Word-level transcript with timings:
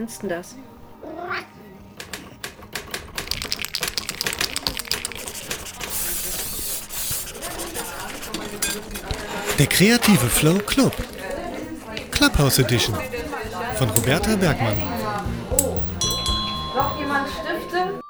findest 0.00 0.22
du 0.22 0.28
das? 0.28 0.54
Der 9.58 9.66
kreative 9.66 10.26
Flow 10.28 10.58
Club. 10.58 10.94
Clubhouse 12.10 12.60
Edition 12.60 12.96
von 13.76 13.90
Roberta 13.90 14.36
Bergmann. 14.36 14.78
Noch 16.74 16.98
jemand 16.98 17.28
Stifte? 17.28 18.00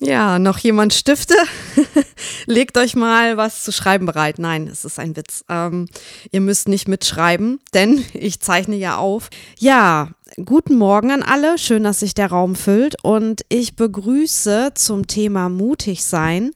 Ja, 0.00 0.38
noch 0.40 0.58
jemand 0.58 0.94
Stifte? 0.94 1.36
Legt 2.50 2.76
euch 2.76 2.96
mal 2.96 3.36
was 3.36 3.62
zu 3.62 3.70
schreiben 3.70 4.06
bereit. 4.06 4.40
Nein, 4.40 4.66
es 4.66 4.84
ist 4.84 4.98
ein 4.98 5.14
Witz. 5.14 5.44
Ähm, 5.48 5.86
ihr 6.32 6.40
müsst 6.40 6.68
nicht 6.68 6.88
mitschreiben, 6.88 7.60
denn 7.74 8.04
ich 8.12 8.40
zeichne 8.40 8.74
ja 8.74 8.96
auf. 8.96 9.30
Ja, 9.56 10.08
guten 10.44 10.74
Morgen 10.74 11.12
an 11.12 11.22
alle. 11.22 11.58
Schön, 11.58 11.84
dass 11.84 12.00
sich 12.00 12.12
der 12.12 12.26
Raum 12.26 12.56
füllt. 12.56 12.96
Und 13.04 13.42
ich 13.50 13.76
begrüße 13.76 14.72
zum 14.74 15.06
Thema 15.06 15.48
mutig 15.48 16.04
sein, 16.04 16.50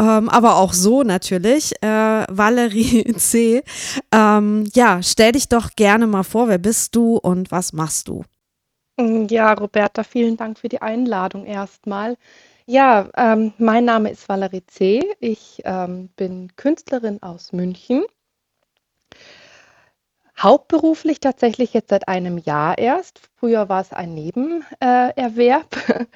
ähm, 0.00 0.28
aber 0.28 0.58
auch 0.58 0.72
so 0.72 1.02
natürlich, 1.02 1.72
äh, 1.82 2.24
Valerie 2.30 3.12
C. 3.16 3.64
Ähm, 4.14 4.70
ja, 4.74 5.02
stell 5.02 5.32
dich 5.32 5.48
doch 5.48 5.70
gerne 5.74 6.06
mal 6.06 6.22
vor. 6.22 6.46
Wer 6.46 6.58
bist 6.58 6.94
du 6.94 7.16
und 7.16 7.50
was 7.50 7.72
machst 7.72 8.06
du? 8.06 8.22
Ja, 9.28 9.54
Roberta, 9.54 10.04
vielen 10.04 10.36
Dank 10.36 10.60
für 10.60 10.68
die 10.68 10.82
Einladung 10.82 11.46
erstmal. 11.46 12.16
Ja, 12.66 13.08
ähm, 13.16 13.52
mein 13.58 13.84
Name 13.84 14.10
ist 14.10 14.28
Valerie 14.28 14.64
C. 14.66 15.02
Ich 15.20 15.62
ähm, 15.64 16.08
bin 16.16 16.54
Künstlerin 16.56 17.22
aus 17.22 17.52
München. 17.52 18.04
Hauptberuflich 20.38 21.20
tatsächlich 21.20 21.72
jetzt 21.72 21.90
seit 21.90 22.08
einem 22.08 22.38
Jahr 22.38 22.78
erst. 22.78 23.20
Früher 23.36 23.68
war 23.68 23.80
es 23.80 23.92
ein 23.92 24.14
Nebenerwerb. 24.14 25.76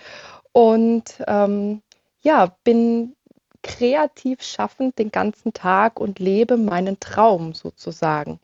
Und 0.53 1.23
ähm, 1.27 1.83
ja, 2.23 2.57
bin 2.65 3.15
kreativ 3.63 4.43
schaffend 4.43 4.99
den 4.99 5.11
ganzen 5.11 5.53
Tag 5.53 5.99
und 6.01 6.19
lebe 6.21 6.57
meinen 6.57 7.01
Traum 7.01 7.53
sozusagen. 7.53 8.41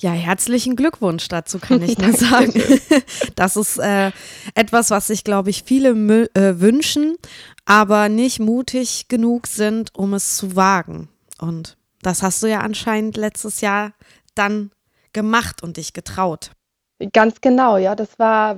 Ja, 0.00 0.12
herzlichen 0.12 0.76
Glückwunsch 0.76 1.26
dazu 1.28 1.58
kann 1.58 1.82
ich 1.82 1.98
nur 1.98 2.12
sagen. 2.14 2.52
Das 3.34 3.56
ist 3.56 3.78
äh, 3.78 4.10
etwas, 4.54 4.90
was 4.90 5.06
sich, 5.08 5.24
glaube 5.24 5.50
ich, 5.50 5.62
viele 5.64 5.90
äh, 6.34 6.60
wünschen, 6.60 7.16
aber 7.64 8.08
nicht 8.08 8.40
mutig 8.40 9.06
genug 9.08 9.46
sind, 9.46 9.94
um 9.94 10.14
es 10.14 10.36
zu 10.36 10.56
wagen. 10.56 11.08
Und 11.40 11.76
das 12.02 12.22
hast 12.22 12.42
du 12.42 12.46
ja 12.48 12.60
anscheinend 12.60 13.16
letztes 13.16 13.60
Jahr 13.60 13.92
dann 14.34 14.70
gemacht 15.12 15.62
und 15.62 15.76
dich 15.76 15.92
getraut. 15.92 16.52
Ganz 17.12 17.40
genau, 17.40 17.76
ja. 17.76 17.94
Das 17.94 18.18
war 18.18 18.56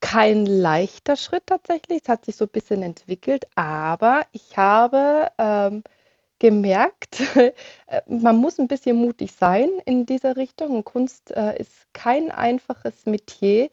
kein 0.00 0.44
leichter 0.44 1.16
Schritt 1.16 1.44
tatsächlich. 1.46 2.02
Es 2.02 2.08
hat 2.08 2.24
sich 2.26 2.36
so 2.36 2.44
ein 2.44 2.50
bisschen 2.50 2.82
entwickelt, 2.82 3.46
aber 3.54 4.26
ich 4.32 4.56
habe 4.56 5.28
ähm, 5.38 5.82
gemerkt, 6.44 7.22
äh, 7.36 7.52
man 8.06 8.36
muss 8.36 8.58
ein 8.58 8.68
bisschen 8.68 8.96
mutig 8.96 9.32
sein 9.32 9.70
in 9.86 10.04
dieser 10.04 10.36
Richtung. 10.36 10.84
Kunst 10.84 11.30
äh, 11.30 11.58
ist 11.58 11.72
kein 11.94 12.30
einfaches 12.30 13.06
Metier, 13.06 13.70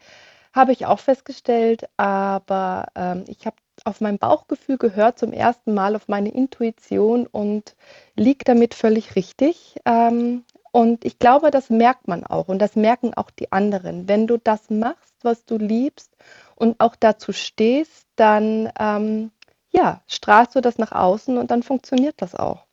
habe 0.54 0.72
ich 0.72 0.86
auch 0.86 1.00
festgestellt, 1.00 1.90
aber 1.98 2.88
ähm, 2.96 3.26
ich 3.28 3.46
habe 3.46 3.58
auf 3.84 4.00
mein 4.00 4.18
Bauchgefühl 4.18 4.78
gehört 4.78 5.20
zum 5.20 5.34
ersten 5.34 5.74
Mal, 5.74 5.98
auf 5.98 6.08
meine 6.08 6.30
Intuition 6.30 7.28
und 7.28 7.76
liegt 8.16 8.48
damit 8.48 8.74
völlig 8.74 9.18
richtig. 9.18 9.76
Ähm, 9.86 10.46
und 10.72 11.04
ich 11.04 11.20
glaube, 11.20 11.52
das 11.52 11.70
merkt 11.70 12.08
man 12.08 12.26
auch 12.26 12.48
und 12.48 12.60
das 12.60 12.78
merken 12.78 13.14
auch 13.14 13.32
die 13.32 13.52
anderen. 13.52 14.08
Wenn 14.08 14.28
du 14.28 14.38
das 14.38 14.70
machst, 14.70 15.16
was 15.24 15.44
du 15.44 15.58
liebst 15.58 16.16
und 16.56 16.80
auch 16.80 16.96
dazu 16.98 17.34
stehst, 17.34 18.08
dann 18.16 18.72
ähm, 18.80 19.32
ja, 19.72 20.02
strahlst 20.08 20.56
du 20.56 20.62
das 20.62 20.78
nach 20.78 20.92
außen 20.92 21.38
und 21.38 21.52
dann 21.52 21.64
funktioniert 21.64 22.16
das 22.18 22.36
auch. 22.36 22.66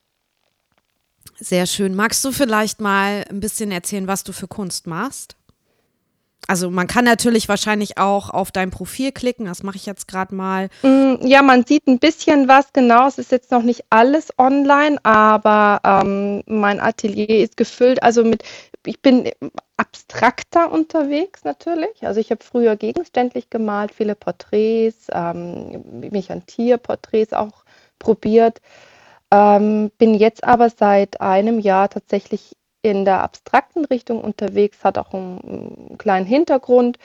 Sehr 1.38 1.66
schön. 1.66 1.94
Magst 1.94 2.25
du 2.25 2.32
vielleicht 2.32 2.81
mal 2.81 3.25
ein 3.31 3.41
bisschen 3.41 3.70
erzählen, 3.70 4.09
was 4.09 4.25
du 4.25 4.32
für 4.32 4.48
Kunst 4.48 4.86
machst? 4.86 5.36
Also 6.47 6.70
man 6.70 6.86
kann 6.86 7.04
natürlich 7.04 7.48
wahrscheinlich 7.48 7.98
auch 7.98 8.31
auf 8.31 8.50
dein 8.50 8.70
Profil 8.70 9.12
klicken, 9.12 9.44
das 9.44 9.62
mache 9.62 9.76
ich 9.76 9.84
jetzt 9.84 10.09
gerade 10.09 10.34
mal. 10.34 10.70
Mm, 10.82 11.16
ja, 11.26 11.42
man 11.42 11.66
sieht 11.66 11.86
ein 11.86 11.98
bisschen 11.98 12.48
was, 12.48 12.72
genau. 12.72 13.06
Es 13.06 13.19
ist 13.19 13.32
jetzt 13.32 13.50
noch 13.50 13.62
nicht 13.62 13.84
alles 13.91 14.28
online, 14.38 14.97
aber 15.04 15.80
ähm, 15.84 16.42
mein 16.47 16.80
Atelier 16.80 17.44
ist 17.44 17.59
gefüllt. 17.59 18.03
Also 18.03 18.25
mit, 18.25 18.44
ich 18.87 19.03
bin 19.03 19.31
abstrakter 19.77 20.71
unterwegs 20.72 21.44
natürlich. 21.44 22.06
Also 22.06 22.21
ich 22.21 22.31
habe 22.31 22.44
früher 22.44 22.77
gegenständlich 22.77 23.50
gemalt, 23.50 23.93
viele 23.93 24.15
Porträts, 24.15 25.09
ähm, 25.12 25.84
mich 26.11 26.31
an 26.31 26.47
Tierporträts 26.47 27.33
auch 27.33 27.65
probiert. 27.99 28.61
Ähm, 29.31 29.91
bin 29.99 30.15
jetzt 30.15 30.44
aber 30.44 30.71
seit 30.71 31.21
einem 31.21 31.59
Jahr 31.59 31.91
tatsächlich 31.91 32.56
in 32.83 33.05
der 33.05 33.22
abstrakten 33.22 33.84
Richtung 33.84 34.22
unterwegs, 34.22 34.84
hat 34.84 34.99
auch 34.99 35.12
einen, 35.12 35.41
einen 35.41 35.99
kleinen 35.99 36.27
Hintergrund. 36.27 36.99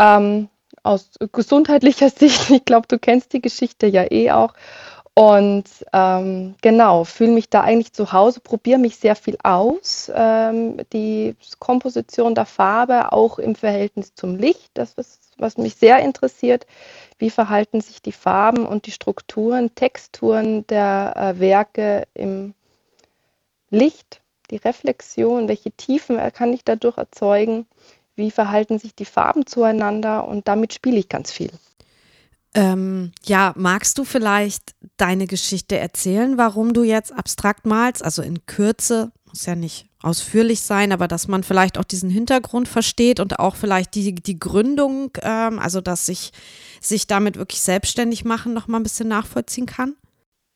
Ähm, 0.00 0.48
aus 0.82 1.10
gesundheitlicher 1.32 2.10
Sicht, 2.10 2.50
ich 2.50 2.64
glaube, 2.64 2.88
du 2.88 2.98
kennst 2.98 3.32
die 3.32 3.42
Geschichte 3.42 3.86
ja 3.86 4.10
eh 4.10 4.30
auch. 4.32 4.54
Und 5.16 5.64
ähm, 5.92 6.56
genau, 6.60 7.04
fühle 7.04 7.30
mich 7.30 7.48
da 7.48 7.60
eigentlich 7.60 7.92
zu 7.92 8.12
Hause, 8.12 8.40
probiere 8.40 8.80
mich 8.80 8.96
sehr 8.96 9.14
viel 9.14 9.38
aus. 9.44 10.10
Ähm, 10.12 10.78
die 10.92 11.36
Komposition 11.60 12.34
der 12.34 12.46
Farbe 12.46 13.12
auch 13.12 13.38
im 13.38 13.54
Verhältnis 13.54 14.14
zum 14.16 14.34
Licht, 14.34 14.72
das 14.74 14.94
ist, 14.94 15.30
was 15.38 15.56
mich 15.56 15.76
sehr 15.76 16.00
interessiert. 16.00 16.66
Wie 17.18 17.30
verhalten 17.30 17.80
sich 17.80 18.02
die 18.02 18.10
Farben 18.10 18.66
und 18.66 18.86
die 18.86 18.90
Strukturen, 18.90 19.72
Texturen 19.76 20.66
der 20.66 21.14
äh, 21.16 21.38
Werke 21.38 22.08
im 22.14 22.54
Licht, 23.70 24.20
die 24.50 24.56
Reflexion, 24.56 25.46
welche 25.46 25.70
Tiefen 25.70 26.18
kann 26.32 26.52
ich 26.52 26.64
dadurch 26.64 26.98
erzeugen? 26.98 27.66
Wie 28.16 28.32
verhalten 28.32 28.80
sich 28.80 28.96
die 28.96 29.04
Farben 29.04 29.46
zueinander? 29.46 30.26
Und 30.26 30.48
damit 30.48 30.74
spiele 30.74 30.98
ich 30.98 31.08
ganz 31.08 31.30
viel. 31.30 31.52
Ähm, 32.54 33.12
ja, 33.24 33.52
magst 33.56 33.98
du 33.98 34.04
vielleicht 34.04 34.74
deine 34.96 35.26
Geschichte 35.26 35.76
erzählen, 35.76 36.38
warum 36.38 36.72
du 36.72 36.84
jetzt 36.84 37.12
abstrakt 37.12 37.66
malst? 37.66 38.04
Also 38.04 38.22
in 38.22 38.46
Kürze, 38.46 39.10
muss 39.26 39.46
ja 39.46 39.56
nicht 39.56 39.86
ausführlich 40.00 40.60
sein, 40.60 40.92
aber 40.92 41.08
dass 41.08 41.26
man 41.26 41.42
vielleicht 41.42 41.78
auch 41.78 41.84
diesen 41.84 42.10
Hintergrund 42.10 42.68
versteht 42.68 43.18
und 43.18 43.40
auch 43.40 43.56
vielleicht 43.56 43.96
die, 43.96 44.14
die 44.14 44.38
Gründung, 44.38 45.10
ähm, 45.22 45.58
also 45.58 45.80
dass 45.80 46.06
sich, 46.06 46.32
sich 46.80 47.08
damit 47.08 47.36
wirklich 47.36 47.60
selbstständig 47.62 48.24
machen, 48.24 48.54
noch 48.54 48.68
mal 48.68 48.78
ein 48.78 48.84
bisschen 48.84 49.08
nachvollziehen 49.08 49.66
kann? 49.66 49.96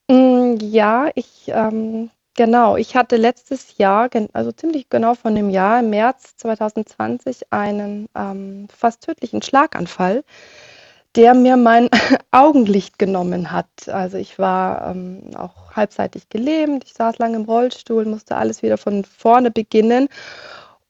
Mm, 0.09 0.55
ja, 0.61 1.09
ich, 1.15 1.47
ähm, 1.47 2.11
genau, 2.35 2.77
ich 2.77 2.95
hatte 2.95 3.17
letztes 3.17 3.77
Jahr, 3.77 4.09
also 4.31 4.51
ziemlich 4.53 4.87
genau 4.87 5.15
von 5.15 5.35
dem 5.35 5.49
Jahr, 5.49 5.81
im 5.81 5.89
März 5.89 6.37
2020, 6.37 7.51
einen 7.51 8.07
ähm, 8.15 8.67
fast 8.73 9.01
tödlichen 9.01 9.41
Schlaganfall 9.41 10.23
der 11.15 11.33
mir 11.33 11.57
mein 11.57 11.89
Augenlicht 12.31 12.99
genommen 12.99 13.51
hat. 13.51 13.87
Also 13.87 14.17
ich 14.17 14.39
war 14.39 14.91
ähm, 14.91 15.31
auch 15.35 15.75
halbseitig 15.75 16.29
gelähmt, 16.29 16.83
ich 16.85 16.93
saß 16.93 17.17
lange 17.17 17.37
im 17.37 17.45
Rollstuhl, 17.45 18.05
musste 18.05 18.35
alles 18.35 18.61
wieder 18.63 18.77
von 18.77 19.03
vorne 19.05 19.51
beginnen. 19.51 20.07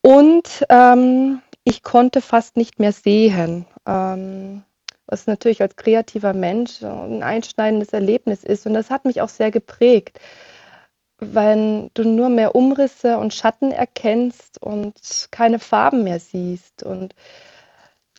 Und 0.02 0.66
ähm, 0.69 1.41
ich 1.63 1.84
konnte 1.84 2.22
fast 2.22 2.58
nicht 2.58 2.79
mehr 2.79 2.94
sehen. 2.94 3.66
Ähm, 3.85 4.63
was 5.09 5.25
natürlich 5.28 5.62
als 5.62 5.75
kreativer 5.75 6.34
Mensch 6.34 6.84
ein 6.84 7.24
einschneidendes 7.24 7.90
Erlebnis 7.90 8.44
ist. 8.44 8.66
Und 8.68 8.75
das 8.75 8.90
hat 8.90 9.06
mich 9.06 9.22
auch 9.22 9.29
sehr 9.29 9.52
geprägt. 9.52 10.19
Wenn 11.18 11.90
du 11.96 12.03
nur 12.03 12.29
mehr 12.29 12.56
Umrisse 12.56 13.18
und 13.18 13.34
Schatten 13.34 13.72
erkennst 13.72 14.62
und 14.62 15.28
keine 15.32 15.59
Farben 15.59 16.03
mehr 16.03 16.20
siehst. 16.20 16.84
Und 16.84 17.16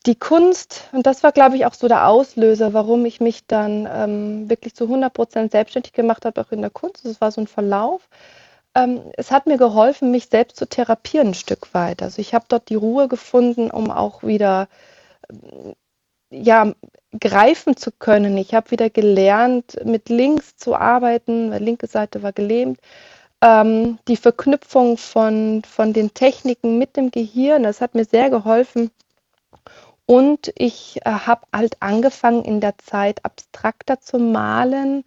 die 0.06 0.14
Kunst, 0.14 0.88
und 0.93 1.06
das 1.06 1.23
war, 1.23 1.32
glaube 1.32 1.56
ich, 1.56 1.67
auch 1.67 1.75
so 1.75 1.87
der 1.87 2.08
Auslöser, 2.08 2.73
warum 2.73 3.05
ich 3.05 3.20
mich 3.20 3.47
dann 3.47 3.88
ähm, 3.93 4.49
wirklich 4.49 4.75
zu 4.75 4.85
100 4.85 5.12
Prozent 5.12 5.52
selbstständig 5.52 5.93
gemacht 5.93 6.25
habe, 6.25 6.41
auch 6.41 6.52
in 6.52 6.62
der 6.62 6.70
Kunst. 6.70 7.05
Es 7.05 7.20
war 7.20 7.31
so 7.31 7.43
ein 7.43 7.47
Verlauf. 7.47 8.08
Ähm, 8.75 9.02
es 9.17 9.31
hat 9.31 9.47
mir 9.47 9.58
geholfen, 9.58 10.11
mich 10.11 10.29
selbst 10.29 10.56
zu 10.56 10.67
therapieren 10.67 11.29
ein 11.29 11.35
Stück 11.35 11.75
weit. 11.75 12.02
Also 12.02 12.20
ich 12.20 12.35
habe 12.35 12.47
dort 12.49 12.70
die 12.70 12.76
Ruhe 12.76 13.08
gefunden, 13.08 13.70
um 13.70 13.91
auch 13.91 14.23
wieder 14.23 14.69
ähm, 15.31 15.75
ja, 16.31 16.73
greifen 17.19 17.76
zu 17.76 17.91
können. 17.93 18.38
Ich 18.38 18.55
habe 18.55 18.70
wieder 18.70 18.88
gelernt, 18.91 19.85
mit 19.85 20.08
links 20.08 20.56
zu 20.56 20.76
arbeiten, 20.76 21.50
weil 21.50 21.62
linke 21.62 21.88
Seite 21.88 22.23
war 22.23 22.32
gelähmt. 22.32 22.79
Ähm, 23.43 23.99
die 24.08 24.17
Verknüpfung 24.17 24.97
von, 24.99 25.62
von 25.64 25.93
den 25.93 26.14
Techniken 26.14 26.79
mit 26.79 26.97
dem 26.97 27.11
Gehirn, 27.11 27.64
das 27.64 27.81
hat 27.81 27.94
mir 27.94 28.05
sehr 28.05 28.31
geholfen, 28.31 28.91
und 30.11 30.53
ich 30.57 30.99
äh, 31.05 31.11
habe 31.11 31.43
halt 31.53 31.77
angefangen 31.79 32.45
in 32.45 32.61
der 32.61 32.77
Zeit 32.79 33.25
abstrakter 33.25 34.01
zu 34.01 34.19
malen, 34.19 35.05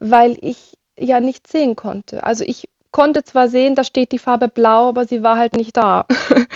weil 0.00 0.36
ich 0.40 0.76
ja 0.98 1.20
nicht 1.20 1.46
sehen 1.46 1.76
konnte. 1.76 2.24
Also 2.24 2.42
ich 2.42 2.68
konnte 2.90 3.22
zwar 3.22 3.48
sehen, 3.48 3.76
da 3.76 3.84
steht 3.84 4.10
die 4.10 4.18
Farbe 4.18 4.48
blau, 4.48 4.88
aber 4.88 5.06
sie 5.06 5.22
war 5.22 5.38
halt 5.38 5.54
nicht 5.54 5.76
da. 5.76 6.06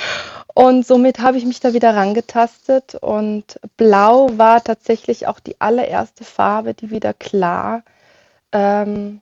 Und 0.53 0.85
somit 0.85 1.21
habe 1.21 1.39
ich 1.39 1.45
mich 1.45 1.61
da 1.61 1.73
wieder 1.73 1.95
rangetastet 1.95 2.97
und 2.97 3.61
Blau 3.77 4.37
war 4.37 4.65
tatsächlich 4.65 5.29
auch 5.29 5.39
die 5.39 5.61
allererste 5.61 6.25
Farbe, 6.25 6.75
die 6.75 6.91
wieder 6.91 7.15
klar 7.15 7.85
ähm, 8.51 9.21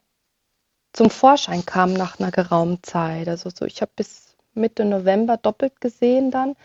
zum 0.94 1.10
Vorschein 1.10 1.66
kam 1.66 1.92
nach 1.92 2.18
einer 2.18 2.30
geraumen 2.30 2.82
Zeit. 2.82 3.28
Also 3.28 3.50
so, 3.50 3.66
ich 3.66 3.82
habe 3.82 3.92
bis 3.94 4.36
Mitte 4.54 4.86
November 4.86 5.36
doppelt 5.36 5.82
gesehen 5.82 6.30
dann, 6.30 6.56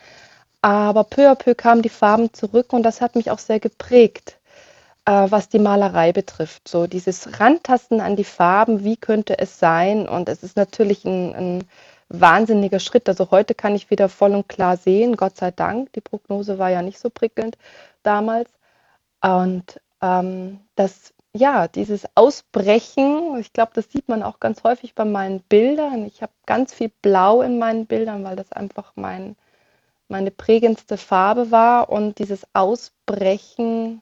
aber 0.63 1.03
peu 1.03 1.29
à 1.29 1.35
peu 1.35 1.55
kamen 1.55 1.81
die 1.81 1.89
Farben 1.89 2.33
zurück 2.33 2.73
und 2.73 2.83
das 2.83 3.01
hat 3.01 3.15
mich 3.15 3.29
auch 3.31 3.39
sehr 3.39 3.59
geprägt, 3.59 4.39
äh, 5.05 5.27
was 5.29 5.49
die 5.49 5.59
Malerei 5.59 6.13
betrifft. 6.13 6.67
So 6.69 6.87
dieses 6.87 7.39
Rantasten 7.39 8.01
an 8.01 8.15
die 8.15 8.23
Farben, 8.23 8.83
wie 8.83 8.97
könnte 8.97 9.37
es 9.39 9.59
sein? 9.59 10.07
Und 10.07 10.29
es 10.29 10.41
ist 10.43 10.55
natürlich 10.57 11.05
ein, 11.05 11.35
ein 11.35 11.63
wahnsinniger 12.09 12.79
Schritt. 12.79 13.09
Also 13.09 13.29
heute 13.31 13.55
kann 13.55 13.75
ich 13.75 13.89
wieder 13.89 14.07
voll 14.09 14.33
und 14.35 14.47
klar 14.47 14.77
sehen, 14.77 15.17
Gott 15.17 15.37
sei 15.37 15.51
Dank. 15.51 15.91
Die 15.93 16.01
Prognose 16.01 16.57
war 16.59 16.69
ja 16.69 16.81
nicht 16.81 16.99
so 16.99 17.09
prickelnd 17.09 17.57
damals. 18.03 18.49
Und 19.21 19.81
ähm, 20.01 20.61
das, 20.75 21.13
ja, 21.33 21.67
dieses 21.67 22.05
Ausbrechen, 22.15 23.37
ich 23.39 23.51
glaube, 23.53 23.71
das 23.75 23.91
sieht 23.91 24.07
man 24.07 24.23
auch 24.23 24.39
ganz 24.39 24.63
häufig 24.63 24.95
bei 24.95 25.05
meinen 25.05 25.41
Bildern. 25.41 26.05
Ich 26.05 26.21
habe 26.21 26.31
ganz 26.45 26.73
viel 26.73 26.91
Blau 27.01 27.41
in 27.41 27.59
meinen 27.59 27.85
Bildern, 27.85 28.23
weil 28.23 28.35
das 28.37 28.51
einfach 28.53 28.93
mein, 28.95 29.35
meine 30.07 30.31
prägendste 30.31 30.97
Farbe 30.97 31.51
war. 31.51 31.89
Und 31.89 32.19
dieses 32.19 32.43
Ausbrechen 32.53 34.01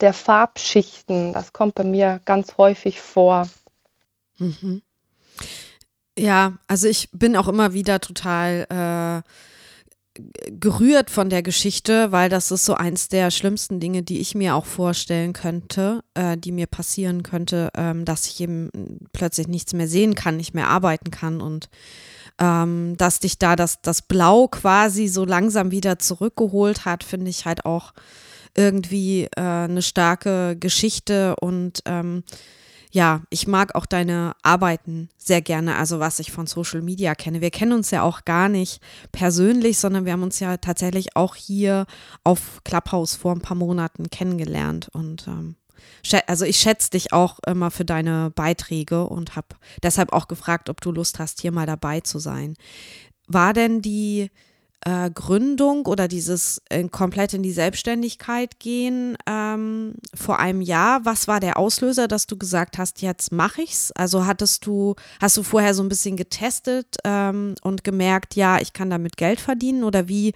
der 0.00 0.12
Farbschichten, 0.12 1.32
das 1.32 1.52
kommt 1.52 1.74
bei 1.74 1.84
mir 1.84 2.20
ganz 2.24 2.56
häufig 2.56 3.00
vor. 3.00 3.48
Mhm. 4.38 4.82
Ja, 6.18 6.58
also 6.66 6.88
ich 6.88 7.10
bin 7.12 7.36
auch 7.36 7.48
immer 7.48 7.72
wieder 7.72 8.00
total 8.00 8.66
äh, 9.24 9.28
gerührt 10.50 11.10
von 11.10 11.30
der 11.30 11.42
Geschichte, 11.42 12.10
weil 12.12 12.28
das 12.28 12.50
ist 12.50 12.64
so 12.64 12.74
eins 12.74 13.08
der 13.08 13.30
schlimmsten 13.30 13.78
Dinge, 13.80 14.02
die 14.02 14.20
ich 14.20 14.34
mir 14.34 14.56
auch 14.56 14.66
vorstellen 14.66 15.32
könnte, 15.32 16.02
äh, 16.14 16.36
die 16.36 16.52
mir 16.52 16.66
passieren 16.66 17.22
könnte, 17.22 17.70
ähm, 17.74 18.04
dass 18.04 18.26
ich 18.26 18.40
eben 18.40 18.70
plötzlich 19.12 19.48
nichts 19.48 19.72
mehr 19.74 19.88
sehen 19.88 20.14
kann, 20.14 20.36
nicht 20.36 20.54
mehr 20.54 20.68
arbeiten 20.68 21.10
kann 21.10 21.40
und 21.40 21.68
ähm, 22.38 22.96
dass 22.96 23.20
dich 23.20 23.38
da 23.38 23.56
das, 23.56 23.80
das 23.82 24.02
Blau 24.02 24.48
quasi 24.48 25.08
so 25.08 25.24
langsam 25.24 25.70
wieder 25.70 25.98
zurückgeholt 25.98 26.84
hat, 26.84 27.04
finde 27.04 27.30
ich 27.30 27.46
halt 27.46 27.64
auch 27.64 27.92
irgendwie 28.56 29.24
äh, 29.36 29.40
eine 29.40 29.82
starke 29.82 30.56
Geschichte 30.58 31.36
und 31.40 31.80
ähm, 31.84 32.24
ja, 32.90 33.22
ich 33.30 33.46
mag 33.46 33.74
auch 33.74 33.86
deine 33.86 34.32
Arbeiten 34.42 35.10
sehr 35.16 35.42
gerne, 35.42 35.76
also 35.76 36.00
was 36.00 36.18
ich 36.20 36.32
von 36.32 36.46
Social 36.46 36.80
Media 36.80 37.14
kenne. 37.14 37.40
Wir 37.40 37.50
kennen 37.50 37.72
uns 37.72 37.90
ja 37.90 38.02
auch 38.02 38.24
gar 38.24 38.48
nicht 38.48 38.80
persönlich, 39.12 39.78
sondern 39.78 40.04
wir 40.04 40.12
haben 40.12 40.22
uns 40.22 40.40
ja 40.40 40.56
tatsächlich 40.56 41.14
auch 41.14 41.34
hier 41.34 41.86
auf 42.24 42.62
Clubhouse 42.64 43.14
vor 43.14 43.32
ein 43.32 43.42
paar 43.42 43.56
Monaten 43.56 44.08
kennengelernt. 44.10 44.88
Und 44.92 45.28
ähm, 45.28 45.56
also 46.26 46.44
ich 46.44 46.58
schätze 46.58 46.90
dich 46.90 47.12
auch 47.12 47.38
immer 47.46 47.70
für 47.70 47.84
deine 47.84 48.30
Beiträge 48.34 49.06
und 49.06 49.36
habe 49.36 49.48
deshalb 49.82 50.12
auch 50.12 50.28
gefragt, 50.28 50.68
ob 50.70 50.80
du 50.80 50.92
Lust 50.92 51.18
hast, 51.18 51.40
hier 51.40 51.52
mal 51.52 51.66
dabei 51.66 52.00
zu 52.00 52.18
sein. 52.18 52.54
War 53.26 53.52
denn 53.52 53.82
die 53.82 54.30
äh, 54.84 55.10
Gründung 55.10 55.86
oder 55.86 56.08
dieses 56.08 56.62
äh, 56.68 56.88
komplett 56.88 57.34
in 57.34 57.42
die 57.42 57.52
Selbstständigkeit 57.52 58.60
gehen 58.60 59.16
ähm, 59.26 59.94
vor 60.14 60.38
einem 60.38 60.60
Jahr. 60.60 61.04
Was 61.04 61.26
war 61.26 61.40
der 61.40 61.58
Auslöser, 61.58 62.06
dass 62.06 62.26
du 62.26 62.36
gesagt 62.36 62.78
hast, 62.78 63.02
jetzt 63.02 63.32
mache 63.32 63.62
ich's? 63.62 63.90
Also 63.92 64.26
hattest 64.26 64.66
du, 64.66 64.94
hast 65.20 65.36
du 65.36 65.42
vorher 65.42 65.74
so 65.74 65.82
ein 65.82 65.88
bisschen 65.88 66.16
getestet 66.16 66.96
ähm, 67.04 67.54
und 67.62 67.82
gemerkt, 67.82 68.36
ja, 68.36 68.60
ich 68.60 68.72
kann 68.72 68.88
damit 68.88 69.16
Geld 69.16 69.40
verdienen? 69.40 69.82
Oder 69.82 70.08
wie 70.08 70.32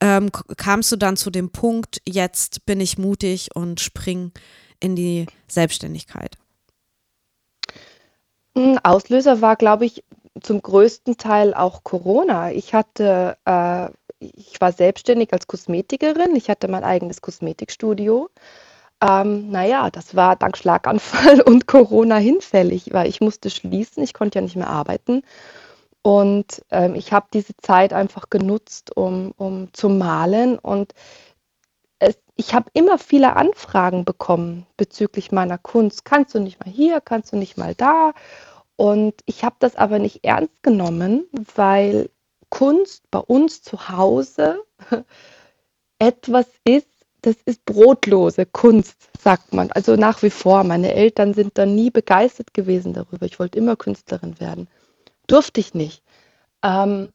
ähm, 0.00 0.30
kamst 0.56 0.92
du 0.92 0.96
dann 0.96 1.16
zu 1.16 1.30
dem 1.30 1.50
Punkt, 1.50 2.02
jetzt 2.06 2.66
bin 2.66 2.80
ich 2.80 2.98
mutig 2.98 3.48
und 3.54 3.80
spring 3.80 4.32
in 4.80 4.96
die 4.96 5.26
Selbstständigkeit? 5.46 6.36
Auslöser 8.82 9.40
war, 9.40 9.56
glaube 9.56 9.86
ich, 9.86 10.02
zum 10.40 10.62
größten 10.62 11.16
Teil 11.16 11.54
auch 11.54 11.84
Corona. 11.84 12.50
Ich 12.50 12.74
hatte, 12.74 13.36
äh, 13.44 13.88
ich 14.18 14.60
war 14.60 14.72
selbstständig 14.72 15.32
als 15.32 15.46
Kosmetikerin. 15.46 16.34
Ich 16.36 16.50
hatte 16.50 16.68
mein 16.68 16.84
eigenes 16.84 17.20
Kosmetikstudio. 17.20 18.28
Ähm, 19.02 19.50
naja, 19.50 19.90
das 19.90 20.14
war 20.14 20.36
dank 20.36 20.56
Schlaganfall 20.56 21.40
und 21.46 21.66
Corona 21.66 22.16
hinfällig, 22.16 22.92
weil 22.92 23.08
ich 23.08 23.20
musste 23.20 23.50
schließen. 23.50 24.02
Ich 24.02 24.14
konnte 24.14 24.38
ja 24.38 24.42
nicht 24.42 24.56
mehr 24.56 24.68
arbeiten. 24.68 25.22
Und 26.02 26.62
ähm, 26.70 26.94
ich 26.94 27.12
habe 27.12 27.26
diese 27.32 27.54
Zeit 27.56 27.92
einfach 27.92 28.30
genutzt, 28.30 28.96
um, 28.96 29.32
um 29.36 29.72
zu 29.72 29.88
malen. 29.88 30.58
Und 30.58 30.94
ich 32.36 32.54
habe 32.54 32.70
immer 32.72 32.98
viele 32.98 33.36
Anfragen 33.36 34.04
bekommen 34.04 34.66
bezüglich 34.76 35.32
meiner 35.32 35.58
Kunst. 35.58 36.04
Kannst 36.04 36.34
du 36.34 36.40
nicht 36.40 36.64
mal 36.64 36.72
hier, 36.72 37.00
kannst 37.00 37.32
du 37.32 37.36
nicht 37.36 37.58
mal 37.58 37.74
da? 37.74 38.12
Und 38.76 39.14
ich 39.26 39.44
habe 39.44 39.56
das 39.58 39.76
aber 39.76 39.98
nicht 39.98 40.24
ernst 40.24 40.62
genommen, 40.62 41.26
weil 41.54 42.10
Kunst 42.48 43.10
bei 43.10 43.18
uns 43.18 43.62
zu 43.62 43.90
Hause 43.90 44.62
etwas 45.98 46.46
ist, 46.64 46.88
das 47.22 47.36
ist 47.44 47.64
brotlose 47.66 48.46
Kunst, 48.46 48.96
sagt 49.20 49.52
man. 49.52 49.70
Also 49.72 49.96
nach 49.96 50.22
wie 50.22 50.30
vor. 50.30 50.64
Meine 50.64 50.94
Eltern 50.94 51.34
sind 51.34 51.58
da 51.58 51.66
nie 51.66 51.90
begeistert 51.90 52.54
gewesen 52.54 52.94
darüber. 52.94 53.26
Ich 53.26 53.38
wollte 53.38 53.58
immer 53.58 53.76
Künstlerin 53.76 54.40
werden. 54.40 54.68
Durfte 55.26 55.60
ich 55.60 55.74
nicht. 55.74 56.02
Ähm, 56.62 57.10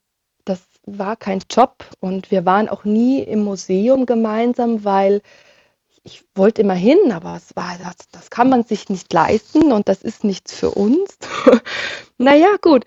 war 0.86 1.16
kein 1.16 1.42
Job 1.50 1.84
und 2.00 2.30
wir 2.30 2.46
waren 2.46 2.68
auch 2.68 2.84
nie 2.84 3.20
im 3.20 3.44
Museum 3.44 4.06
gemeinsam, 4.06 4.84
weil 4.84 5.20
ich 6.04 6.24
wollte 6.36 6.62
immer 6.62 6.74
hin, 6.74 7.10
aber 7.10 7.36
es 7.36 7.56
war, 7.56 7.76
das, 7.82 8.08
das 8.12 8.30
kann 8.30 8.48
man 8.48 8.62
sich 8.62 8.88
nicht 8.88 9.12
leisten 9.12 9.72
und 9.72 9.88
das 9.88 10.02
ist 10.02 10.22
nichts 10.22 10.54
für 10.54 10.70
uns. 10.70 11.18
naja, 12.18 12.56
gut. 12.62 12.84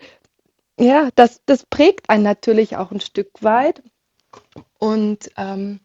Ja, 0.79 1.09
das, 1.15 1.41
das 1.45 1.65
prägt 1.65 2.09
einen 2.09 2.23
natürlich 2.23 2.77
auch 2.77 2.91
ein 2.91 3.01
Stück 3.01 3.43
weit. 3.43 3.83
Und 4.77 5.29
ähm, 5.35 5.81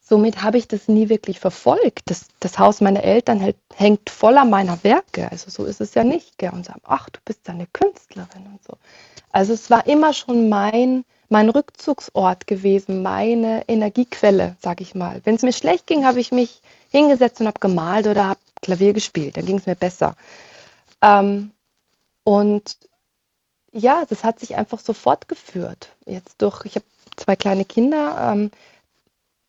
somit 0.00 0.42
habe 0.42 0.58
ich 0.58 0.66
das 0.66 0.88
nie 0.88 1.08
wirklich 1.08 1.38
verfolgt. 1.38 2.10
Das, 2.10 2.26
das 2.40 2.58
Haus 2.58 2.80
meiner 2.80 3.04
Eltern 3.04 3.38
hält, 3.38 3.58
hängt 3.72 4.10
voller 4.10 4.44
meiner 4.44 4.82
Werke. 4.82 5.30
Also 5.30 5.50
so 5.50 5.64
ist 5.64 5.80
es 5.80 5.94
ja 5.94 6.02
nicht. 6.02 6.38
Gell? 6.38 6.50
Und 6.50 6.66
sagen, 6.66 6.82
ach, 6.82 7.08
du 7.10 7.20
bist 7.24 7.46
ja 7.46 7.54
eine 7.54 7.68
Künstlerin 7.68 8.46
und 8.46 8.64
so. 8.64 8.76
Also 9.30 9.52
es 9.52 9.70
war 9.70 9.86
immer 9.86 10.12
schon 10.12 10.48
mein, 10.48 11.04
mein 11.28 11.50
Rückzugsort 11.50 12.46
gewesen, 12.46 13.02
meine 13.02 13.68
Energiequelle, 13.68 14.56
sag 14.60 14.80
ich 14.80 14.94
mal. 14.94 15.20
Wenn 15.24 15.34
es 15.34 15.42
mir 15.42 15.52
schlecht 15.52 15.86
ging, 15.86 16.06
habe 16.06 16.20
ich 16.20 16.32
mich 16.32 16.62
hingesetzt 16.90 17.40
und 17.40 17.46
habe 17.46 17.60
gemalt 17.60 18.06
oder 18.06 18.26
habe 18.26 18.40
Klavier 18.62 18.92
gespielt. 18.92 19.36
Dann 19.36 19.46
ging 19.46 19.58
es 19.58 19.66
mir 19.66 19.74
besser. 19.74 20.16
Ähm, 21.02 21.52
und 22.24 22.76
ja, 23.72 24.04
das 24.08 24.24
hat 24.24 24.40
sich 24.40 24.56
einfach 24.56 24.80
so 24.80 24.92
fortgeführt. 24.92 25.90
Jetzt 26.06 26.40
durch, 26.40 26.64
ich 26.64 26.74
habe 26.76 26.86
zwei 27.16 27.36
kleine 27.36 27.64
Kinder, 27.64 28.32
ähm, 28.32 28.50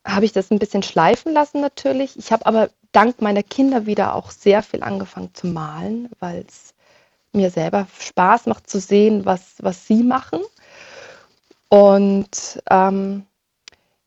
habe 0.06 0.26
ich 0.26 0.34
das 0.34 0.52
ein 0.52 0.60
bisschen 0.60 0.84
schleifen 0.84 1.34
lassen 1.34 1.62
natürlich. 1.62 2.18
Ich 2.18 2.32
habe 2.32 2.46
aber 2.46 2.70
dank 2.92 3.22
meiner 3.22 3.44
Kinder 3.44 3.86
wieder 3.86 4.16
auch 4.16 4.32
sehr 4.32 4.64
viel 4.64 4.84
angefangen 4.84 5.34
zu 5.34 5.48
malen, 5.48 6.10
weil 6.20 6.46
es 6.48 6.74
mir 7.32 7.52
selber 7.52 7.88
Spaß 8.00 8.48
macht 8.48 8.70
zu 8.70 8.80
sehen, 8.80 9.26
was, 9.26 9.56
was 9.60 9.86
sie 9.86 10.04
machen. 10.04 10.42
Und 11.70 12.62
ähm, 12.70 13.26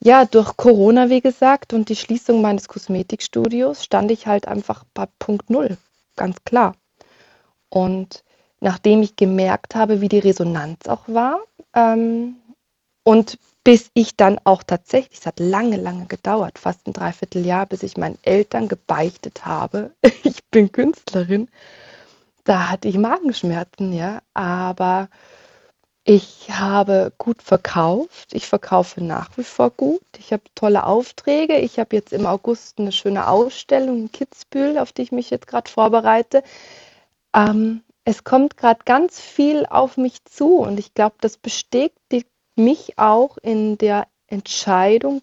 ja, 0.01 0.25
durch 0.25 0.57
Corona, 0.57 1.11
wie 1.11 1.21
gesagt, 1.21 1.73
und 1.73 1.89
die 1.89 1.97
Schließung 1.97 2.43
meines 2.43 2.67
Kosmetikstudios 2.67 3.85
stand 3.85 4.11
ich 4.11 4.27
halt 4.27 4.49
einfach 4.49 4.85
bei 4.95 5.07
Punkt 5.21 5.49
Null, 5.49 5.79
ganz 6.17 6.43
klar. 6.45 6.75
Und 7.69 8.25
nachdem 8.61 9.03
ich 9.03 9.17
gemerkt 9.17 9.75
habe, 9.77 10.01
wie 10.01 10.09
die 10.09 10.19
Resonanz 10.19 10.89
auch 10.89 11.09
war, 11.09 11.41
ähm, 11.75 12.37
und 13.05 13.39
bis 13.65 13.91
ich 13.95 14.17
dann 14.17 14.41
auch 14.45 14.63
tatsächlich, 14.65 15.21
es 15.21 15.27
hat 15.27 15.39
lange, 15.39 15.77
lange 15.77 16.07
gedauert, 16.07 16.59
fast 16.59 16.87
ein 16.87 16.93
Dreivierteljahr, 16.93 17.67
bis 17.67 17.83
ich 17.85 17.97
meinen 17.97 18.19
Eltern 18.23 18.69
gebeichtet 18.69 19.45
habe, 19.47 19.93
ich 20.25 20.45
bin 20.51 20.73
Künstlerin, 20.73 21.49
da 22.45 22.71
hatte 22.71 22.89
ich 22.89 22.99
Magenschmerzen, 22.99 23.93
ja, 23.93 24.21
aber 24.35 25.09
ich 26.05 26.49
habe 26.51 27.13
gut 27.17 27.43
verkauft. 27.43 28.35
Ich 28.35 28.47
verkaufe 28.47 29.03
nach 29.03 29.37
wie 29.37 29.45
vor 29.45 29.71
gut. 29.71 30.03
Ich 30.19 30.33
habe 30.33 30.43
tolle 30.55 30.85
Aufträge. 30.85 31.59
Ich 31.59 31.79
habe 31.79 31.95
jetzt 31.95 32.13
im 32.13 32.27
August 32.27 32.79
eine 32.79 32.93
schöne 32.93 33.29
Ausstellung 33.29 33.99
in 33.99 34.13
Kitzbühel, 34.13 34.79
auf 34.79 34.93
die 34.93 35.03
ich 35.03 35.13
mich 35.13 35.31
jetzt 35.31 35.47
gerade 35.47 35.71
vorbereite. 35.71 36.43
Ähm, 37.35 37.83
es 38.05 38.25
kommt 38.25 38.57
gerade 38.57 38.81
ganz 38.85 39.21
viel 39.21 39.65
auf 39.67 39.97
mich 39.97 40.25
zu 40.25 40.57
und 40.57 40.79
ich 40.79 40.93
glaube, 40.93 41.17
das 41.21 41.37
bestätigt 41.37 42.29
mich 42.57 42.99
auch 42.99 43.39
in 43.39 43.79
der 43.79 44.09
Entscheidung, 44.27 45.23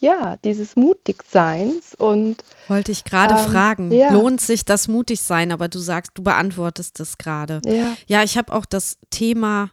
ja, 0.00 0.36
dieses 0.44 0.76
Mutigseins 0.76 1.94
und 1.94 2.42
wollte 2.68 2.90
ich 2.90 3.04
gerade 3.04 3.34
ähm, 3.34 3.50
fragen, 3.50 3.92
ja. 3.92 4.12
lohnt 4.12 4.40
sich 4.40 4.64
das 4.64 4.88
Mutigsein? 4.88 5.52
Aber 5.52 5.68
du 5.68 5.78
sagst, 5.78 6.12
du 6.14 6.22
beantwortest 6.22 6.98
das 6.98 7.18
gerade. 7.18 7.60
Ja. 7.66 7.96
ja, 8.06 8.22
ich 8.22 8.38
habe 8.38 8.52
auch 8.52 8.64
das 8.64 8.98
Thema 9.10 9.70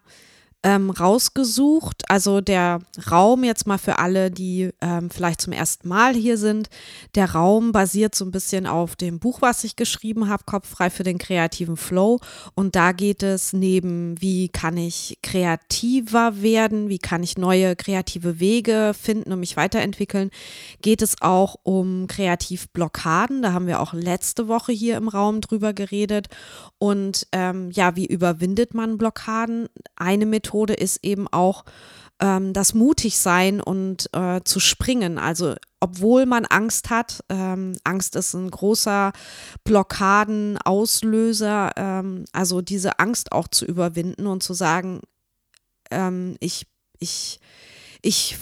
ähm, 0.68 0.90
rausgesucht. 0.90 2.04
Also 2.10 2.42
der 2.42 2.80
Raum 3.10 3.46
jetzt 3.46 3.68
mal 3.68 3.78
für 3.78 4.00
alle, 4.00 4.30
die 4.30 4.72
ähm, 4.82 5.10
vielleicht 5.10 5.40
zum 5.40 5.54
ersten 5.54 5.88
Mal 5.88 6.14
hier 6.14 6.38
sind. 6.38 6.68
Der 7.16 7.32
Raum 7.32 7.72
basiert 7.72 8.16
so 8.16 8.26
ein 8.26 8.32
bisschen 8.32 8.68
auf 8.68 8.98
dem 8.98 9.20
Buch, 9.20 9.42
was 9.42 9.64
ich 9.64 9.78
geschrieben 9.78 10.28
habe, 10.28 10.44
Kopffrei 10.46 10.90
für 10.90 11.04
den 11.04 11.20
kreativen 11.20 11.78
Flow. 11.78 12.20
Und 12.54 12.76
da 12.76 12.92
geht 12.92 13.24
es 13.24 13.54
neben, 13.54 14.22
wie 14.22 14.50
kann 14.50 14.76
ich 14.76 15.20
kreativer 15.24 16.42
werden, 16.42 16.90
wie 16.90 17.00
kann 17.00 17.24
ich 17.24 17.38
neue 17.38 17.78
kreative 17.78 18.42
Wege 18.42 18.94
finden 18.94 19.32
und 19.32 19.40
mich 19.40 19.56
weiterentwickeln, 19.56 20.32
geht 20.82 21.02
es 21.02 21.22
auch 21.22 21.56
um 21.64 22.08
Kreativblockaden. 22.08 23.42
Da 23.42 23.54
haben 23.54 23.68
wir 23.68 23.80
auch 23.80 23.94
letzte 23.94 24.50
Woche 24.50 24.74
hier 24.74 24.98
im 24.98 25.08
Raum 25.08 25.40
drüber 25.40 25.72
geredet. 25.72 26.28
Und 26.78 27.26
ähm, 27.32 27.72
ja, 27.72 27.96
wie 27.96 28.06
überwindet 28.06 28.74
man 28.74 28.98
Blockaden? 28.98 29.70
Eine 29.96 30.26
Methode 30.26 30.57
ist 30.66 31.04
eben 31.04 31.28
auch 31.28 31.66
ähm, 32.20 32.52
das 32.54 32.74
Mutigsein 32.74 33.62
und 33.62 34.10
äh, 34.14 34.42
zu 34.44 34.60
springen. 34.60 35.20
Also 35.20 35.54
obwohl 35.80 36.26
man 36.26 36.46
Angst 36.46 36.90
hat, 36.90 37.24
ähm, 37.30 37.78
Angst 37.84 38.16
ist 38.16 38.34
ein 38.34 38.50
großer 38.50 39.12
Blockadenauslöser, 39.64 41.74
ähm, 41.76 42.26
also 42.32 42.62
diese 42.62 42.98
Angst 43.00 43.32
auch 43.32 43.48
zu 43.48 43.66
überwinden 43.66 44.26
und 44.28 44.42
zu 44.42 44.54
sagen, 44.54 45.02
ähm, 45.92 46.36
ich, 46.40 46.66
ich, 47.00 47.40
ich 48.02 48.38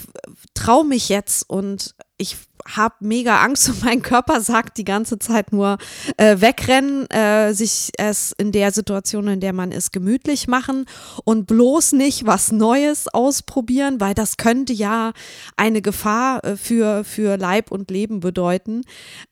traue 0.54 0.86
mich 0.86 1.10
jetzt 1.10 1.48
und 1.48 1.94
ich 2.18 2.36
habe 2.66 2.94
mega 3.00 3.42
Angst 3.42 3.68
und 3.68 3.84
mein 3.84 4.02
Körper 4.02 4.40
sagt 4.40 4.78
die 4.78 4.84
ganze 4.84 5.18
Zeit 5.18 5.52
nur 5.52 5.78
äh, 6.16 6.40
wegrennen, 6.40 7.08
äh, 7.10 7.52
sich 7.52 7.92
es 7.98 8.32
in 8.38 8.52
der 8.52 8.72
Situation, 8.72 9.28
in 9.28 9.40
der 9.40 9.52
man 9.52 9.70
ist, 9.70 9.92
gemütlich 9.92 10.48
machen 10.48 10.86
und 11.24 11.46
bloß 11.46 11.92
nicht 11.92 12.26
was 12.26 12.52
Neues 12.52 13.08
ausprobieren, 13.08 14.00
weil 14.00 14.14
das 14.14 14.36
könnte 14.36 14.72
ja 14.72 15.12
eine 15.56 15.82
Gefahr 15.82 16.44
äh, 16.44 16.56
für, 16.56 17.04
für 17.04 17.36
Leib 17.36 17.70
und 17.70 17.90
Leben 17.90 18.20
bedeuten. 18.20 18.82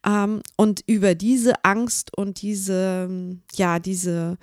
Ähm, 0.06 0.42
und 0.56 0.82
über 0.86 1.14
diese 1.14 1.64
Angst 1.64 2.16
und 2.16 2.42
diese, 2.42 3.08
ja, 3.54 3.78
diese 3.78 4.36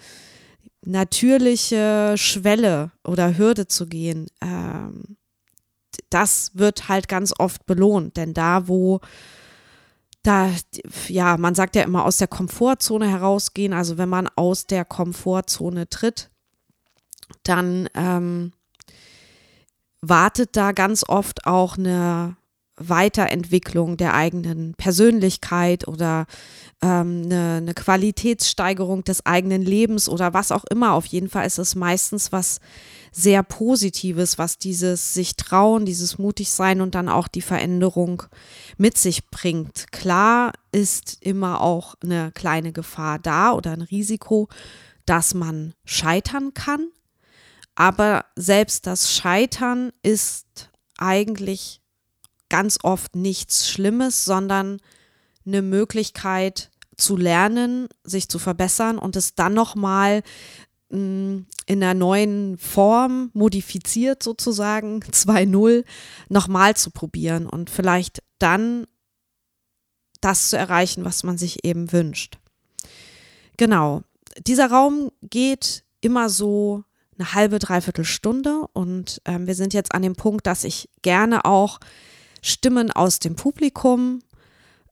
natürliche 0.84 2.16
Schwelle 2.18 2.92
oder 3.04 3.38
Hürde 3.38 3.68
zu 3.68 3.86
gehen, 3.86 4.28
ähm, 4.42 5.18
das 6.10 6.52
wird 6.54 6.90
halt 6.90 7.08
ganz 7.08 7.34
oft 7.38 7.66
belohnt, 7.66 8.18
denn 8.18 8.34
da, 8.34 8.68
wo 8.68 9.02
da, 10.24 10.52
ja, 11.08 11.38
man 11.38 11.56
sagt 11.56 11.76
ja 11.76 11.82
immer 11.84 12.06
aus 12.06 12.18
der 12.18 12.28
Komfortzone 12.28 13.10
herausgehen, 13.10 13.74
also 13.74 13.98
wenn 13.98 14.10
man 14.10 14.30
aus 14.36 14.68
der 14.68 14.86
Komfortzone 14.86 15.90
tritt, 15.90 16.30
dann 17.44 17.90
ähm, 17.96 18.54
wartet 20.02 20.56
da 20.56 20.74
ganz 20.74 21.04
oft 21.08 21.48
auch 21.48 21.78
eine 21.78 22.36
Weiterentwicklung 22.90 23.98
der 23.98 24.14
eigenen 24.14 24.74
Persönlichkeit 24.76 25.88
oder 25.88 26.26
ähm, 26.82 27.24
eine, 27.26 27.58
eine 27.58 27.74
Qualitätssteigerung 27.74 29.04
des 29.04 29.26
eigenen 29.26 29.62
Lebens 29.62 30.10
oder 30.10 30.34
was 30.34 30.52
auch 30.52 30.66
immer. 30.66 30.94
Auf 30.94 31.06
jeden 31.06 31.30
Fall 31.30 31.46
ist 31.46 31.60
es 31.60 31.76
meistens 31.76 32.32
was 32.32 32.60
sehr 33.12 33.44
Positives, 33.44 34.38
was 34.38 34.58
dieses 34.58 35.14
sich 35.14 35.36
trauen, 35.36 35.86
dieses 35.86 36.18
mutig 36.18 36.52
sein 36.52 36.82
und 36.82 36.96
dann 36.96 37.10
auch 37.10 37.28
die 37.28 37.42
Veränderung 37.42 38.24
mit 38.78 38.98
sich 38.98 39.30
bringt. 39.30 39.92
Klar 39.92 40.54
ist 40.72 41.18
immer 41.22 41.62
auch 41.62 41.96
eine 42.02 42.32
kleine 42.32 42.72
Gefahr 42.72 43.20
da 43.20 43.52
oder 43.52 43.72
ein 43.72 43.82
Risiko, 43.82 44.48
dass 45.06 45.34
man 45.34 45.74
scheitern 45.84 46.54
kann. 46.54 46.88
Aber 47.76 48.26
selbst 48.36 48.88
das 48.88 49.14
Scheitern 49.14 49.92
ist 50.04 50.70
eigentlich 50.98 51.81
ganz 52.52 52.80
oft 52.84 53.16
nichts 53.16 53.70
Schlimmes, 53.70 54.26
sondern 54.26 54.82
eine 55.46 55.62
Möglichkeit 55.62 56.70
zu 56.98 57.16
lernen, 57.16 57.88
sich 58.04 58.28
zu 58.28 58.40
verbessern 58.40 59.00
und 59.00 59.16
es 59.16 59.36
dann 59.36 59.54
nochmal 59.54 60.22
mm, 60.90 61.38
in 61.66 61.84
einer 61.84 61.94
neuen 61.94 62.58
Form 62.58 63.32
modifiziert 63.34 64.22
sozusagen 64.22 65.00
2.0 65.12 65.86
nochmal 66.28 66.76
zu 66.76 66.92
probieren 66.92 67.48
und 67.48 67.70
vielleicht 67.70 68.22
dann 68.38 68.86
das 70.20 70.50
zu 70.50 70.58
erreichen, 70.58 71.06
was 71.06 71.24
man 71.24 71.38
sich 71.38 71.64
eben 71.64 71.94
wünscht. 71.94 72.38
Genau, 73.56 74.04
dieser 74.46 74.70
Raum 74.70 75.10
geht 75.22 75.86
immer 76.02 76.30
so 76.30 76.84
eine 77.18 77.34
halbe, 77.34 77.60
dreiviertel 77.60 78.04
Stunde 78.04 78.68
und 78.74 79.22
ähm, 79.24 79.48
wir 79.48 79.56
sind 79.56 79.74
jetzt 79.74 79.96
an 79.96 80.02
dem 80.02 80.16
Punkt, 80.16 80.46
dass 80.48 80.66
ich 80.66 80.90
gerne 81.02 81.46
auch 81.46 81.80
Stimmen 82.42 82.92
aus 82.92 83.20
dem 83.20 83.36
Publikum 83.36 84.22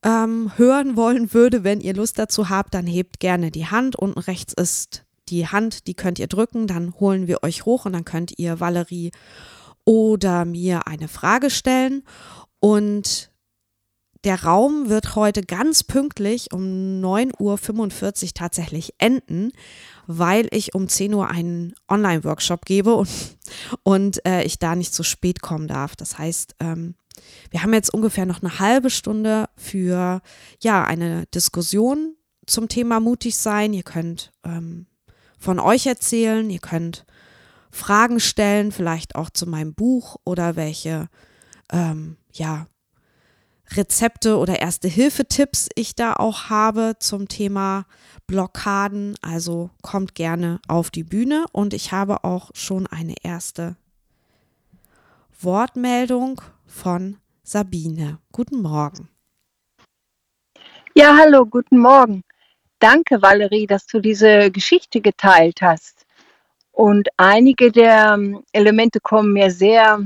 ähm, 0.03 0.51
hören 0.57 0.95
wollen 0.95 1.33
würde. 1.33 1.63
Wenn 1.63 1.81
ihr 1.81 1.93
Lust 1.93 2.19
dazu 2.19 2.49
habt, 2.49 2.73
dann 2.73 2.87
hebt 2.87 3.19
gerne 3.19 3.51
die 3.51 3.67
Hand. 3.67 3.95
Unten 3.95 4.19
rechts 4.19 4.53
ist 4.53 5.03
die 5.29 5.47
Hand, 5.47 5.87
die 5.87 5.93
könnt 5.93 6.19
ihr 6.19 6.27
drücken, 6.27 6.67
dann 6.67 6.93
holen 6.99 7.27
wir 7.27 7.43
euch 7.43 7.65
hoch 7.65 7.85
und 7.85 7.93
dann 7.93 8.05
könnt 8.05 8.37
ihr 8.37 8.59
Valerie 8.59 9.11
oder 9.85 10.45
mir 10.45 10.87
eine 10.87 11.07
Frage 11.07 11.49
stellen. 11.49 12.03
Und 12.59 13.31
der 14.25 14.43
Raum 14.43 14.89
wird 14.89 15.15
heute 15.15 15.43
ganz 15.43 15.83
pünktlich 15.83 16.51
um 16.51 16.61
9.45 17.01 18.23
Uhr 18.23 18.29
tatsächlich 18.33 18.93
enden, 18.97 19.51
weil 20.07 20.47
ich 20.51 20.75
um 20.75 20.89
10 20.89 21.13
Uhr 21.13 21.29
einen 21.29 21.73
Online-Workshop 21.87 22.65
gebe 22.65 22.95
und, 22.95 23.09
und 23.83 24.25
äh, 24.25 24.43
ich 24.43 24.59
da 24.59 24.75
nicht 24.75 24.93
zu 24.93 25.03
spät 25.03 25.41
kommen 25.41 25.67
darf. 25.67 25.95
Das 25.95 26.17
heißt, 26.17 26.55
ähm, 26.59 26.95
wir 27.51 27.63
haben 27.63 27.73
jetzt 27.73 27.93
ungefähr 27.93 28.25
noch 28.25 28.41
eine 28.41 28.59
halbe 28.59 28.89
Stunde 28.89 29.49
für 29.55 30.21
ja 30.61 30.83
eine 30.83 31.25
Diskussion 31.27 32.15
zum 32.45 32.67
Thema 32.67 32.99
mutig 32.99 33.37
sein. 33.37 33.73
Ihr 33.73 33.83
könnt 33.83 34.31
ähm, 34.43 34.87
von 35.37 35.59
euch 35.59 35.85
erzählen, 35.85 36.49
ihr 36.49 36.59
könnt 36.59 37.05
Fragen 37.71 38.19
stellen, 38.19 38.71
vielleicht 38.71 39.15
auch 39.15 39.29
zu 39.29 39.45
meinem 39.47 39.73
Buch 39.73 40.17
oder 40.25 40.55
welche 40.55 41.07
ähm, 41.71 42.17
ja 42.33 42.67
Rezepte 43.71 44.37
oder 44.37 44.59
erste 44.59 44.87
Hilfetipps 44.87 45.69
ich 45.75 45.95
da 45.95 46.13
auch 46.13 46.45
habe 46.49 46.95
zum 46.99 47.27
Thema 47.27 47.85
Blockaden. 48.25 49.15
Also 49.21 49.69
kommt 49.81 50.15
gerne 50.15 50.59
auf 50.67 50.89
die 50.89 51.03
Bühne 51.03 51.45
und 51.51 51.73
ich 51.73 51.91
habe 51.91 52.23
auch 52.23 52.49
schon 52.55 52.87
eine 52.87 53.15
erste 53.21 53.75
Wortmeldung 55.39 56.41
von 56.69 57.17
Sabine. 57.43 58.19
Guten 58.31 58.61
Morgen. 58.61 59.09
Ja, 60.93 61.17
hallo, 61.17 61.45
guten 61.45 61.79
Morgen. 61.79 62.23
Danke, 62.79 63.21
Valerie, 63.21 63.67
dass 63.67 63.87
du 63.87 63.99
diese 63.99 64.51
Geschichte 64.51 65.01
geteilt 65.01 65.61
hast. 65.61 66.05
Und 66.71 67.09
einige 67.17 67.71
der 67.71 68.13
ähm, 68.13 68.43
Elemente 68.53 68.99
kommen 69.01 69.33
mir 69.33 69.51
sehr 69.51 69.99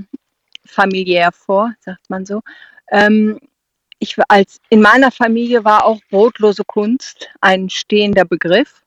familiär 0.65 1.31
vor, 1.31 1.73
sagt 1.81 2.09
man 2.09 2.25
so. 2.25 2.41
Ähm, 2.89 3.39
ich 3.99 4.17
als 4.27 4.59
in 4.69 4.81
meiner 4.81 5.11
Familie 5.11 5.63
war 5.63 5.85
auch 5.85 5.99
brotlose 6.09 6.63
Kunst 6.65 7.29
ein 7.41 7.69
stehender 7.69 8.25
Begriff. 8.25 8.81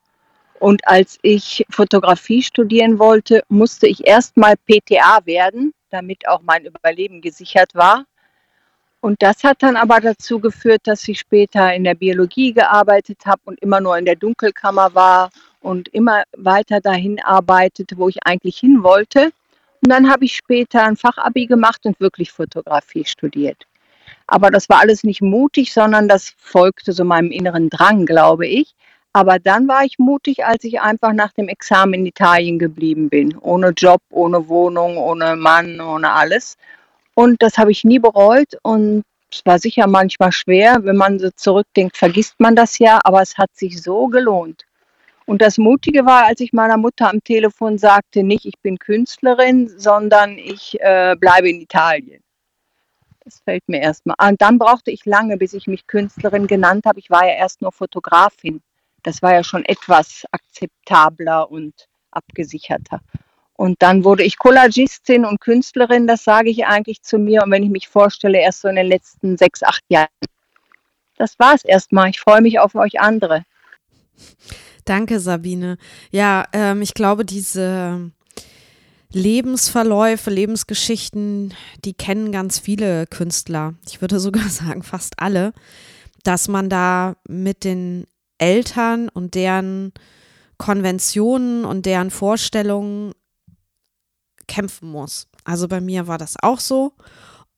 Und 0.58 0.86
als 0.88 1.18
ich 1.22 1.64
Fotografie 1.70 2.42
studieren 2.42 2.98
wollte, 2.98 3.42
musste 3.48 3.86
ich 3.86 4.06
erstmal 4.06 4.56
PTA 4.56 5.24
werden 5.26 5.72
damit 5.90 6.26
auch 6.28 6.42
mein 6.42 6.64
Überleben 6.64 7.20
gesichert 7.20 7.74
war. 7.74 8.04
Und 9.00 9.22
das 9.22 9.44
hat 9.44 9.62
dann 9.62 9.76
aber 9.76 10.00
dazu 10.00 10.40
geführt, 10.40 10.80
dass 10.84 11.06
ich 11.06 11.20
später 11.20 11.72
in 11.74 11.84
der 11.84 11.94
Biologie 11.94 12.52
gearbeitet 12.52 13.18
habe 13.24 13.40
und 13.44 13.60
immer 13.60 13.80
nur 13.80 13.96
in 13.96 14.04
der 14.04 14.16
Dunkelkammer 14.16 14.94
war 14.94 15.30
und 15.60 15.88
immer 15.88 16.24
weiter 16.36 16.80
dahin 16.80 17.22
arbeitete, 17.22 17.98
wo 17.98 18.08
ich 18.08 18.24
eigentlich 18.24 18.58
hin 18.58 18.82
wollte. 18.82 19.32
Und 19.82 19.90
dann 19.90 20.10
habe 20.10 20.24
ich 20.24 20.34
später 20.34 20.82
ein 20.82 20.96
Fachabi 20.96 21.46
gemacht 21.46 21.84
und 21.84 22.00
wirklich 22.00 22.32
Fotografie 22.32 23.04
studiert. 23.04 23.66
Aber 24.26 24.50
das 24.50 24.68
war 24.68 24.80
alles 24.80 25.04
nicht 25.04 25.22
mutig, 25.22 25.72
sondern 25.72 26.08
das 26.08 26.34
folgte 26.36 26.92
so 26.92 27.04
meinem 27.04 27.30
inneren 27.30 27.70
Drang, 27.70 28.06
glaube 28.06 28.46
ich. 28.46 28.74
Aber 29.16 29.38
dann 29.38 29.66
war 29.66 29.82
ich 29.82 29.98
mutig, 29.98 30.44
als 30.44 30.62
ich 30.64 30.82
einfach 30.82 31.14
nach 31.14 31.32
dem 31.32 31.48
Examen 31.48 31.94
in 31.94 32.04
Italien 32.04 32.58
geblieben 32.58 33.08
bin. 33.08 33.34
Ohne 33.38 33.70
Job, 33.70 34.02
ohne 34.10 34.46
Wohnung, 34.46 34.98
ohne 34.98 35.36
Mann, 35.36 35.80
ohne 35.80 36.12
alles. 36.12 36.58
Und 37.14 37.40
das 37.40 37.56
habe 37.56 37.70
ich 37.70 37.82
nie 37.82 37.98
bereut. 37.98 38.58
Und 38.60 39.04
es 39.32 39.40
war 39.46 39.58
sicher 39.58 39.86
manchmal 39.86 40.32
schwer. 40.32 40.80
Wenn 40.82 40.98
man 40.98 41.18
so 41.18 41.30
zurückdenkt, 41.30 41.96
vergisst 41.96 42.34
man 42.40 42.54
das 42.54 42.78
ja. 42.78 43.00
Aber 43.04 43.22
es 43.22 43.38
hat 43.38 43.48
sich 43.54 43.82
so 43.82 44.08
gelohnt. 44.08 44.66
Und 45.24 45.40
das 45.40 45.56
Mutige 45.56 46.04
war, 46.04 46.26
als 46.26 46.40
ich 46.40 46.52
meiner 46.52 46.76
Mutter 46.76 47.08
am 47.08 47.24
Telefon 47.24 47.78
sagte, 47.78 48.22
nicht 48.22 48.44
ich 48.44 48.58
bin 48.58 48.78
Künstlerin, 48.78 49.72
sondern 49.78 50.36
ich 50.36 50.78
äh, 50.80 51.16
bleibe 51.18 51.48
in 51.48 51.62
Italien. 51.62 52.22
Das 53.24 53.40
fällt 53.40 53.66
mir 53.66 53.80
erstmal 53.80 54.16
an. 54.18 54.36
Dann 54.36 54.58
brauchte 54.58 54.90
ich 54.90 55.06
lange, 55.06 55.38
bis 55.38 55.54
ich 55.54 55.66
mich 55.66 55.86
Künstlerin 55.86 56.46
genannt 56.46 56.84
habe. 56.84 56.98
Ich 56.98 57.08
war 57.08 57.26
ja 57.26 57.32
erst 57.32 57.62
nur 57.62 57.72
Fotografin. 57.72 58.60
Das 59.06 59.22
war 59.22 59.32
ja 59.32 59.44
schon 59.44 59.64
etwas 59.64 60.24
akzeptabler 60.32 61.48
und 61.48 61.72
abgesicherter. 62.10 63.00
Und 63.52 63.80
dann 63.80 64.02
wurde 64.02 64.24
ich 64.24 64.36
Collagistin 64.36 65.24
und 65.24 65.40
Künstlerin, 65.40 66.08
das 66.08 66.24
sage 66.24 66.50
ich 66.50 66.66
eigentlich 66.66 67.02
zu 67.02 67.16
mir. 67.16 67.44
Und 67.44 67.52
wenn 67.52 67.62
ich 67.62 67.70
mich 67.70 67.86
vorstelle, 67.86 68.40
erst 68.40 68.62
so 68.62 68.68
in 68.68 68.74
den 68.74 68.88
letzten 68.88 69.36
sechs, 69.36 69.62
acht 69.62 69.84
Jahren. 69.88 70.08
Das 71.16 71.38
war 71.38 71.54
es 71.54 71.64
erstmal. 71.64 72.10
Ich 72.10 72.18
freue 72.18 72.40
mich 72.40 72.58
auf 72.58 72.74
euch 72.74 72.98
andere. 72.98 73.44
Danke, 74.84 75.20
Sabine. 75.20 75.78
Ja, 76.10 76.48
ähm, 76.52 76.82
ich 76.82 76.92
glaube, 76.92 77.24
diese 77.24 78.10
Lebensverläufe, 79.12 80.30
Lebensgeschichten, 80.30 81.54
die 81.84 81.94
kennen 81.94 82.32
ganz 82.32 82.58
viele 82.58 83.06
Künstler. 83.06 83.74
Ich 83.86 84.00
würde 84.00 84.18
sogar 84.26 84.48
sagen, 84.48 84.82
fast 84.82 85.20
alle, 85.20 85.52
dass 86.24 86.48
man 86.48 86.68
da 86.68 87.14
mit 87.28 87.62
den 87.62 88.08
Eltern 88.38 89.08
und 89.08 89.34
deren 89.34 89.92
Konventionen 90.58 91.64
und 91.64 91.86
deren 91.86 92.10
Vorstellungen 92.10 93.12
kämpfen 94.46 94.90
muss. 94.90 95.28
Also 95.44 95.68
bei 95.68 95.80
mir 95.80 96.06
war 96.06 96.18
das 96.18 96.36
auch 96.42 96.60
so. 96.60 96.92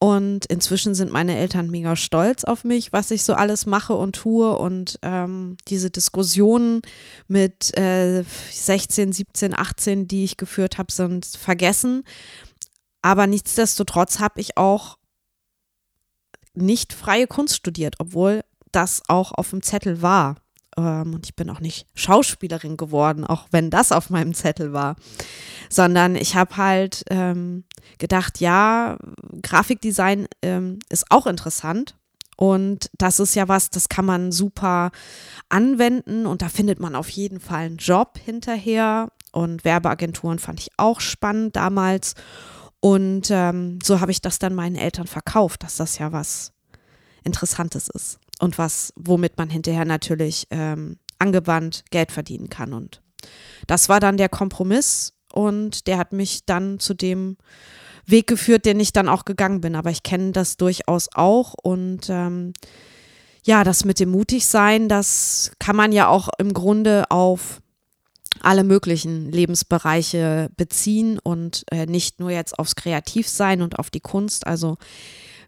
Und 0.00 0.46
inzwischen 0.46 0.94
sind 0.94 1.10
meine 1.10 1.36
Eltern 1.36 1.70
mega 1.70 1.96
stolz 1.96 2.44
auf 2.44 2.62
mich, 2.62 2.92
was 2.92 3.10
ich 3.10 3.24
so 3.24 3.34
alles 3.34 3.66
mache 3.66 3.94
und 3.94 4.14
tue. 4.14 4.56
Und 4.56 4.98
ähm, 5.02 5.56
diese 5.66 5.90
Diskussionen 5.90 6.82
mit 7.26 7.76
äh, 7.76 8.22
16, 8.22 9.12
17, 9.12 9.58
18, 9.58 10.06
die 10.06 10.24
ich 10.24 10.36
geführt 10.36 10.78
habe, 10.78 10.92
sind 10.92 11.26
vergessen. 11.26 12.04
Aber 13.02 13.26
nichtsdestotrotz 13.26 14.20
habe 14.20 14.40
ich 14.40 14.56
auch 14.56 14.98
nicht 16.54 16.92
freie 16.92 17.26
Kunst 17.26 17.56
studiert, 17.56 17.96
obwohl 17.98 18.42
das 18.70 19.02
auch 19.08 19.32
auf 19.32 19.50
dem 19.50 19.62
Zettel 19.62 20.00
war. 20.00 20.36
Ähm, 20.78 21.14
und 21.14 21.26
ich 21.26 21.34
bin 21.34 21.50
auch 21.50 21.60
nicht 21.60 21.86
Schauspielerin 21.94 22.76
geworden, 22.76 23.24
auch 23.24 23.48
wenn 23.50 23.68
das 23.68 23.90
auf 23.90 24.10
meinem 24.10 24.32
Zettel 24.32 24.72
war. 24.72 24.96
Sondern 25.68 26.14
ich 26.14 26.36
habe 26.36 26.56
halt 26.56 27.04
ähm, 27.10 27.64
gedacht, 27.98 28.40
ja, 28.40 28.96
Grafikdesign 29.42 30.28
ähm, 30.42 30.78
ist 30.88 31.10
auch 31.10 31.26
interessant. 31.26 31.96
Und 32.36 32.88
das 32.96 33.18
ist 33.18 33.34
ja 33.34 33.48
was, 33.48 33.70
das 33.70 33.88
kann 33.88 34.04
man 34.04 34.30
super 34.30 34.92
anwenden 35.48 36.24
und 36.24 36.40
da 36.40 36.48
findet 36.48 36.78
man 36.78 36.94
auf 36.94 37.08
jeden 37.08 37.40
Fall 37.40 37.66
einen 37.66 37.78
Job 37.78 38.16
hinterher. 38.24 39.10
Und 39.32 39.64
Werbeagenturen 39.64 40.38
fand 40.38 40.60
ich 40.60 40.70
auch 40.76 41.00
spannend 41.00 41.56
damals. 41.56 42.14
Und 42.78 43.28
ähm, 43.32 43.80
so 43.82 43.98
habe 44.00 44.12
ich 44.12 44.22
das 44.22 44.38
dann 44.38 44.54
meinen 44.54 44.76
Eltern 44.76 45.08
verkauft, 45.08 45.64
dass 45.64 45.76
das 45.76 45.98
ja 45.98 46.12
was 46.12 46.52
Interessantes 47.24 47.88
ist 47.88 48.20
und 48.40 48.58
was, 48.58 48.92
womit 48.96 49.38
man 49.38 49.50
hinterher 49.50 49.84
natürlich 49.84 50.46
ähm, 50.50 50.98
angewandt 51.18 51.84
Geld 51.90 52.12
verdienen 52.12 52.48
kann. 52.48 52.72
Und 52.72 53.02
das 53.66 53.88
war 53.88 54.00
dann 54.00 54.16
der 54.16 54.28
Kompromiss 54.28 55.14
und 55.32 55.86
der 55.86 55.98
hat 55.98 56.12
mich 56.12 56.46
dann 56.46 56.78
zu 56.78 56.94
dem 56.94 57.36
Weg 58.06 58.26
geführt, 58.26 58.64
den 58.64 58.80
ich 58.80 58.92
dann 58.92 59.08
auch 59.08 59.24
gegangen 59.24 59.60
bin. 59.60 59.74
Aber 59.74 59.90
ich 59.90 60.02
kenne 60.02 60.32
das 60.32 60.56
durchaus 60.56 61.08
auch 61.14 61.54
und 61.62 62.08
ähm, 62.08 62.52
ja, 63.44 63.64
das 63.64 63.84
mit 63.84 64.00
dem 64.00 64.10
Mutigsein, 64.10 64.88
das 64.88 65.52
kann 65.58 65.76
man 65.76 65.92
ja 65.92 66.08
auch 66.08 66.28
im 66.38 66.52
Grunde 66.52 67.10
auf 67.10 67.60
alle 68.40 68.64
möglichen 68.64 69.30
Lebensbereiche 69.30 70.50
beziehen 70.56 71.18
und 71.18 71.64
äh, 71.70 71.86
nicht 71.86 72.20
nur 72.20 72.30
jetzt 72.30 72.58
aufs 72.58 72.76
Kreativsein 72.76 73.62
und 73.62 73.78
auf 73.78 73.90
die 73.90 74.00
Kunst. 74.00 74.46
Also 74.46 74.76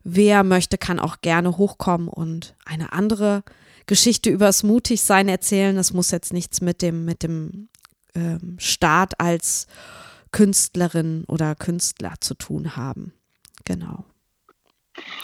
Wer 0.03 0.45
möchte, 0.45 0.79
kann 0.79 0.99
auch 0.99 1.21
gerne 1.21 1.59
hochkommen 1.59 2.09
und 2.09 2.55
eine 2.65 2.93
andere 2.93 3.43
Geschichte 3.87 4.31
übers 4.31 4.63
Mutigsein 4.63 5.29
erzählen. 5.29 5.77
Das 5.77 5.93
muss 5.93 6.11
jetzt 6.11 6.33
nichts 6.33 6.61
mit 6.61 6.81
dem, 6.81 7.05
mit 7.05 7.23
dem 7.23 7.69
ähm, 8.15 8.57
Start 8.59 9.21
als 9.21 9.67
Künstlerin 10.33 11.25
oder 11.27 11.55
Künstler 11.55 12.15
zu 12.21 12.35
tun 12.35 12.77
haben. 12.77 13.13
Genau. 13.65 14.05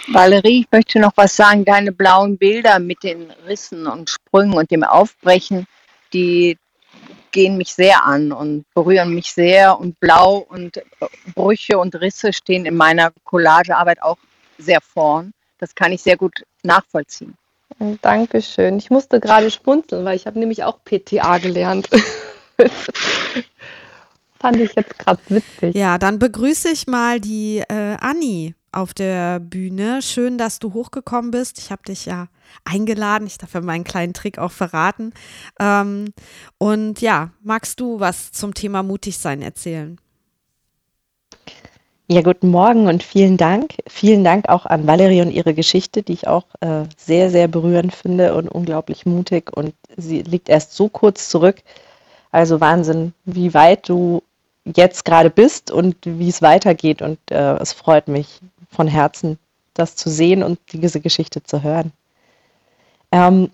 Valerie, 0.09 0.61
ich 0.61 0.69
möchte 0.71 1.01
noch 1.01 1.13
was 1.17 1.37
sagen. 1.37 1.65
Deine 1.65 1.93
blauen 1.93 2.39
Bilder 2.39 2.79
mit 2.79 3.03
den 3.03 3.31
Rissen 3.47 3.87
und 3.87 4.11
Sprüngen 4.11 4.55
und 4.55 4.71
dem 4.71 4.85
Aufbrechen, 4.85 5.67
die 6.13 6.59
gehen 7.33 7.57
mich 7.57 7.75
sehr 7.75 8.05
an 8.05 8.33
und 8.33 8.65
berühren 8.75 9.15
mich 9.15 9.33
sehr. 9.33 9.79
Und 9.79 9.99
Blau 10.01 10.39
und 10.49 10.83
Brüche 11.35 11.79
und 11.79 11.95
Risse 11.97 12.33
stehen 12.33 12.67
in 12.67 12.77
meiner 12.77 13.13
Collagearbeit 13.25 14.03
auch 14.03 14.19
sehr 14.59 14.81
vorn. 14.81 15.33
Das 15.59 15.75
kann 15.75 15.93
ich 15.93 16.03
sehr 16.03 16.17
gut 16.17 16.45
nachvollziehen. 16.63 17.37
Dankeschön. 18.03 18.79
Ich 18.79 18.91
musste 18.91 19.21
gerade 19.21 19.51
spunzeln, 19.51 20.05
weil 20.05 20.17
ich 20.17 20.27
habe 20.27 20.39
nämlich 20.39 20.65
auch 20.65 20.79
PTA 20.85 21.39
gelernt. 21.39 21.89
Fand 24.41 24.57
ich 24.59 24.75
jetzt 24.75 24.99
gerade 24.99 25.21
witzig. 25.29 25.75
Ja, 25.75 25.99
dann 25.99 26.19
begrüße 26.19 26.71
ich 26.71 26.87
mal 26.87 27.21
die 27.21 27.63
äh, 27.69 27.97
Anni 28.01 28.55
auf 28.73 28.93
der 28.95 29.41
Bühne. 29.41 30.03
Schön, 30.03 30.39
dass 30.39 30.59
du 30.59 30.75
hochgekommen 30.75 31.31
bist. 31.31 31.59
Ich 31.59 31.71
habe 31.71 31.83
dich 31.83 32.07
ja 32.07 32.29
eingeladen. 32.65 33.27
Ich 33.27 33.39
darf 33.39 33.55
ja 33.55 33.61
meinen 33.61 33.85
kleinen 33.85 34.13
Trick 34.13 34.39
auch 34.39 34.53
verraten. 34.53 35.13
Ähm, 35.59 36.13
und 36.59 37.01
ja, 37.01 37.31
magst 37.43 37.81
du 37.81 38.01
was 38.01 38.33
zum 38.33 38.55
Thema 38.55 38.83
mutig 38.83 39.19
sein 39.19 39.43
erzählen? 39.43 39.99
Ja, 42.09 42.23
guten 42.23 42.51
Morgen 42.51 42.87
und 42.87 43.03
vielen 43.03 43.37
Dank. 43.37 43.75
Vielen 43.89 44.23
Dank 44.23 44.49
auch 44.49 44.65
an 44.65 44.87
Valerie 44.87 45.23
und 45.23 45.33
ihre 45.33 45.55
Geschichte, 45.55 46.05
die 46.05 46.13
ich 46.13 46.29
auch 46.29 46.45
äh, 46.61 46.85
sehr, 46.97 47.31
sehr 47.31 47.49
berührend 47.49 47.93
finde 47.93 48.35
und 48.37 48.49
unglaublich 48.49 49.07
mutig. 49.07 49.51
Und 49.53 49.75
sie 49.97 50.23
liegt 50.23 50.49
erst 50.49 50.75
so 50.77 50.89
kurz 50.89 51.29
zurück. 51.29 51.57
Also 52.31 52.61
Wahnsinn, 52.61 53.13
wie 53.25 53.55
weit 53.55 53.89
du 53.89 54.23
jetzt 54.65 55.05
gerade 55.05 55.31
bist 55.31 55.73
und 55.73 55.97
wie 56.05 56.29
es 56.29 56.43
weitergeht. 56.43 57.03
Und 57.03 57.19
äh, 57.33 57.57
es 57.57 57.73
freut 57.73 58.07
mich 58.07 58.41
von 58.71 58.87
Herzen, 58.87 59.37
das 59.75 59.97
zu 59.97 60.09
sehen 60.09 60.45
und 60.45 60.61
diese 60.73 61.01
Geschichte 61.01 61.43
zu 61.43 61.65
hören. 61.65 61.93
Ähm, 63.11 63.51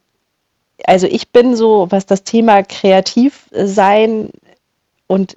also 0.84 1.06
ich 1.06 1.30
bin 1.30 1.56
so, 1.56 1.86
was 1.90 2.04
das 2.04 2.22
Thema 2.22 2.62
kreativ 2.64 3.48
sein 3.52 4.28
und 5.06 5.36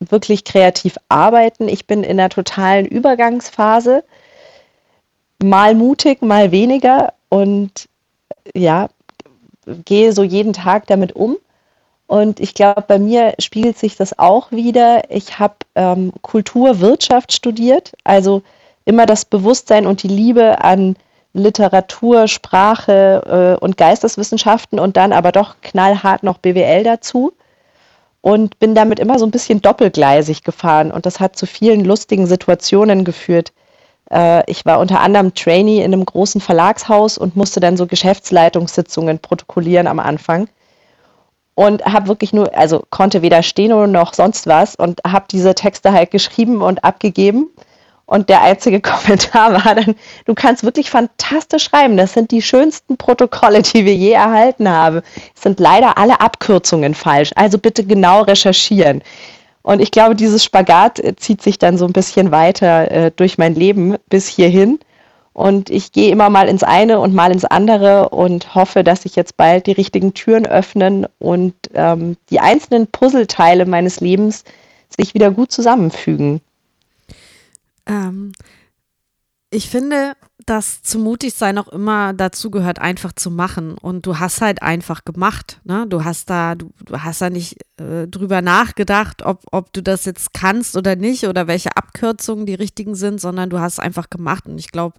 wirklich 0.00 0.44
kreativ 0.44 0.96
arbeiten. 1.08 1.68
Ich 1.68 1.86
bin 1.86 2.02
in 2.02 2.18
einer 2.18 2.28
totalen 2.28 2.86
Übergangsphase, 2.86 4.04
mal 5.42 5.74
mutig, 5.74 6.22
mal 6.22 6.52
weniger 6.52 7.12
und 7.28 7.88
ja, 8.54 8.88
gehe 9.84 10.12
so 10.12 10.22
jeden 10.22 10.52
Tag 10.52 10.86
damit 10.86 11.14
um. 11.14 11.36
Und 12.06 12.38
ich 12.38 12.54
glaube, 12.54 12.84
bei 12.86 12.98
mir 12.98 13.34
spiegelt 13.38 13.78
sich 13.78 13.96
das 13.96 14.18
auch 14.18 14.52
wieder. 14.52 15.10
Ich 15.10 15.38
habe 15.38 15.54
ähm, 15.74 16.12
Kulturwirtschaft 16.22 17.32
studiert, 17.32 17.92
also 18.04 18.42
immer 18.84 19.06
das 19.06 19.24
Bewusstsein 19.24 19.86
und 19.86 20.02
die 20.02 20.08
Liebe 20.08 20.62
an 20.62 20.96
Literatur, 21.32 22.28
Sprache 22.28 23.56
äh, 23.58 23.64
und 23.64 23.76
Geisteswissenschaften 23.76 24.78
und 24.78 24.96
dann 24.96 25.12
aber 25.12 25.32
doch 25.32 25.56
knallhart 25.62 26.22
noch 26.22 26.38
BWL 26.38 26.84
dazu 26.84 27.32
und 28.24 28.58
bin 28.58 28.74
damit 28.74 29.00
immer 29.00 29.18
so 29.18 29.26
ein 29.26 29.30
bisschen 29.30 29.60
doppelgleisig 29.60 30.44
gefahren. 30.44 30.90
Und 30.90 31.04
das 31.04 31.20
hat 31.20 31.36
zu 31.36 31.44
vielen 31.44 31.84
lustigen 31.84 32.26
Situationen 32.26 33.04
geführt. 33.04 33.52
Äh, 34.10 34.50
ich 34.50 34.64
war 34.64 34.80
unter 34.80 35.00
anderem 35.00 35.34
Trainee 35.34 35.84
in 35.84 35.92
einem 35.92 36.06
großen 36.06 36.40
Verlagshaus 36.40 37.18
und 37.18 37.36
musste 37.36 37.60
dann 37.60 37.76
so 37.76 37.86
Geschäftsleitungssitzungen 37.86 39.18
protokollieren 39.18 39.86
am 39.86 40.00
Anfang. 40.00 40.48
Und 41.54 41.84
habe 41.84 42.08
wirklich 42.08 42.32
nur, 42.32 42.56
also 42.56 42.82
konnte 42.88 43.20
weder 43.20 43.42
stehen 43.42 43.92
noch 43.92 44.14
sonst 44.14 44.46
was 44.46 44.74
und 44.74 45.02
habe 45.06 45.26
diese 45.30 45.54
Texte 45.54 45.92
halt 45.92 46.10
geschrieben 46.10 46.62
und 46.62 46.82
abgegeben 46.82 47.50
und 48.06 48.28
der 48.28 48.42
einzige 48.42 48.80
Kommentar 48.82 49.64
war 49.64 49.74
dann, 49.74 49.94
du 50.26 50.34
kannst 50.34 50.64
wirklich 50.64 50.90
fantastisch 50.90 51.64
schreiben. 51.64 51.96
Das 51.96 52.12
sind 52.12 52.30
die 52.30 52.42
schönsten 52.42 52.96
Protokolle, 52.96 53.62
die 53.62 53.84
wir 53.84 53.94
je 53.94 54.12
erhalten 54.12 54.68
haben. 54.68 55.02
Es 55.34 55.42
sind 55.42 55.60
leider 55.60 55.98
alle 55.98 56.20
Abkürzungen 56.20 56.94
falsch. 56.94 57.30
Also 57.36 57.58
bitte 57.58 57.84
genau 57.84 58.22
recherchieren. 58.22 59.02
Und 59.62 59.80
ich 59.80 59.90
glaube, 59.90 60.14
dieses 60.14 60.44
Spagat 60.44 61.00
äh, 61.00 61.16
zieht 61.16 61.42
sich 61.42 61.58
dann 61.58 61.78
so 61.78 61.86
ein 61.86 61.92
bisschen 61.92 62.30
weiter 62.30 62.90
äh, 62.90 63.10
durch 63.14 63.38
mein 63.38 63.54
Leben 63.54 63.96
bis 64.10 64.28
hierhin. 64.28 64.78
Und 65.32 65.68
ich 65.70 65.90
gehe 65.90 66.12
immer 66.12 66.30
mal 66.30 66.48
ins 66.48 66.62
eine 66.62 67.00
und 67.00 67.14
mal 67.14 67.32
ins 67.32 67.44
andere 67.44 68.10
und 68.10 68.54
hoffe, 68.54 68.84
dass 68.84 69.02
sich 69.02 69.16
jetzt 69.16 69.36
bald 69.36 69.66
die 69.66 69.72
richtigen 69.72 70.14
Türen 70.14 70.46
öffnen 70.46 71.06
und 71.18 71.54
ähm, 71.74 72.16
die 72.30 72.38
einzelnen 72.38 72.86
Puzzleteile 72.86 73.66
meines 73.66 74.00
Lebens 74.00 74.44
sich 74.96 75.14
wieder 75.14 75.32
gut 75.32 75.50
zusammenfügen. 75.50 76.40
Ähm, 77.86 78.32
ich 79.50 79.68
finde, 79.70 80.16
dass 80.46 80.82
zu 80.82 80.98
mutig 80.98 81.34
sein 81.34 81.58
auch 81.58 81.68
immer 81.68 82.12
dazu 82.12 82.50
gehört, 82.50 82.78
einfach 82.78 83.12
zu 83.12 83.30
machen. 83.30 83.76
Und 83.78 84.06
du 84.06 84.18
hast 84.18 84.40
halt 84.40 84.62
einfach 84.62 85.04
gemacht. 85.04 85.60
Ne? 85.64 85.86
Du 85.88 86.04
hast 86.04 86.30
da, 86.30 86.54
du, 86.54 86.70
du 86.84 87.02
hast 87.02 87.20
da 87.20 87.30
nicht 87.30 87.56
äh, 87.78 88.06
drüber 88.06 88.42
nachgedacht, 88.42 89.22
ob, 89.22 89.42
ob 89.50 89.72
du 89.72 89.82
das 89.82 90.04
jetzt 90.04 90.34
kannst 90.34 90.76
oder 90.76 90.96
nicht 90.96 91.26
oder 91.26 91.46
welche 91.46 91.76
Ab 91.76 91.84
Abkürzungen 91.94 92.44
die 92.44 92.54
richtigen 92.54 92.96
sind, 92.96 93.20
sondern 93.20 93.50
du 93.50 93.60
hast 93.60 93.78
einfach 93.78 94.10
gemacht. 94.10 94.46
Und 94.46 94.58
ich 94.58 94.72
glaube, 94.72 94.98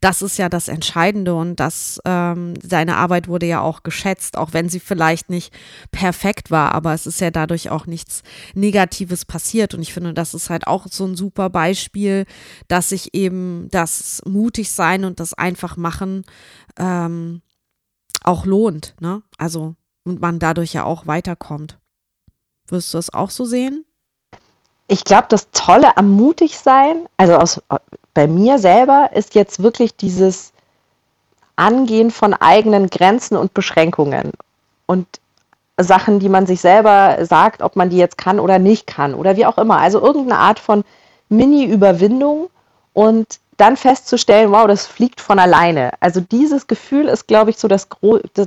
das 0.00 0.22
ist 0.22 0.38
ja 0.38 0.48
das 0.48 0.68
Entscheidende 0.68 1.34
und 1.34 1.58
das, 1.58 2.00
ähm, 2.04 2.54
deine 2.62 2.96
Arbeit 2.96 3.26
wurde 3.26 3.46
ja 3.46 3.60
auch 3.60 3.82
geschätzt, 3.82 4.38
auch 4.38 4.52
wenn 4.52 4.68
sie 4.68 4.78
vielleicht 4.78 5.30
nicht 5.30 5.52
perfekt 5.90 6.52
war, 6.52 6.74
aber 6.74 6.94
es 6.94 7.06
ist 7.06 7.20
ja 7.20 7.32
dadurch 7.32 7.70
auch 7.70 7.86
nichts 7.86 8.22
Negatives 8.54 9.24
passiert. 9.24 9.74
Und 9.74 9.82
ich 9.82 9.92
finde, 9.92 10.14
das 10.14 10.34
ist 10.34 10.48
halt 10.48 10.68
auch 10.68 10.86
so 10.88 11.04
ein 11.04 11.16
super 11.16 11.50
Beispiel, 11.50 12.24
dass 12.68 12.90
sich 12.90 13.14
eben 13.14 13.68
das 13.70 14.22
mutig 14.24 14.70
sein 14.78 15.04
und 15.04 15.20
das 15.20 15.34
einfach 15.34 15.76
machen 15.76 16.24
ähm, 16.78 17.42
auch 18.24 18.46
lohnt. 18.46 18.94
Ne? 19.00 19.22
Also, 19.36 19.74
und 20.04 20.22
man 20.22 20.38
dadurch 20.38 20.72
ja 20.72 20.84
auch 20.84 21.06
weiterkommt. 21.06 21.78
Wirst 22.68 22.94
du 22.94 22.98
das 22.98 23.12
auch 23.12 23.30
so 23.30 23.44
sehen? 23.44 23.84
Ich 24.86 25.04
glaube, 25.04 25.26
das 25.28 25.50
Tolle 25.52 25.98
am 25.98 26.10
Mutigsein, 26.10 27.06
also 27.18 27.36
aus, 27.36 27.62
bei 28.14 28.26
mir 28.26 28.58
selber, 28.58 29.10
ist 29.14 29.34
jetzt 29.34 29.62
wirklich 29.62 29.96
dieses 29.96 30.52
Angehen 31.56 32.10
von 32.10 32.32
eigenen 32.32 32.88
Grenzen 32.88 33.36
und 33.36 33.52
Beschränkungen 33.52 34.32
und 34.86 35.06
Sachen, 35.76 36.18
die 36.18 36.28
man 36.28 36.46
sich 36.46 36.60
selber 36.60 37.24
sagt, 37.24 37.62
ob 37.62 37.76
man 37.76 37.90
die 37.90 37.98
jetzt 37.98 38.18
kann 38.18 38.40
oder 38.40 38.58
nicht 38.58 38.86
kann 38.86 39.14
oder 39.14 39.36
wie 39.36 39.46
auch 39.46 39.58
immer. 39.58 39.78
Also 39.78 40.00
irgendeine 40.00 40.40
Art 40.40 40.58
von 40.58 40.84
Mini-Überwindung 41.28 42.48
und 42.92 43.40
dann 43.58 43.76
festzustellen, 43.76 44.50
wow, 44.52 44.66
das 44.66 44.86
fliegt 44.86 45.20
von 45.20 45.38
alleine. 45.38 45.90
Also 46.00 46.20
dieses 46.20 46.66
Gefühl 46.66 47.08
ist, 47.08 47.26
glaube 47.26 47.50
ich, 47.50 47.58
so 47.58 47.68
das, 47.68 47.88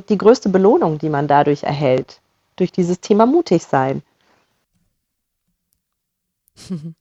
die 0.10 0.18
größte 0.18 0.50
Belohnung, 0.50 0.98
die 0.98 1.10
man 1.10 1.28
dadurch 1.28 1.64
erhält, 1.64 2.20
durch 2.56 2.72
dieses 2.72 3.00
Thema 3.00 3.26
mutig 3.28 3.64
sein. 3.64 4.02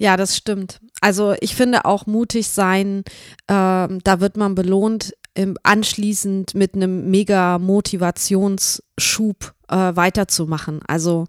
Ja, 0.00 0.16
das 0.16 0.34
stimmt. 0.34 0.80
Also 1.02 1.34
ich 1.42 1.54
finde 1.54 1.84
auch 1.84 2.06
mutig 2.06 2.48
sein, 2.48 3.04
äh, 3.48 3.52
da 3.52 4.20
wird 4.20 4.38
man 4.38 4.54
belohnt, 4.54 5.12
im, 5.34 5.58
anschließend 5.62 6.54
mit 6.54 6.74
einem 6.74 7.10
mega 7.10 7.58
Motivationsschub 7.58 9.52
äh, 9.68 9.76
weiterzumachen. 9.76 10.80
Also 10.86 11.26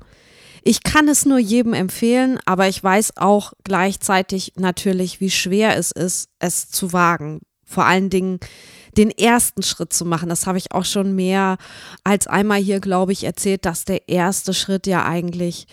ich 0.63 0.84
kann 0.84 1.08
es 1.08 1.26
nur 1.26 1.39
jedem 1.39 1.74
empfehlen, 1.74 2.39
aber 2.45 2.67
ich 2.67 2.84
weiß 2.84 3.17
auch 3.17 3.54
gleichzeitig 3.63 4.54
natürlich, 4.56 5.19
wie 5.19 5.32
schwer 5.32 5.76
es 5.78 5.91
ist, 5.91 6.30
es 6.39 6.69
zu 6.69 6.93
wagen. 6.93 7.41
Vor 7.65 7.86
allen 7.86 8.10
Dingen 8.10 8.39
den 8.97 9.10
ersten 9.10 9.63
Schritt 9.63 9.93
zu 9.93 10.06
machen. 10.06 10.30
Das 10.30 10.45
habe 10.45 10.58
ich 10.58 10.71
auch 10.71 10.86
schon 10.86 11.15
mehr 11.15 11.58
als 12.04 12.28
einmal 12.28 12.60
hier, 12.60 12.80
glaube 12.80 13.13
ich, 13.13 13.24
erzählt, 13.24 13.65
dass 13.65 13.86
der 13.86 14.10
erste 14.10 14.54
Schritt 14.54 14.86
ja 14.88 15.06
eigentlich 15.06 15.67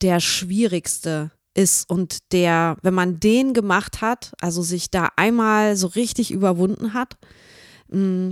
der 0.00 0.20
schwierigste 0.20 1.30
ist 1.54 1.88
und 1.90 2.32
der, 2.32 2.76
wenn 2.82 2.94
man 2.94 3.20
den 3.20 3.52
gemacht 3.52 4.00
hat, 4.00 4.32
also 4.40 4.62
sich 4.62 4.90
da 4.90 5.10
einmal 5.16 5.76
so 5.76 5.86
richtig 5.88 6.30
überwunden 6.30 6.94
hat, 6.94 7.18
mm, 7.88 8.30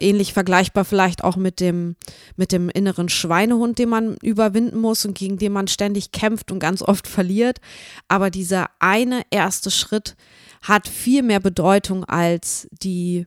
ähnlich 0.00 0.32
vergleichbar 0.32 0.84
vielleicht 0.84 1.24
auch 1.24 1.36
mit 1.36 1.60
dem, 1.60 1.96
mit 2.36 2.52
dem 2.52 2.68
inneren 2.68 3.08
Schweinehund, 3.08 3.78
den 3.78 3.88
man 3.88 4.16
überwinden 4.22 4.78
muss 4.78 5.04
und 5.04 5.16
gegen 5.16 5.38
den 5.38 5.52
man 5.52 5.68
ständig 5.68 6.12
kämpft 6.12 6.52
und 6.52 6.58
ganz 6.58 6.82
oft 6.82 7.06
verliert. 7.08 7.60
Aber 8.08 8.30
dieser 8.30 8.70
eine 8.78 9.22
erste 9.30 9.70
Schritt 9.70 10.16
hat 10.62 10.88
viel 10.88 11.22
mehr 11.22 11.40
Bedeutung 11.40 12.04
als 12.04 12.68
die 12.82 13.26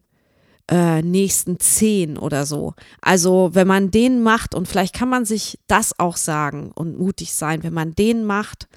äh, 0.69 1.01
nächsten 1.01 1.59
zehn 1.59 2.17
oder 2.17 2.45
so. 2.45 2.73
Also 3.01 3.49
wenn 3.53 3.67
man 3.67 3.91
den 3.91 4.21
macht, 4.21 4.53
und 4.53 4.67
vielleicht 4.67 4.93
kann 4.93 5.09
man 5.09 5.25
sich 5.25 5.59
das 5.67 5.97
auch 5.99 6.17
sagen 6.17 6.71
und 6.73 6.97
mutig 6.97 7.33
sein, 7.33 7.63
wenn 7.63 7.73
man 7.73 7.95
den 7.95 8.23
macht, 8.23 8.67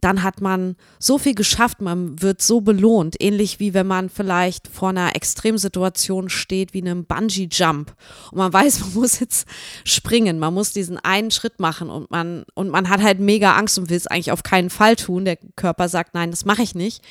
dann 0.00 0.22
hat 0.22 0.40
man 0.40 0.76
so 0.98 1.18
viel 1.18 1.34
geschafft, 1.34 1.80
man 1.80 2.20
wird 2.22 2.42
so 2.42 2.60
belohnt, 2.60 3.16
ähnlich 3.20 3.60
wie 3.60 3.74
wenn 3.74 3.86
man 3.86 4.08
vielleicht 4.08 4.68
vor 4.68 4.90
einer 4.90 5.14
Extremsituation 5.16 6.28
steht, 6.28 6.74
wie 6.74 6.82
einem 6.82 7.04
Bungee-Jump 7.04 7.94
und 8.32 8.38
man 8.38 8.52
weiß, 8.60 8.80
man 8.80 8.94
muss 8.94 9.20
jetzt 9.20 9.46
springen, 9.84 10.38
man 10.38 10.54
muss 10.54 10.72
diesen 10.72 10.98
einen 10.98 11.30
Schritt 11.30 11.60
machen 11.60 11.90
und 11.90 12.10
man, 12.10 12.44
und 12.54 12.70
man 12.70 12.88
hat 12.88 13.02
halt 13.02 13.20
mega 13.20 13.56
Angst 13.56 13.78
und 13.78 13.90
will 13.90 13.96
es 13.96 14.06
eigentlich 14.06 14.32
auf 14.32 14.42
keinen 14.42 14.70
Fall 14.70 14.96
tun. 14.96 15.24
Der 15.24 15.36
Körper 15.56 15.88
sagt, 15.88 16.14
nein, 16.14 16.30
das 16.30 16.44
mache 16.44 16.62
ich 16.62 16.74
nicht. 16.74 17.02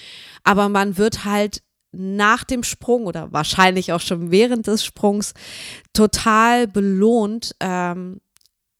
Aber 0.43 0.69
man 0.69 0.97
wird 0.97 1.25
halt 1.25 1.61
nach 1.91 2.43
dem 2.43 2.63
Sprung 2.63 3.05
oder 3.05 3.31
wahrscheinlich 3.31 3.93
auch 3.93 3.99
schon 3.99 4.31
während 4.31 4.67
des 4.67 4.85
Sprungs 4.85 5.33
total 5.93 6.67
belohnt, 6.67 7.55
ähm, 7.59 8.21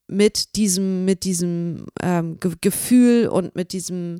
mit 0.09 0.55
diesem, 0.55 1.05
mit 1.05 1.23
diesem 1.23 1.85
ähm, 2.01 2.39
Ge 2.39 2.53
Gefühl 2.61 3.27
und 3.27 3.55
mit 3.55 3.73
diesem, 3.73 4.19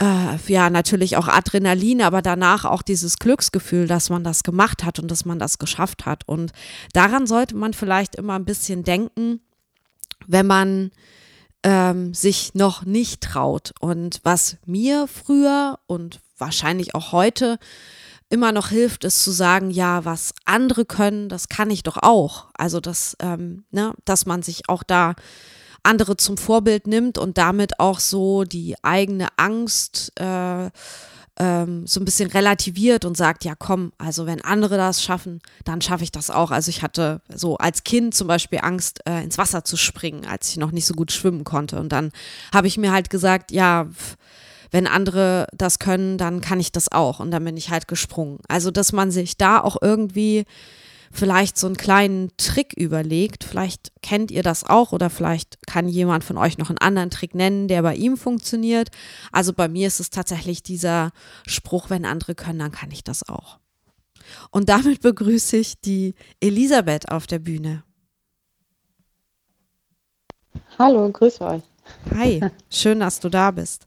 äh, 0.00 0.36
ja, 0.46 0.70
natürlich 0.70 1.16
auch 1.16 1.28
Adrenalin, 1.28 2.02
aber 2.02 2.22
danach 2.22 2.64
auch 2.64 2.82
dieses 2.82 3.18
Glücksgefühl, 3.18 3.86
dass 3.86 4.10
man 4.10 4.24
das 4.24 4.42
gemacht 4.42 4.84
hat 4.84 4.98
und 4.98 5.10
dass 5.10 5.24
man 5.24 5.38
das 5.38 5.58
geschafft 5.58 6.06
hat. 6.06 6.26
Und 6.26 6.52
daran 6.92 7.26
sollte 7.26 7.56
man 7.56 7.74
vielleicht 7.74 8.16
immer 8.16 8.34
ein 8.34 8.44
bisschen 8.44 8.84
denken, 8.84 9.40
wenn 10.26 10.46
man 10.46 10.90
ähm, 11.62 12.14
sich 12.14 12.54
noch 12.54 12.84
nicht 12.84 13.22
traut. 13.22 13.72
Und 13.80 14.20
was 14.22 14.56
mir 14.66 15.06
früher 15.06 15.78
und 15.86 16.20
wahrscheinlich 16.38 16.94
auch 16.94 17.12
heute 17.12 17.58
immer 18.30 18.52
noch 18.52 18.68
hilft, 18.68 19.04
ist 19.04 19.22
zu 19.22 19.32
sagen, 19.32 19.70
ja, 19.70 20.04
was 20.04 20.32
andere 20.44 20.84
können, 20.84 21.28
das 21.28 21.48
kann 21.48 21.70
ich 21.70 21.82
doch 21.82 21.98
auch. 21.98 22.46
Also, 22.54 22.80
dass, 22.80 23.16
ähm, 23.20 23.64
ne, 23.70 23.92
dass 24.04 24.24
man 24.24 24.42
sich 24.42 24.68
auch 24.68 24.82
da 24.82 25.14
andere 25.82 26.16
zum 26.16 26.36
Vorbild 26.36 26.86
nimmt 26.86 27.18
und 27.18 27.38
damit 27.38 27.80
auch 27.80 28.00
so 28.00 28.44
die 28.44 28.76
eigene 28.82 29.28
Angst 29.36 30.12
äh, 30.20 30.70
ähm, 31.40 31.86
so 31.86 32.00
ein 32.00 32.04
bisschen 32.04 32.30
relativiert 32.30 33.06
und 33.06 33.16
sagt, 33.16 33.44
ja 33.44 33.54
komm, 33.58 33.92
also 33.96 34.26
wenn 34.26 34.44
andere 34.44 34.76
das 34.76 35.02
schaffen, 35.02 35.40
dann 35.64 35.80
schaffe 35.80 36.04
ich 36.04 36.12
das 36.12 36.30
auch. 36.30 36.50
Also 36.50 36.68
ich 36.68 36.82
hatte 36.82 37.22
so 37.34 37.56
als 37.56 37.82
Kind 37.82 38.14
zum 38.14 38.28
Beispiel 38.28 38.60
Angst, 38.62 39.00
äh, 39.06 39.22
ins 39.24 39.38
Wasser 39.38 39.64
zu 39.64 39.78
springen, 39.78 40.26
als 40.26 40.50
ich 40.50 40.58
noch 40.58 40.70
nicht 40.70 40.86
so 40.86 40.92
gut 40.92 41.12
schwimmen 41.12 41.44
konnte. 41.44 41.80
Und 41.80 41.90
dann 41.92 42.12
habe 42.52 42.66
ich 42.66 42.76
mir 42.76 42.92
halt 42.92 43.08
gesagt, 43.08 43.52
ja, 43.52 43.86
pff, 43.90 44.16
wenn 44.70 44.86
andere 44.86 45.46
das 45.52 45.78
können, 45.78 46.18
dann 46.18 46.40
kann 46.40 46.60
ich 46.60 46.72
das 46.72 46.90
auch. 46.92 47.20
Und 47.20 47.30
dann 47.30 47.44
bin 47.44 47.56
ich 47.56 47.70
halt 47.70 47.88
gesprungen. 47.88 48.38
Also, 48.48 48.70
dass 48.70 48.92
man 48.92 49.10
sich 49.10 49.36
da 49.36 49.60
auch 49.60 49.76
irgendwie 49.80 50.44
vielleicht 51.12 51.58
so 51.58 51.66
einen 51.66 51.76
kleinen 51.76 52.30
Trick 52.36 52.72
überlegt. 52.74 53.44
Vielleicht 53.44 53.92
kennt 54.02 54.30
ihr 54.30 54.42
das 54.42 54.64
auch 54.64 54.92
oder 54.92 55.10
vielleicht 55.10 55.66
kann 55.66 55.88
jemand 55.88 56.24
von 56.24 56.38
euch 56.38 56.56
noch 56.56 56.70
einen 56.70 56.78
anderen 56.78 57.10
Trick 57.10 57.34
nennen, 57.34 57.68
der 57.68 57.82
bei 57.82 57.96
ihm 57.96 58.16
funktioniert. 58.16 58.90
Also 59.32 59.52
bei 59.52 59.68
mir 59.68 59.88
ist 59.88 60.00
es 60.00 60.10
tatsächlich 60.10 60.62
dieser 60.62 61.10
Spruch, 61.46 61.90
wenn 61.90 62.04
andere 62.04 62.34
können, 62.34 62.60
dann 62.60 62.72
kann 62.72 62.90
ich 62.92 63.02
das 63.02 63.28
auch. 63.28 63.58
Und 64.50 64.68
damit 64.68 65.00
begrüße 65.02 65.56
ich 65.56 65.80
die 65.80 66.14
Elisabeth 66.40 67.10
auf 67.10 67.26
der 67.26 67.40
Bühne. 67.40 67.82
Hallo, 70.78 71.10
grüß 71.10 71.40
euch. 71.40 71.62
Hi, 72.14 72.40
schön, 72.70 73.00
dass 73.00 73.18
du 73.18 73.28
da 73.28 73.50
bist. 73.50 73.86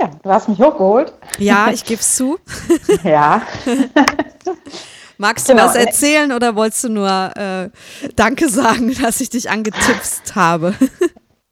Ja, 0.00 0.10
du 0.22 0.30
hast 0.30 0.48
mich 0.48 0.60
hochgeholt. 0.60 1.12
Ja, 1.38 1.68
ich 1.72 1.84
gebe 1.84 2.00
es 2.00 2.16
zu. 2.16 2.38
ja. 3.04 3.42
Magst 5.18 5.48
du 5.48 5.52
genau. 5.52 5.66
was 5.66 5.76
erzählen 5.76 6.32
oder 6.32 6.56
wolltest 6.56 6.84
du 6.84 6.88
nur 6.88 7.30
äh, 7.36 7.70
Danke 8.16 8.48
sagen, 8.48 8.94
dass 9.00 9.20
ich 9.20 9.30
dich 9.30 9.48
angetipst 9.48 10.34
habe? 10.34 10.74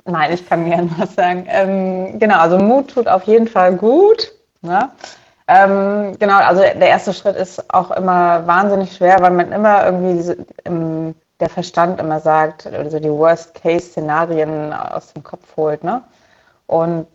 Nein, 0.04 0.32
ich 0.32 0.48
kann 0.48 0.64
gerne 0.68 0.90
was 0.98 1.14
sagen. 1.14 1.46
Ähm, 1.48 2.18
genau, 2.18 2.38
also 2.38 2.58
Mut 2.58 2.88
tut 2.88 3.06
auf 3.06 3.22
jeden 3.24 3.46
Fall 3.46 3.76
gut. 3.76 4.32
Ne? 4.62 4.90
Ähm, 5.46 6.16
genau, 6.18 6.38
also 6.38 6.62
der 6.62 6.88
erste 6.88 7.12
Schritt 7.12 7.36
ist 7.36 7.72
auch 7.72 7.90
immer 7.92 8.46
wahnsinnig 8.46 8.96
schwer, 8.96 9.20
weil 9.20 9.30
man 9.30 9.52
immer 9.52 9.84
irgendwie 9.84 10.14
diese, 10.14 10.36
im, 10.64 11.14
der 11.40 11.48
Verstand 11.48 12.00
immer 12.00 12.20
sagt, 12.20 12.66
also 12.66 12.98
die 12.98 13.10
Worst-Case-Szenarien 13.10 14.72
aus 14.72 15.12
dem 15.12 15.22
Kopf 15.22 15.56
holt. 15.56 15.84
Ne? 15.84 16.02
Und 16.72 17.06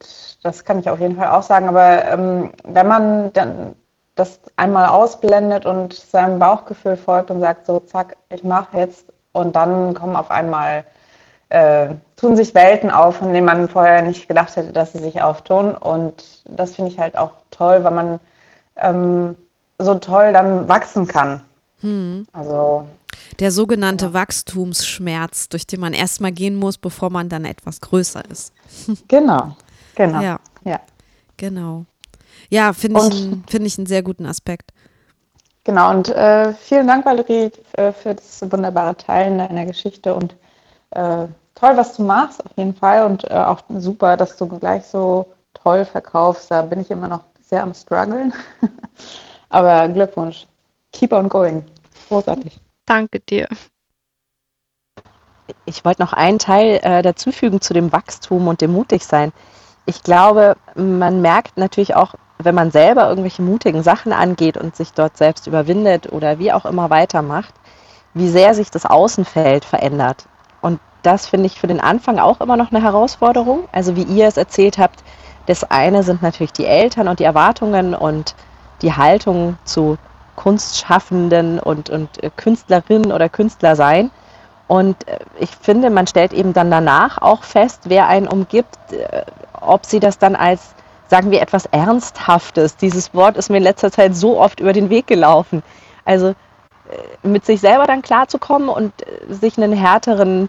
das 0.44 0.66
kann 0.66 0.78
ich 0.78 0.88
auf 0.88 1.00
jeden 1.00 1.16
Fall 1.16 1.30
auch 1.30 1.42
sagen. 1.42 1.68
Aber 1.68 2.06
ähm, 2.06 2.52
wenn 2.64 2.88
man 2.88 3.34
dann 3.34 3.76
das 4.14 4.40
einmal 4.56 4.90
ausblendet 4.90 5.66
und 5.66 5.96
seinem 5.96 6.38
Bauchgefühl 6.38 6.96
folgt 6.96 7.32
und 7.32 7.42
sagt, 7.42 7.66
so, 7.66 7.80
zack, 7.80 8.18
ich 8.30 8.44
mache 8.44 8.78
jetzt 8.78 9.08
und 9.32 9.56
dann 9.56 9.96
kommen 9.96 10.16
auf 10.16 10.30
einmal, 10.30 10.84
äh, 11.50 11.88
tun 12.18 12.36
sich 12.36 12.54
Welten 12.54 12.92
auf, 12.92 13.16
von 13.16 13.34
denen 13.34 13.48
man 13.48 13.68
vorher 13.68 14.04
nicht 14.04 14.28
gedacht 14.28 14.56
hätte, 14.56 14.74
dass 14.74 14.94
sie 14.94 15.00
sich 15.00 15.24
auftun. 15.24 15.74
Und 15.74 16.44
das 16.46 16.76
finde 16.76 16.92
ich 16.92 17.00
halt 17.00 17.18
auch 17.18 17.32
toll, 17.50 17.84
weil 17.84 17.94
man 17.94 18.20
ähm, 18.76 19.36
so 19.80 19.96
toll 19.96 20.34
dann 20.34 20.70
wachsen 20.70 21.08
kann. 21.08 21.42
Hm. 21.82 22.28
Also 22.32 22.86
der 23.40 23.52
sogenannte 23.52 24.08
ja. 24.08 24.14
Wachstumsschmerz, 24.14 25.50
durch 25.50 25.68
den 25.68 25.80
man 25.80 25.94
erstmal 25.94 26.32
gehen 26.32 26.56
muss, 26.56 26.78
bevor 26.78 27.10
man 27.10 27.30
dann 27.30 27.46
etwas 27.46 27.82
größer 27.82 28.24
ist. 28.30 28.54
Genau, 29.08 29.56
genau. 29.96 30.22
Ja, 30.22 30.40
ja. 30.64 30.80
genau. 31.38 31.86
Ja, 32.50 32.74
finde 32.74 33.02
ich, 33.10 33.52
find 33.52 33.66
ich 33.66 33.78
einen 33.78 33.88
sehr 33.88 34.04
guten 34.04 34.26
Aspekt. 34.26 34.72
Genau, 35.64 35.90
und 35.90 36.10
äh, 36.10 36.54
vielen 36.54 36.88
Dank, 36.88 37.06
Valerie, 37.06 37.52
für, 37.76 37.92
für, 37.92 38.16
das 38.16 38.42
wunderbare 38.50 38.96
Teilen 38.96 39.38
deiner 39.38 39.66
Geschichte 39.66 40.14
und 40.16 40.34
äh, 40.92 41.28
toll, 41.56 41.76
was 41.76 41.96
du 41.96 42.04
machst, 42.04 42.46
auf 42.46 42.52
jeden 42.56 42.74
Fall. 42.74 43.06
Und 43.06 43.30
äh, 43.30 43.34
auch 43.34 43.62
super, 43.78 44.16
dass 44.16 44.38
du 44.38 44.48
gleich 44.48 44.86
so 44.86 45.26
toll 45.54 45.84
verkaufst. 45.84 46.52
Da 46.52 46.62
bin 46.62 46.80
ich 46.80 46.90
immer 46.90 47.08
noch 47.08 47.24
sehr 47.42 47.64
am 47.64 47.74
struggeln. 47.74 48.34
Aber 49.50 49.90
Glückwunsch. 49.90 50.48
Keep 50.94 51.12
on 51.12 51.28
going. 51.28 51.66
Großartig. 52.08 52.60
Danke 52.88 53.20
dir. 53.20 53.48
Ich 55.66 55.84
wollte 55.84 56.02
noch 56.02 56.14
einen 56.14 56.40
Teil 56.40 56.80
äh, 56.82 57.02
dazufügen 57.02 57.60
zu 57.60 57.74
dem 57.74 57.92
Wachstum 57.92 58.48
und 58.48 58.62
dem 58.62 58.72
Mutigsein. 58.72 59.34
Ich 59.86 60.04
glaube, 60.04 60.56
man 60.76 61.22
merkt 61.22 61.58
natürlich 61.58 61.96
auch, 61.96 62.16
wenn 62.38 62.56
man 62.56 62.72
selber 62.72 63.10
irgendwelche 63.10 63.42
mutigen 63.42 63.84
Sachen 63.84 64.14
angeht 64.14 64.58
und 64.58 64.76
sich 64.76 64.94
dort 64.94 65.18
selbst 65.18 65.48
überwindet 65.48 66.12
oder 66.12 66.40
wie 66.40 66.54
auch 66.54 66.66
immer 66.66 66.90
weitermacht, 66.90 67.54
wie 68.14 68.30
sehr 68.30 68.54
sich 68.54 68.72
das 68.72 68.86
Außenfeld 68.86 69.66
verändert. 69.66 70.26
Und 70.62 70.80
das 71.04 71.28
finde 71.28 71.48
ich 71.48 71.60
für 71.60 71.68
den 71.68 71.82
Anfang 71.82 72.20
auch 72.20 72.40
immer 72.40 72.56
noch 72.56 72.72
eine 72.72 72.82
Herausforderung. 72.82 73.68
Also 73.74 73.98
wie 73.98 74.04
ihr 74.04 74.28
es 74.28 74.38
erzählt 74.38 74.78
habt, 74.78 75.04
das 75.46 75.64
eine 75.66 76.04
sind 76.04 76.22
natürlich 76.22 76.54
die 76.54 76.66
Eltern 76.66 77.10
und 77.10 77.20
die 77.20 77.26
Erwartungen 77.26 77.94
und 77.94 78.36
die 78.82 78.94
Haltung 78.94 79.58
zu 79.66 79.98
Kunstschaffenden 80.38 81.60
und, 81.60 81.90
und 81.90 82.24
äh, 82.24 82.30
Künstlerinnen 82.34 83.12
oder 83.12 83.28
Künstler 83.28 83.76
sein. 83.76 84.12
Und 84.68 85.06
äh, 85.08 85.20
ich 85.40 85.50
finde, 85.50 85.90
man 85.90 86.08
stellt 86.08 86.32
eben 86.32 86.54
dann 86.54 86.72
danach 86.72 87.22
auch 87.22 87.44
fest, 87.44 87.82
wer 87.86 88.08
einen 88.08 88.30
umgibt, 88.30 88.78
äh, 88.94 89.24
ob 89.60 89.86
sie 89.86 90.00
das 90.00 90.18
dann 90.18 90.38
als, 90.38 90.76
sagen 91.08 91.32
wir, 91.32 91.42
etwas 91.42 91.66
Ernsthaftes, 91.66 92.78
dieses 92.78 93.14
Wort 93.14 93.36
ist 93.36 93.50
mir 93.50 93.58
in 93.58 93.64
letzter 93.64 93.92
Zeit 93.92 94.16
so 94.16 94.40
oft 94.40 94.62
über 94.62 94.72
den 94.72 94.90
Weg 94.90 95.08
gelaufen. 95.08 95.64
Also 96.06 96.36
mit 97.22 97.46
sich 97.46 97.60
selber 97.60 97.86
dann 97.86 98.02
klarzukommen 98.02 98.70
und 98.70 98.94
sich 99.28 99.58
einen 99.58 99.74
härteren 99.74 100.48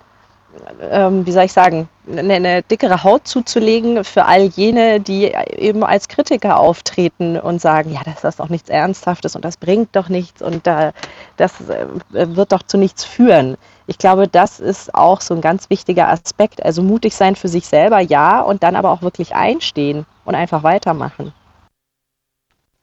ähm, 0.80 1.26
wie 1.26 1.32
soll 1.32 1.44
ich 1.44 1.52
sagen, 1.52 1.88
eine, 2.10 2.34
eine, 2.34 2.62
dickere 2.62 3.04
Haut 3.04 3.26
zuzulegen 3.26 4.04
für 4.04 4.24
all 4.24 4.44
jene, 4.44 5.00
die 5.00 5.32
eben 5.56 5.84
als 5.84 6.08
Kritiker 6.08 6.58
auftreten 6.58 7.38
und 7.38 7.60
sagen, 7.60 7.92
ja, 7.92 8.00
das 8.04 8.24
ist 8.24 8.40
doch 8.40 8.48
nichts 8.48 8.68
Ernsthaftes 8.68 9.36
und 9.36 9.44
das 9.44 9.56
bringt 9.56 9.94
doch 9.94 10.08
nichts 10.08 10.42
und 10.42 10.66
äh, 10.66 10.92
das 11.36 11.60
äh, 11.68 11.86
wird 12.10 12.52
doch 12.52 12.62
zu 12.62 12.78
nichts 12.78 13.04
führen. 13.04 13.56
Ich 13.86 13.98
glaube, 13.98 14.28
das 14.28 14.60
ist 14.60 14.94
auch 14.94 15.20
so 15.20 15.34
ein 15.34 15.40
ganz 15.40 15.70
wichtiger 15.70 16.08
Aspekt. 16.08 16.64
Also 16.64 16.82
mutig 16.82 17.14
sein 17.14 17.36
für 17.36 17.48
sich 17.48 17.66
selber, 17.66 18.00
ja, 18.00 18.42
und 18.42 18.62
dann 18.62 18.76
aber 18.76 18.90
auch 18.90 19.02
wirklich 19.02 19.34
einstehen 19.34 20.04
und 20.24 20.34
einfach 20.34 20.62
weitermachen. 20.62 21.32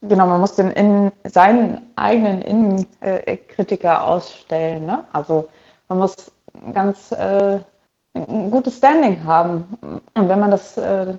Genau, 0.02 0.28
man 0.28 0.40
muss 0.40 0.56
den 0.56 0.72
in, 0.72 1.12
seinen 1.24 1.82
eigenen 1.96 2.42
Innenkritiker 2.42 4.04
ausstellen. 4.06 4.86
Ne? 4.86 5.04
Also 5.14 5.48
man 5.88 6.00
muss 6.00 6.32
ganz 6.74 7.12
äh, 7.12 7.60
ein 8.16 8.50
gutes 8.50 8.78
Standing 8.78 9.24
haben. 9.24 9.66
Und 10.14 10.30
wenn 10.30 10.40
man 10.40 10.52
das 10.52 10.78
äh, 10.78 11.14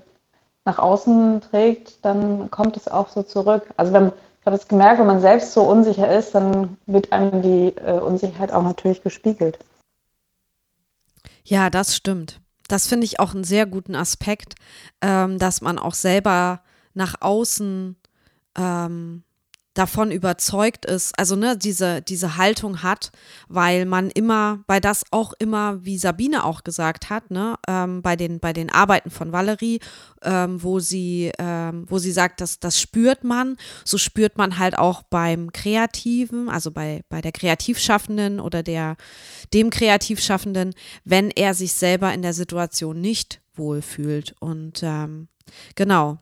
nach 0.64 0.78
außen 0.78 1.40
trägt, 1.42 2.04
dann 2.04 2.50
kommt 2.50 2.76
es 2.76 2.88
auch 2.88 3.08
so 3.08 3.22
zurück. 3.22 3.72
Also 3.76 3.92
wenn, 3.92 4.08
ich 4.40 4.46
habe 4.46 4.56
es 4.56 4.66
gemerkt, 4.66 4.98
wenn 4.98 5.06
man 5.06 5.20
selbst 5.20 5.52
so 5.52 5.62
unsicher 5.62 6.12
ist, 6.16 6.34
dann 6.34 6.76
wird 6.86 7.12
einem 7.12 7.42
die 7.42 7.76
äh, 7.76 8.00
Unsicherheit 8.00 8.52
auch 8.52 8.62
natürlich 8.62 9.02
gespiegelt. 9.02 9.58
Ja, 11.44 11.70
das 11.70 11.94
stimmt. 11.94 12.40
Das 12.68 12.88
finde 12.88 13.04
ich 13.04 13.20
auch 13.20 13.32
einen 13.32 13.44
sehr 13.44 13.66
guten 13.66 13.94
Aspekt, 13.94 14.54
ähm, 15.00 15.38
dass 15.38 15.60
man 15.60 15.78
auch 15.78 15.94
selber 15.94 16.62
nach 16.94 17.14
außen 17.20 17.96
ähm, 18.58 19.22
davon 19.76 20.10
überzeugt 20.10 20.86
ist, 20.86 21.18
also 21.18 21.36
ne, 21.36 21.56
diese, 21.56 22.00
diese 22.00 22.36
Haltung 22.36 22.82
hat, 22.82 23.12
weil 23.48 23.84
man 23.84 24.10
immer, 24.10 24.60
bei 24.66 24.80
das 24.80 25.04
auch 25.10 25.34
immer, 25.38 25.84
wie 25.84 25.98
Sabine 25.98 26.44
auch 26.44 26.64
gesagt 26.64 27.10
hat, 27.10 27.30
ne, 27.30 27.56
ähm, 27.68 28.00
bei, 28.00 28.16
den, 28.16 28.40
bei 28.40 28.52
den 28.52 28.70
Arbeiten 28.70 29.10
von 29.10 29.32
Valerie, 29.32 29.80
ähm, 30.22 30.62
wo 30.62 30.80
sie, 30.80 31.30
ähm, 31.38 31.84
wo 31.88 31.98
sie 31.98 32.10
sagt, 32.10 32.40
dass 32.40 32.58
das 32.58 32.80
spürt 32.80 33.22
man, 33.22 33.56
so 33.84 33.98
spürt 33.98 34.38
man 34.38 34.58
halt 34.58 34.78
auch 34.78 35.02
beim 35.02 35.52
Kreativen, 35.52 36.48
also 36.48 36.70
bei, 36.70 37.02
bei 37.10 37.20
der 37.20 37.32
Kreativschaffenden 37.32 38.40
oder 38.40 38.62
der, 38.62 38.96
dem 39.52 39.68
Kreativschaffenden, 39.68 40.74
wenn 41.04 41.30
er 41.30 41.52
sich 41.52 41.74
selber 41.74 42.14
in 42.14 42.22
der 42.22 42.32
Situation 42.32 43.00
nicht 43.00 43.40
wohlfühlt. 43.54 44.34
Und 44.40 44.80
ähm, 44.82 45.28
genau, 45.74 46.18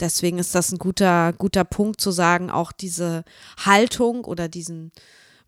deswegen 0.00 0.38
ist 0.38 0.54
das 0.54 0.72
ein 0.72 0.78
guter, 0.78 1.32
guter 1.32 1.64
Punkt 1.64 2.00
zu 2.00 2.10
sagen, 2.10 2.50
auch 2.50 2.72
diese 2.72 3.24
Haltung 3.64 4.24
oder 4.24 4.48
diesen 4.48 4.92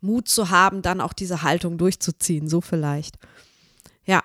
Mut 0.01 0.27
zu 0.27 0.49
haben, 0.49 0.81
dann 0.81 1.01
auch 1.01 1.13
diese 1.13 1.41
Haltung 1.41 1.77
durchzuziehen, 1.77 2.47
so 2.47 2.61
vielleicht. 2.61 3.15
Ja. 4.05 4.23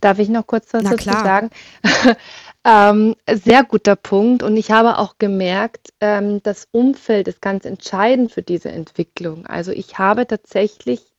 Darf 0.00 0.18
ich 0.18 0.28
noch 0.28 0.46
kurz 0.46 0.72
was 0.72 0.84
dazu 0.84 1.10
sagen? 1.10 1.50
ähm, 2.64 3.16
sehr 3.32 3.64
guter 3.64 3.96
Punkt. 3.96 4.42
Und 4.42 4.56
ich 4.56 4.70
habe 4.70 4.98
auch 4.98 5.16
gemerkt, 5.18 5.92
ähm, 6.00 6.42
das 6.42 6.68
Umfeld 6.70 7.28
ist 7.28 7.40
ganz 7.40 7.64
entscheidend 7.64 8.32
für 8.32 8.42
diese 8.42 8.70
Entwicklung. 8.70 9.46
Also 9.46 9.72
ich 9.72 9.98
habe 9.98 10.26
tatsächlich 10.26 11.14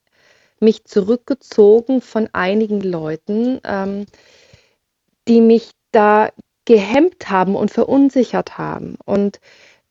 mich 0.60 0.86
zurückgezogen 0.86 2.02
von 2.02 2.30
einigen 2.34 2.82
Leuten, 2.82 3.60
ähm, 3.64 4.06
die 5.28 5.42
mich 5.42 5.72
da 5.92 6.30
gehemmt 6.66 7.30
haben 7.30 7.56
und 7.56 7.72
verunsichert 7.72 8.58
haben. 8.58 8.98
Und 9.06 9.40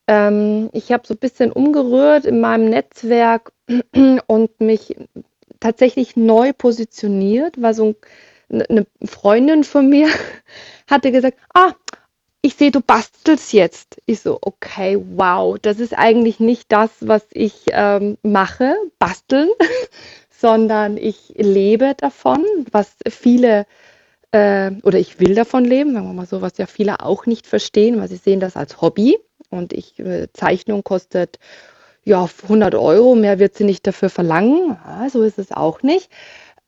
ähm, 0.06 0.70
ich 0.72 0.92
habe 0.92 1.06
so 1.06 1.14
ein 1.14 1.18
bisschen 1.18 1.52
umgerührt 1.52 2.26
in 2.26 2.40
meinem 2.40 2.68
Netzwerk 2.68 3.52
und 4.26 4.60
mich 4.60 4.96
tatsächlich 5.60 6.16
neu 6.16 6.52
positioniert, 6.52 7.60
weil 7.60 7.74
so 7.74 7.94
eine 8.50 8.86
Freundin 9.04 9.64
von 9.64 9.88
mir 9.88 10.08
hatte 10.90 11.10
gesagt, 11.10 11.38
ah, 11.54 11.72
ich 12.42 12.56
sehe, 12.56 12.70
du 12.70 12.82
bastelst 12.82 13.54
jetzt. 13.54 14.02
Ich 14.04 14.20
so, 14.20 14.38
okay, 14.42 15.02
wow, 15.16 15.56
das 15.58 15.80
ist 15.80 15.96
eigentlich 15.96 16.40
nicht 16.40 16.70
das, 16.70 16.90
was 17.00 17.24
ich 17.32 17.64
ähm, 17.70 18.18
mache, 18.22 18.76
basteln, 18.98 19.48
sondern 20.30 20.98
ich 20.98 21.32
lebe 21.36 21.94
davon, 21.96 22.44
was 22.70 22.96
viele 23.08 23.64
äh, 24.34 24.72
oder 24.82 24.98
ich 24.98 25.20
will 25.20 25.36
davon 25.36 25.64
leben, 25.64 25.92
sagen 25.92 26.08
wir 26.08 26.12
mal 26.12 26.26
so, 26.26 26.42
was 26.42 26.58
ja 26.58 26.66
viele 26.66 27.00
auch 27.00 27.24
nicht 27.24 27.46
verstehen, 27.46 28.00
weil 28.00 28.08
sie 28.08 28.16
sehen 28.16 28.40
das 28.40 28.56
als 28.56 28.80
Hobby. 28.80 29.16
Und 29.48 29.72
ich, 29.72 30.00
äh, 30.00 30.26
Zeichnung 30.32 30.82
kostet 30.82 31.38
ja 32.02 32.28
100 32.42 32.74
Euro, 32.74 33.14
mehr 33.14 33.38
wird 33.38 33.54
sie 33.54 33.62
nicht 33.62 33.86
dafür 33.86 34.10
verlangen, 34.10 34.76
ja, 34.84 35.08
so 35.08 35.22
ist 35.22 35.38
es 35.38 35.52
auch 35.52 35.82
nicht. 35.82 36.10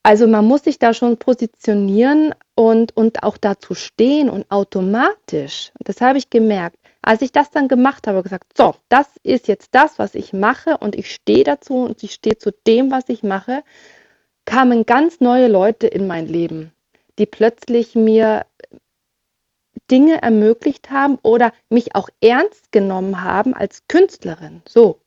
Also 0.05 0.29
man 0.29 0.44
muss 0.44 0.62
sich 0.62 0.79
da 0.79 0.94
schon 0.94 1.16
positionieren 1.16 2.33
und, 2.55 2.96
und 2.96 3.24
auch 3.24 3.37
dazu 3.37 3.74
stehen 3.74 4.31
und 4.31 4.48
automatisch, 4.48 5.72
das 5.81 6.00
habe 6.00 6.18
ich 6.18 6.31
gemerkt, 6.31 6.79
als 7.02 7.20
ich 7.22 7.33
das 7.33 7.50
dann 7.50 7.66
gemacht 7.66 8.07
habe, 8.07 8.22
gesagt, 8.22 8.57
so, 8.57 8.76
das 8.88 9.09
ist 9.24 9.48
jetzt 9.48 9.70
das, 9.72 9.98
was 9.98 10.14
ich 10.14 10.33
mache 10.33 10.79
und 10.79 10.94
ich 10.94 11.12
stehe 11.12 11.42
dazu 11.42 11.79
und 11.79 12.05
ich 12.05 12.12
stehe 12.12 12.38
zu 12.38 12.52
dem, 12.66 12.92
was 12.92 13.09
ich 13.09 13.24
mache, 13.24 13.64
kamen 14.44 14.87
ganz 14.87 15.18
neue 15.18 15.48
Leute 15.48 15.88
in 15.88 16.07
mein 16.07 16.29
Leben 16.29 16.72
die 17.18 17.26
plötzlich 17.26 17.94
mir 17.94 18.46
Dinge 19.90 20.22
ermöglicht 20.22 20.90
haben 20.90 21.18
oder 21.22 21.52
mich 21.70 21.94
auch 21.94 22.09
ernst 22.20 22.72
genommen 22.72 23.22
haben 23.22 23.55
als 23.55 23.83
Künstlerin. 23.88 24.62
So, 24.66 25.00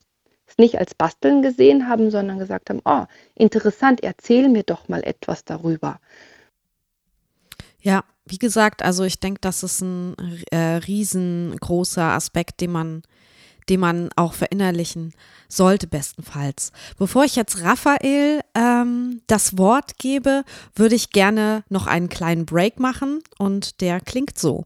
es 0.47 0.57
nicht 0.57 0.77
als 0.77 0.95
Basteln 0.95 1.41
gesehen 1.41 1.87
haben, 1.87 2.11
sondern 2.11 2.39
gesagt 2.39 2.69
haben, 2.69 2.81
oh, 2.85 3.05
interessant, 3.35 4.03
erzähl 4.03 4.49
mir 4.49 4.63
doch 4.63 4.87
mal 4.87 5.03
etwas 5.03 5.43
darüber. 5.43 5.99
Ja, 7.81 8.03
wie 8.25 8.37
gesagt, 8.37 8.81
also 8.81 9.03
ich 9.03 9.19
denke, 9.19 9.39
das 9.41 9.63
ist 9.63 9.81
ein 9.81 10.15
äh, 10.51 10.57
riesengroßer 10.57 12.03
Aspekt, 12.03 12.61
den 12.61 12.71
man 12.71 13.03
den 13.69 13.79
man 13.79 14.10
auch 14.15 14.34
verinnerlichen 14.34 15.13
sollte, 15.47 15.88
bestenfalls. 15.88 16.71
Bevor 16.97 17.23
ich 17.23 17.36
jetzt 17.36 17.62
Raphael 17.63 18.41
ähm, 18.55 19.21
das 19.27 19.58
Wort 19.58 19.97
gebe, 19.97 20.43
würde 20.75 20.95
ich 20.95 21.12
gerne 21.12 21.63
noch 21.69 21.88
einen 21.88 22.10
kleinen 22.10 22.45
Break 22.45 22.79
machen 22.79 23.21
und 23.38 23.82
der 23.82 23.99
klingt 24.01 24.38
so. 24.38 24.65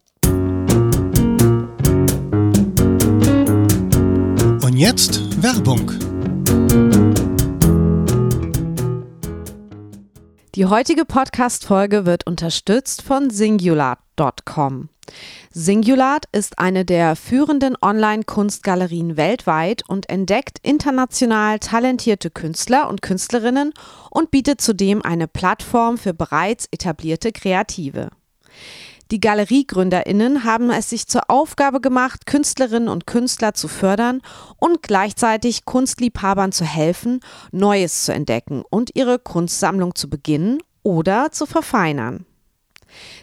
Und 4.62 4.78
jetzt 4.78 5.42
Werbung. 5.42 5.92
Die 10.56 10.68
heutige 10.68 11.04
Podcast-Folge 11.04 12.06
wird 12.06 12.28
unterstützt 12.28 13.02
von 13.02 13.32
Singular.com. 13.32 14.90
Singulat 15.50 16.26
ist 16.32 16.60
eine 16.60 16.86
der 16.86 17.16
führenden 17.16 17.76
Online-Kunstgalerien 17.82 19.18
weltweit 19.18 19.82
und 19.90 20.10
entdeckt 20.12 20.60
international 20.62 21.58
talentierte 21.58 22.30
Künstler 22.30 22.88
und 22.88 23.02
Künstlerinnen 23.02 23.74
und 24.12 24.30
bietet 24.30 24.62
zudem 24.62 25.02
eine 25.02 25.28
Plattform 25.28 25.98
für 25.98 26.14
bereits 26.14 26.68
etablierte 26.70 27.32
Kreative. 27.32 28.12
Die 29.14 29.22
Galeriegründerinnen 29.22 30.44
haben 30.44 30.72
es 30.72 30.90
sich 30.90 31.06
zur 31.06 31.30
Aufgabe 31.30 31.80
gemacht, 31.82 32.26
Künstlerinnen 32.26 32.90
und 32.90 33.06
Künstler 33.06 33.54
zu 33.54 33.68
fördern 33.68 34.24
und 34.58 34.82
gleichzeitig 34.82 35.66
Kunstliebhabern 35.66 36.52
zu 36.52 36.66
helfen, 36.66 37.20
Neues 37.52 38.06
zu 38.06 38.12
entdecken 38.12 38.64
und 38.72 38.90
ihre 38.96 39.20
Kunstsammlung 39.20 39.94
zu 39.94 40.10
beginnen 40.10 40.64
oder 40.82 41.32
zu 41.32 41.46
verfeinern. 41.46 42.26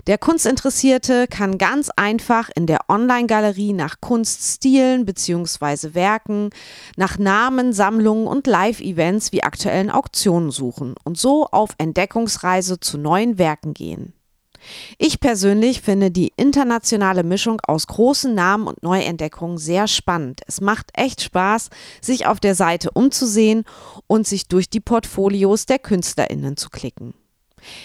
Der 0.07 0.17
Kunstinteressierte 0.17 1.27
kann 1.27 1.59
ganz 1.59 1.91
einfach 1.97 2.51
in 2.55 2.67
der 2.67 2.89
Online-Galerie 2.89 3.73
nach 3.73 4.01
Kunststilen 4.01 5.05
bzw. 5.05 5.95
Werken, 5.95 6.51
nach 6.97 7.19
Namen, 7.19 7.73
Sammlungen 7.73 8.29
und 8.29 8.47
Live-Events 8.47 9.33
wie 9.33 9.43
aktuellen 9.43 9.91
Auktionen 9.91 10.53
suchen 10.53 10.95
und 11.03 11.19
so 11.19 11.47
auf 11.47 11.71
Entdeckungsreise 11.79 12.79
zu 12.79 12.97
neuen 12.97 13.39
Werken 13.39 13.75
gehen. 13.75 14.15
Ich 14.99 15.21
persönlich 15.21 15.81
finde 15.81 16.11
die 16.11 16.33
internationale 16.37 17.23
Mischung 17.23 17.61
aus 17.67 17.87
großen 17.87 18.35
Namen 18.35 18.67
und 18.67 18.83
Neuentdeckungen 18.83 19.59
sehr 19.59 19.89
spannend. 19.89 20.43
Es 20.47 20.61
macht 20.61 20.91
echt 20.95 21.23
Spaß, 21.23 21.71
sich 22.01 22.27
auf 22.27 22.41
der 22.41 22.55
Seite 22.55 22.91
umzusehen 22.91 23.65
und 24.07 24.27
sich 24.27 24.49
durch 24.49 24.69
die 24.69 24.81
Portfolios 24.81 25.67
der 25.67 25.79
Künstlerinnen 25.79 26.57
zu 26.57 26.71
klicken. 26.71 27.15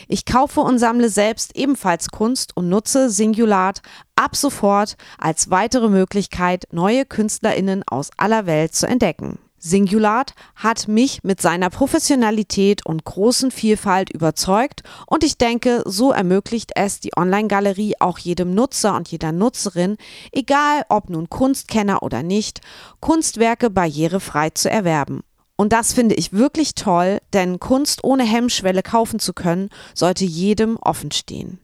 Ich 0.08 0.26
kaufe 0.26 0.62
und 0.62 0.80
sammle 0.80 1.10
selbst 1.10 1.56
ebenfalls 1.56 2.10
Kunst 2.10 2.56
und 2.56 2.70
nutze 2.70 3.10
Singulat 3.10 3.82
ab 4.16 4.36
sofort 4.36 4.96
als 5.18 5.50
weitere 5.50 5.90
Möglichkeit, 5.90 6.66
neue 6.72 7.06
Künstlerinnen 7.06 7.84
aus 7.86 8.10
aller 8.18 8.46
Welt 8.46 8.74
zu 8.74 8.88
entdecken. 8.88 9.38
Singulat 9.58 10.34
hat 10.56 10.88
mich 10.88 11.24
mit 11.24 11.42
seiner 11.42 11.70
Professionalität 11.70 12.86
und 12.86 13.04
großen 13.04 13.52
Vielfalt 13.52 14.10
überzeugt 14.12 14.84
und 15.08 15.24
ich 15.24 15.38
denke, 15.38 15.82
so 15.86 16.12
ermöglicht 16.12 16.72
es 16.76 17.00
die 17.00 17.12
Online-Galerie 17.16 17.96
auch 18.00 18.20
jedem 18.20 18.54
Nutzer 18.54 18.96
und 18.96 19.08
jeder 19.08 19.32
Nutzerin, 19.32 19.98
egal 20.32 20.84
ob 20.90 21.10
nun 21.10 21.30
Kunstkenner 21.30 22.04
oder 22.04 22.22
nicht, 22.22 22.62
Kunstwerke 23.00 23.70
barrierefrei 23.70 24.52
zu 24.52 24.70
erwerben. 24.70 25.22
Und 25.56 25.72
das 25.72 25.94
finde 25.94 26.16
ich 26.16 26.34
wirklich 26.34 26.76
toll, 26.76 27.20
denn 27.34 27.60
Kunst 27.60 28.04
ohne 28.04 28.24
Hemmschwelle 28.24 28.84
kaufen 28.84 29.20
zu 29.20 29.34
können, 29.34 29.70
sollte 29.94 30.26
jedem 30.26 30.78
offen 30.78 31.12
stehen. 31.12 31.60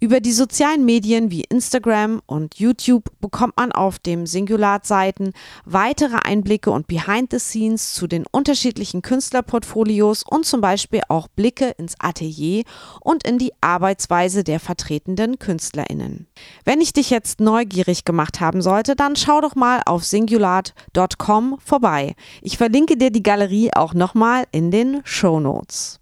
Über 0.00 0.20
die 0.20 0.32
sozialen 0.32 0.84
Medien 0.84 1.30
wie 1.30 1.42
Instagram 1.42 2.22
und 2.26 2.58
YouTube 2.58 3.10
bekommt 3.20 3.56
man 3.56 3.72
auf 3.72 3.98
dem 3.98 4.26
Singulat-Seiten 4.26 5.32
weitere 5.64 6.16
Einblicke 6.16 6.70
und 6.70 6.86
Behind 6.86 7.30
the 7.30 7.38
Scenes 7.38 7.94
zu 7.94 8.06
den 8.06 8.24
unterschiedlichen 8.30 9.02
Künstlerportfolios 9.02 10.22
und 10.22 10.46
zum 10.46 10.60
Beispiel 10.60 11.02
auch 11.08 11.28
Blicke 11.28 11.70
ins 11.78 11.94
Atelier 11.98 12.64
und 13.00 13.26
in 13.26 13.38
die 13.38 13.52
Arbeitsweise 13.60 14.44
der 14.44 14.60
vertretenden 14.60 15.38
KünstlerInnen. 15.38 16.26
Wenn 16.64 16.80
ich 16.80 16.92
dich 16.92 17.10
jetzt 17.10 17.40
neugierig 17.40 18.04
gemacht 18.04 18.40
haben 18.40 18.62
sollte, 18.62 18.96
dann 18.96 19.16
schau 19.16 19.40
doch 19.40 19.54
mal 19.54 19.82
auf 19.86 20.04
singulat.com 20.04 21.58
vorbei. 21.64 22.14
Ich 22.42 22.58
verlinke 22.58 22.96
dir 22.96 23.10
die 23.10 23.22
Galerie 23.22 23.70
auch 23.74 23.94
nochmal 23.94 24.44
in 24.52 24.70
den 24.70 25.00
Show 25.04 25.40
Notes. 25.40 25.97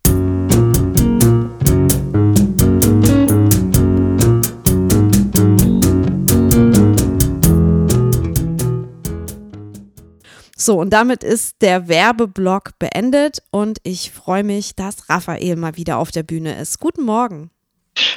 So, 10.58 10.80
und 10.80 10.90
damit 10.90 11.22
ist 11.22 11.60
der 11.60 11.86
Werbeblock 11.86 12.78
beendet 12.78 13.42
und 13.50 13.76
ich 13.82 14.10
freue 14.10 14.42
mich, 14.42 14.74
dass 14.74 15.10
Raphael 15.10 15.54
mal 15.56 15.76
wieder 15.76 15.98
auf 15.98 16.10
der 16.10 16.22
Bühne 16.22 16.58
ist. 16.58 16.80
Guten 16.80 17.04
Morgen. 17.04 17.50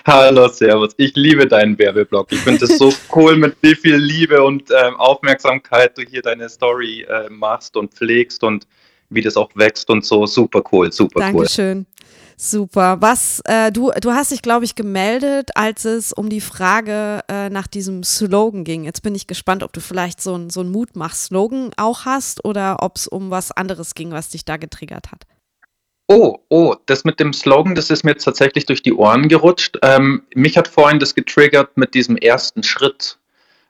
Hallo, 0.07 0.47
Servus. 0.47 0.93
Ich 0.95 1.17
liebe 1.17 1.47
deinen 1.47 1.77
Werbeblock. 1.77 2.31
Ich 2.31 2.39
finde 2.39 2.63
es 2.63 2.77
so 2.77 2.93
cool, 3.15 3.35
mit 3.35 3.57
wie 3.61 3.75
viel 3.75 3.97
Liebe 3.97 4.41
und 4.41 4.71
ähm, 4.71 4.95
Aufmerksamkeit 4.95 5.97
du 5.97 6.01
hier 6.01 6.21
deine 6.21 6.47
Story 6.47 7.05
äh, 7.09 7.29
machst 7.29 7.75
und 7.75 7.93
pflegst 7.93 8.41
und 8.41 8.65
wie 9.09 9.21
das 9.21 9.35
auch 9.35 9.49
wächst 9.55 9.89
und 9.89 10.05
so. 10.05 10.25
Super 10.25 10.63
cool, 10.71 10.93
super 10.93 11.19
Dankeschön. 11.19 11.79
cool. 11.79 11.83
Dankeschön. 11.83 11.98
Super. 12.41 13.01
Was, 13.01 13.41
äh, 13.43 13.69
du, 13.69 13.91
du 13.99 14.11
hast 14.11 14.31
dich, 14.31 14.41
glaube 14.41 14.63
ich, 14.63 14.73
gemeldet, 14.73 15.49
als 15.55 15.83
es 15.83 16.13
um 16.13 16.29
die 16.29 16.39
Frage 16.39 17.19
äh, 17.27 17.49
nach 17.49 17.67
diesem 17.67 18.01
Slogan 18.01 18.63
ging. 18.63 18.85
Jetzt 18.85 19.03
bin 19.03 19.13
ich 19.13 19.27
gespannt, 19.27 19.61
ob 19.61 19.73
du 19.73 19.81
vielleicht 19.81 20.21
so 20.21 20.35
ein, 20.35 20.49
so 20.49 20.61
ein 20.61 20.71
Mutmach-Slogan 20.71 21.71
auch 21.75 22.05
hast 22.05 22.45
oder 22.45 22.77
ob 22.79 22.95
es 22.95 23.09
um 23.09 23.29
was 23.29 23.51
anderes 23.51 23.93
ging, 23.93 24.11
was 24.11 24.29
dich 24.29 24.45
da 24.45 24.55
getriggert 24.55 25.11
hat. 25.11 25.25
Oh, 26.07 26.37
oh, 26.47 26.75
das 26.85 27.03
mit 27.03 27.19
dem 27.19 27.33
Slogan, 27.33 27.75
das 27.75 27.89
ist 27.89 28.05
mir 28.05 28.11
jetzt 28.11 28.23
tatsächlich 28.23 28.65
durch 28.65 28.81
die 28.81 28.93
Ohren 28.93 29.27
gerutscht. 29.27 29.77
Ähm, 29.81 30.23
mich 30.33 30.57
hat 30.57 30.69
vorhin 30.69 30.99
das 30.99 31.15
getriggert 31.15 31.75
mit 31.75 31.93
diesem 31.93 32.15
ersten 32.15 32.63
Schritt, 32.63 33.17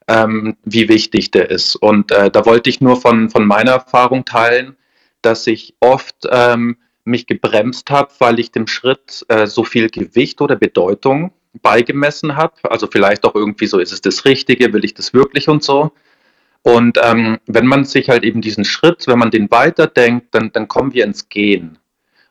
ähm, 0.07 0.57
wie 0.63 0.89
wichtig 0.89 1.31
der 1.31 1.49
ist. 1.49 1.75
Und 1.75 2.11
äh, 2.11 2.29
da 2.29 2.45
wollte 2.45 2.69
ich 2.69 2.81
nur 2.81 3.01
von, 3.01 3.31
von 3.31 3.47
meiner 3.47 3.71
Erfahrung 3.71 4.25
teilen, 4.25 4.77
dass 5.23 5.47
ich 5.47 5.73
oft 5.79 6.27
ähm, 6.29 6.77
mich 7.09 7.27
gebremst 7.27 7.89
habe, 7.89 8.11
weil 8.19 8.39
ich 8.39 8.51
dem 8.51 8.67
Schritt 8.67 9.25
äh, 9.27 9.47
so 9.47 9.63
viel 9.63 9.89
Gewicht 9.89 10.41
oder 10.41 10.55
Bedeutung 10.55 11.31
beigemessen 11.61 12.35
habe. 12.35 12.53
Also 12.63 12.87
vielleicht 12.87 13.25
auch 13.25 13.35
irgendwie 13.35 13.67
so, 13.67 13.79
ist 13.79 13.91
es 13.91 14.01
das 14.01 14.25
Richtige, 14.25 14.71
will 14.73 14.85
ich 14.85 14.93
das 14.93 15.13
wirklich 15.13 15.49
und 15.49 15.63
so. 15.63 15.91
Und 16.61 16.99
ähm, 17.01 17.39
wenn 17.45 17.65
man 17.65 17.85
sich 17.85 18.09
halt 18.09 18.23
eben 18.23 18.41
diesen 18.41 18.65
Schritt, 18.65 19.07
wenn 19.07 19.19
man 19.19 19.31
den 19.31 19.49
weiterdenkt, 19.49 20.35
dann, 20.35 20.51
dann 20.51 20.67
kommen 20.67 20.93
wir 20.93 21.05
ins 21.05 21.29
Gehen. 21.29 21.77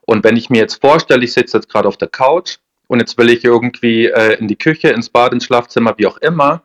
Und 0.02 0.24
wenn 0.24 0.36
ich 0.36 0.50
mir 0.50 0.58
jetzt 0.58 0.80
vorstelle, 0.80 1.24
ich 1.24 1.32
sitze 1.32 1.58
jetzt 1.58 1.68
gerade 1.68 1.88
auf 1.88 1.96
der 1.96 2.08
Couch 2.08 2.58
und 2.86 3.00
jetzt 3.00 3.18
will 3.18 3.30
ich 3.30 3.44
irgendwie 3.44 4.06
äh, 4.06 4.34
in 4.38 4.48
die 4.48 4.56
Küche, 4.56 4.88
ins 4.88 5.10
Bad, 5.10 5.32
ins 5.32 5.44
Schlafzimmer, 5.44 5.94
wie 5.98 6.06
auch 6.06 6.18
immer, 6.18 6.62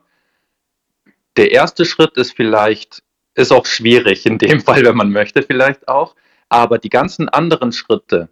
der 1.36 1.52
erste 1.52 1.86
Schritt 1.86 2.16
ist 2.18 2.34
vielleicht, 2.36 3.04
ist 3.36 3.52
auch 3.52 3.66
schwierig 3.66 4.26
in 4.26 4.38
dem 4.38 4.62
Fall, 4.66 4.86
wenn 4.86 4.96
man 4.96 5.10
möchte 5.10 5.42
vielleicht 5.42 5.88
auch, 5.88 6.16
aber 6.54 6.78
die 6.78 6.90
ganzen 6.90 7.30
anderen 7.30 7.72
Schritte, 7.72 8.30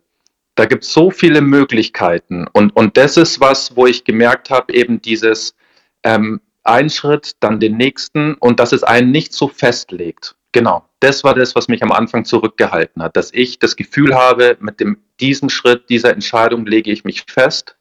da 0.54 0.66
gibt 0.66 0.84
es 0.84 0.94
so 0.94 1.10
viele 1.10 1.42
Möglichkeiten. 1.42 2.46
Und, 2.54 2.76
und 2.76 2.96
das 2.96 3.18
ist 3.18 3.42
was, 3.42 3.76
wo 3.76 3.88
ich 3.88 4.04
gemerkt 4.04 4.52
habe, 4.52 4.74
eben 4.76 5.02
dieses 5.02 5.56
ähm, 6.04 6.40
ein 6.64 6.92
Schritt, 6.92 7.32
dann 7.40 7.60
den 7.60 7.78
nächsten 7.78 8.36
und 8.36 8.60
dass 8.60 8.74
es 8.74 8.84
einen 8.84 9.10
nicht 9.10 9.34
so 9.34 9.48
festlegt. 9.48 10.36
Genau, 10.52 10.86
das 11.00 11.24
war 11.24 11.34
das, 11.34 11.56
was 11.56 11.68
mich 11.68 11.82
am 11.82 11.92
Anfang 11.92 12.24
zurückgehalten 12.24 13.02
hat, 13.02 13.18
dass 13.18 13.34
ich 13.34 13.58
das 13.58 13.76
Gefühl 13.76 14.14
habe, 14.14 14.56
mit 14.60 14.80
dem, 14.80 14.98
diesem 15.20 15.50
Schritt, 15.50 15.90
dieser 15.90 16.14
Entscheidung 16.14 16.68
lege 16.68 16.92
ich 16.92 17.04
mich 17.04 17.24
fest. 17.24 17.76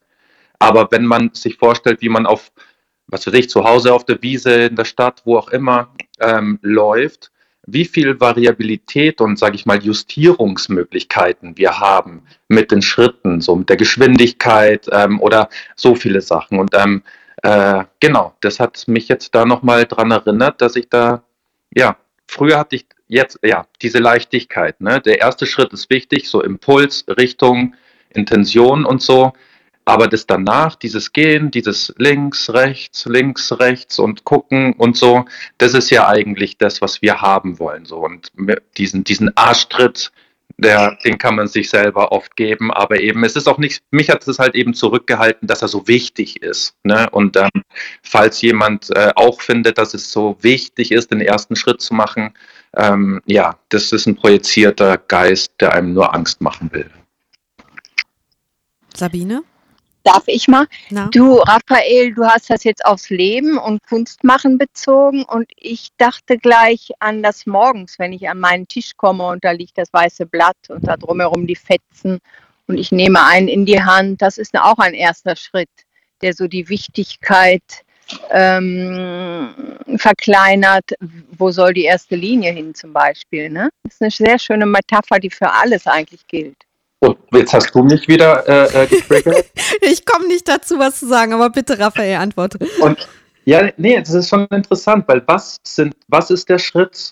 Aber 0.58 0.88
wenn 0.90 1.04
man 1.04 1.34
sich 1.34 1.58
vorstellt, 1.58 2.00
wie 2.00 2.08
man 2.08 2.24
auf, 2.24 2.50
was 3.08 3.26
weiß 3.26 3.34
ich, 3.34 3.50
zu 3.50 3.64
Hause 3.64 3.92
auf 3.92 4.06
der 4.06 4.22
Wiese, 4.22 4.52
in 4.52 4.76
der 4.76 4.86
Stadt, 4.86 5.20
wo 5.26 5.36
auch 5.36 5.48
immer 5.48 5.94
ähm, 6.18 6.58
läuft, 6.62 7.30
wie 7.66 7.84
viel 7.84 8.20
Variabilität 8.20 9.20
und, 9.20 9.38
sage 9.38 9.54
ich 9.54 9.66
mal, 9.66 9.82
Justierungsmöglichkeiten 9.82 11.56
wir 11.56 11.78
haben 11.78 12.22
mit 12.48 12.70
den 12.70 12.82
Schritten, 12.82 13.40
so 13.40 13.56
mit 13.56 13.68
der 13.68 13.76
Geschwindigkeit 13.76 14.88
ähm, 14.92 15.20
oder 15.20 15.48
so 15.76 15.94
viele 15.94 16.20
Sachen. 16.20 16.58
Und 16.58 16.74
ähm, 16.74 17.02
äh, 17.42 17.84
genau, 18.00 18.34
das 18.40 18.60
hat 18.60 18.86
mich 18.88 19.08
jetzt 19.08 19.34
da 19.34 19.44
nochmal 19.44 19.86
dran 19.86 20.10
erinnert, 20.10 20.60
dass 20.60 20.76
ich 20.76 20.88
da, 20.88 21.22
ja, 21.74 21.96
früher 22.26 22.58
hatte 22.58 22.76
ich 22.76 22.86
jetzt, 23.08 23.38
ja, 23.42 23.66
diese 23.82 23.98
Leichtigkeit. 23.98 24.80
Ne? 24.80 25.00
Der 25.00 25.20
erste 25.20 25.46
Schritt 25.46 25.72
ist 25.72 25.90
wichtig, 25.90 26.28
so 26.28 26.42
Impuls, 26.42 27.04
Richtung, 27.08 27.74
Intention 28.10 28.84
und 28.84 29.02
so. 29.02 29.32
Aber 29.90 30.06
das 30.06 30.24
danach, 30.24 30.76
dieses 30.76 31.12
Gehen, 31.12 31.50
dieses 31.50 31.92
links, 31.98 32.48
rechts, 32.50 33.06
links, 33.06 33.50
rechts 33.58 33.98
und 33.98 34.22
gucken 34.22 34.72
und 34.74 34.96
so, 34.96 35.24
das 35.58 35.74
ist 35.74 35.90
ja 35.90 36.06
eigentlich 36.06 36.56
das, 36.56 36.80
was 36.80 37.02
wir 37.02 37.20
haben 37.20 37.58
wollen. 37.58 37.84
So. 37.86 37.96
Und 37.96 38.30
diesen, 38.78 39.02
diesen 39.02 39.36
Arschtritt, 39.36 40.12
der, 40.58 40.96
den 41.04 41.18
kann 41.18 41.34
man 41.34 41.48
sich 41.48 41.70
selber 41.70 42.12
oft 42.12 42.36
geben, 42.36 42.72
aber 42.72 43.00
eben, 43.00 43.24
es 43.24 43.34
ist 43.34 43.48
auch 43.48 43.58
nicht, 43.58 43.82
mich 43.90 44.10
hat 44.10 44.28
es 44.28 44.38
halt 44.38 44.54
eben 44.54 44.74
zurückgehalten, 44.74 45.48
dass 45.48 45.62
er 45.62 45.68
so 45.68 45.88
wichtig 45.88 46.40
ist. 46.40 46.76
Ne? 46.84 47.10
Und 47.10 47.36
ähm, 47.36 47.64
falls 48.04 48.40
jemand 48.42 48.90
äh, 48.94 49.10
auch 49.16 49.40
findet, 49.40 49.76
dass 49.76 49.92
es 49.92 50.12
so 50.12 50.36
wichtig 50.40 50.92
ist, 50.92 51.10
den 51.10 51.20
ersten 51.20 51.56
Schritt 51.56 51.80
zu 51.80 51.94
machen, 51.94 52.32
ähm, 52.76 53.20
ja, 53.26 53.58
das 53.70 53.90
ist 53.90 54.06
ein 54.06 54.14
projizierter 54.14 54.98
Geist, 54.98 55.54
der 55.58 55.74
einem 55.74 55.94
nur 55.94 56.14
Angst 56.14 56.40
machen 56.40 56.70
will. 56.72 56.88
Sabine? 58.94 59.42
Darf 60.02 60.24
ich 60.26 60.48
mal? 60.48 60.66
Na? 60.88 61.08
Du, 61.12 61.36
Raphael, 61.36 62.14
du 62.14 62.24
hast 62.24 62.48
das 62.48 62.64
jetzt 62.64 62.84
aufs 62.84 63.10
Leben 63.10 63.58
und 63.58 63.82
Kunstmachen 63.86 64.56
bezogen 64.56 65.24
und 65.24 65.50
ich 65.56 65.88
dachte 65.98 66.38
gleich 66.38 66.90
an 67.00 67.22
das 67.22 67.44
morgens, 67.46 67.98
wenn 67.98 68.12
ich 68.12 68.28
an 68.28 68.40
meinen 68.40 68.66
Tisch 68.66 68.96
komme 68.96 69.26
und 69.26 69.44
da 69.44 69.50
liegt 69.50 69.76
das 69.76 69.92
weiße 69.92 70.26
Blatt 70.26 70.56
und 70.68 70.86
da 70.86 70.96
drumherum 70.96 71.46
die 71.46 71.56
Fetzen 71.56 72.18
und 72.66 72.78
ich 72.78 72.92
nehme 72.92 73.24
einen 73.26 73.48
in 73.48 73.66
die 73.66 73.82
Hand. 73.82 74.22
Das 74.22 74.38
ist 74.38 74.56
auch 74.56 74.78
ein 74.78 74.94
erster 74.94 75.36
Schritt, 75.36 75.68
der 76.22 76.32
so 76.32 76.46
die 76.46 76.68
Wichtigkeit 76.68 77.84
ähm, 78.30 79.50
verkleinert. 79.96 80.92
Wo 81.36 81.50
soll 81.50 81.74
die 81.74 81.84
erste 81.84 82.16
Linie 82.16 82.52
hin 82.52 82.74
zum 82.74 82.92
Beispiel? 82.92 83.50
Ne? 83.50 83.70
Das 83.82 83.94
ist 83.94 84.02
eine 84.02 84.10
sehr 84.10 84.38
schöne 84.38 84.66
Metapher, 84.66 85.18
die 85.18 85.30
für 85.30 85.50
alles 85.50 85.86
eigentlich 85.86 86.26
gilt. 86.26 86.56
Und 87.00 87.18
jetzt 87.32 87.54
hast 87.54 87.74
du 87.74 87.82
mich 87.82 88.06
wieder 88.08 88.46
äh, 88.46 88.82
äh 88.82 88.86
getriggert. 88.86 89.46
ich 89.80 90.04
komme 90.04 90.28
nicht 90.28 90.46
dazu, 90.46 90.78
was 90.78 91.00
zu 91.00 91.08
sagen, 91.08 91.32
aber 91.32 91.50
bitte, 91.50 91.78
Raphael, 91.78 92.16
antworte. 92.16 92.58
Und 92.80 93.08
ja, 93.44 93.70
nee, 93.78 93.98
das 93.98 94.12
ist 94.12 94.28
schon 94.28 94.46
interessant, 94.46 95.08
weil 95.08 95.22
was 95.26 95.56
sind, 95.64 95.94
was 96.08 96.30
ist 96.30 96.48
der 96.48 96.58
Schritt? 96.58 97.10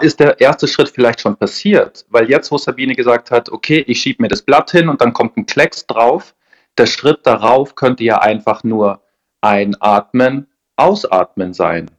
Ist 0.00 0.20
der 0.20 0.40
erste 0.40 0.66
Schritt 0.66 0.88
vielleicht 0.88 1.20
schon 1.20 1.36
passiert? 1.36 2.04
Weil 2.08 2.28
jetzt, 2.28 2.50
wo 2.50 2.58
Sabine 2.58 2.94
gesagt 2.94 3.30
hat, 3.30 3.50
okay, 3.50 3.84
ich 3.86 4.00
schiebe 4.00 4.22
mir 4.22 4.28
das 4.28 4.42
Blatt 4.42 4.70
hin 4.70 4.88
und 4.88 5.00
dann 5.00 5.12
kommt 5.12 5.36
ein 5.36 5.46
Klecks 5.46 5.86
drauf, 5.86 6.34
der 6.78 6.86
Schritt 6.86 7.20
darauf 7.24 7.74
könnte 7.74 8.04
ja 8.04 8.18
einfach 8.18 8.64
nur 8.64 9.02
einatmen, 9.42 10.48
ausatmen 10.76 11.52
sein. 11.52 11.90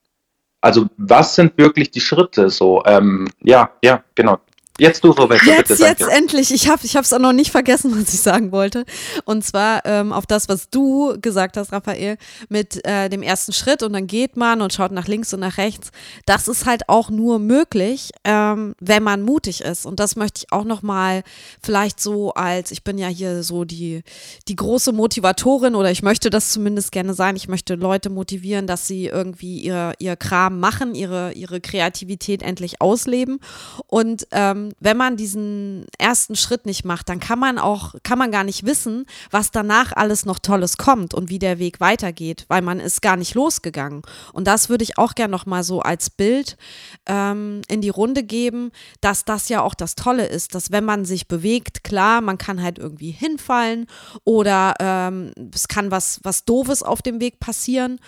Also 0.59 0.87
was 0.97 1.35
sind 1.35 1.57
wirklich 1.57 1.91
die 1.91 2.01
Schritte? 2.01 2.49
So, 2.49 2.83
ähm, 2.85 3.27
ja, 3.43 3.69
ja, 3.83 4.03
genau. 4.15 4.39
Jetzt 4.77 5.05
du, 5.05 5.11
Roberto, 5.11 5.45
jetzt, 5.45 5.69
bitte. 5.69 5.83
Jetzt, 5.83 6.01
endlich. 6.01 6.53
Ich 6.53 6.67
habe 6.67 6.81
es 6.83 7.13
auch 7.13 7.19
noch 7.19 7.31
nicht 7.31 7.51
vergessen, 7.51 7.93
was 8.01 8.13
ich 8.13 8.19
sagen 8.19 8.51
wollte. 8.51 8.85
Und 9.23 9.45
zwar 9.45 9.85
ähm, 9.85 10.11
auf 10.11 10.25
das, 10.25 10.49
was 10.49 10.69
du 10.69 11.15
gesagt 11.21 11.55
hast, 11.55 11.71
Raphael, 11.71 12.17
mit 12.49 12.85
äh, 12.85 13.07
dem 13.09 13.23
ersten 13.23 13.53
Schritt 13.53 13.83
und 13.83 13.93
dann 13.93 14.05
geht 14.05 14.35
man 14.35 14.61
und 14.61 14.73
schaut 14.73 14.91
nach 14.91 15.07
links 15.07 15.33
und 15.33 15.39
nach 15.39 15.57
rechts. 15.57 15.91
Das 16.25 16.49
ist 16.49 16.65
halt 16.65 16.89
auch 16.89 17.09
nur 17.09 17.39
möglich, 17.39 18.11
ähm, 18.25 18.75
wenn 18.81 19.01
man 19.01 19.21
mutig 19.21 19.61
ist. 19.61 19.85
Und 19.85 20.01
das 20.01 20.17
möchte 20.17 20.41
ich 20.43 20.51
auch 20.51 20.65
noch 20.65 20.81
mal 20.81 21.23
vielleicht 21.63 22.01
so 22.01 22.33
als, 22.33 22.71
ich 22.71 22.83
bin 22.83 22.97
ja 22.97 23.07
hier 23.07 23.43
so 23.43 23.63
die, 23.63 24.03
die 24.49 24.57
große 24.57 24.91
Motivatorin 24.91 25.75
oder 25.75 25.89
ich 25.89 26.03
möchte 26.03 26.29
das 26.29 26.51
zumindest 26.51 26.91
gerne 26.91 27.13
sein. 27.13 27.37
Ich 27.37 27.47
möchte 27.47 27.75
Leute 27.75 28.09
motivieren, 28.09 28.67
dass 28.67 28.87
sie 28.87 29.05
irgendwie 29.05 29.59
ihr, 29.59 29.93
ihr 29.99 30.17
Kram 30.17 30.59
machen, 30.59 30.95
ihre, 30.95 31.31
ihre 31.31 31.61
Kreativität 31.61 32.43
endlich 32.43 32.81
ausleben. 32.81 33.39
Und 33.87 34.27
ähm, 34.31 34.64
wenn 34.79 34.97
man 34.97 35.17
diesen 35.17 35.85
ersten 35.97 36.35
Schritt 36.35 36.65
nicht 36.65 36.85
macht, 36.85 37.09
dann 37.09 37.19
kann 37.19 37.39
man 37.39 37.57
auch, 37.57 37.95
kann 38.03 38.17
man 38.17 38.31
gar 38.31 38.43
nicht 38.43 38.65
wissen, 38.65 39.05
was 39.31 39.51
danach 39.51 39.91
alles 39.93 40.25
noch 40.25 40.39
Tolles 40.39 40.77
kommt 40.77 41.13
und 41.13 41.29
wie 41.29 41.39
der 41.39 41.59
Weg 41.59 41.79
weitergeht, 41.79 42.45
weil 42.47 42.61
man 42.61 42.79
ist 42.79 43.01
gar 43.01 43.17
nicht 43.17 43.35
losgegangen. 43.35 44.01
Und 44.33 44.47
das 44.47 44.69
würde 44.69 44.83
ich 44.83 44.97
auch 44.97 45.15
gerne 45.15 45.31
nochmal 45.31 45.63
so 45.63 45.81
als 45.81 46.09
Bild 46.09 46.57
ähm, 47.05 47.61
in 47.67 47.81
die 47.81 47.89
Runde 47.89 48.23
geben, 48.23 48.71
dass 49.01 49.25
das 49.25 49.49
ja 49.49 49.61
auch 49.61 49.73
das 49.73 49.95
Tolle 49.95 50.25
ist, 50.25 50.55
dass 50.55 50.71
wenn 50.71 50.85
man 50.85 51.05
sich 51.05 51.27
bewegt, 51.27 51.83
klar, 51.83 52.21
man 52.21 52.37
kann 52.37 52.61
halt 52.61 52.79
irgendwie 52.79 53.11
hinfallen 53.11 53.87
oder 54.23 54.73
ähm, 54.79 55.31
es 55.53 55.67
kann 55.67 55.91
was, 55.91 56.19
was 56.23 56.45
Doofes 56.45 56.83
auf 56.83 57.01
dem 57.01 57.19
Weg 57.19 57.39
passieren, 57.39 57.99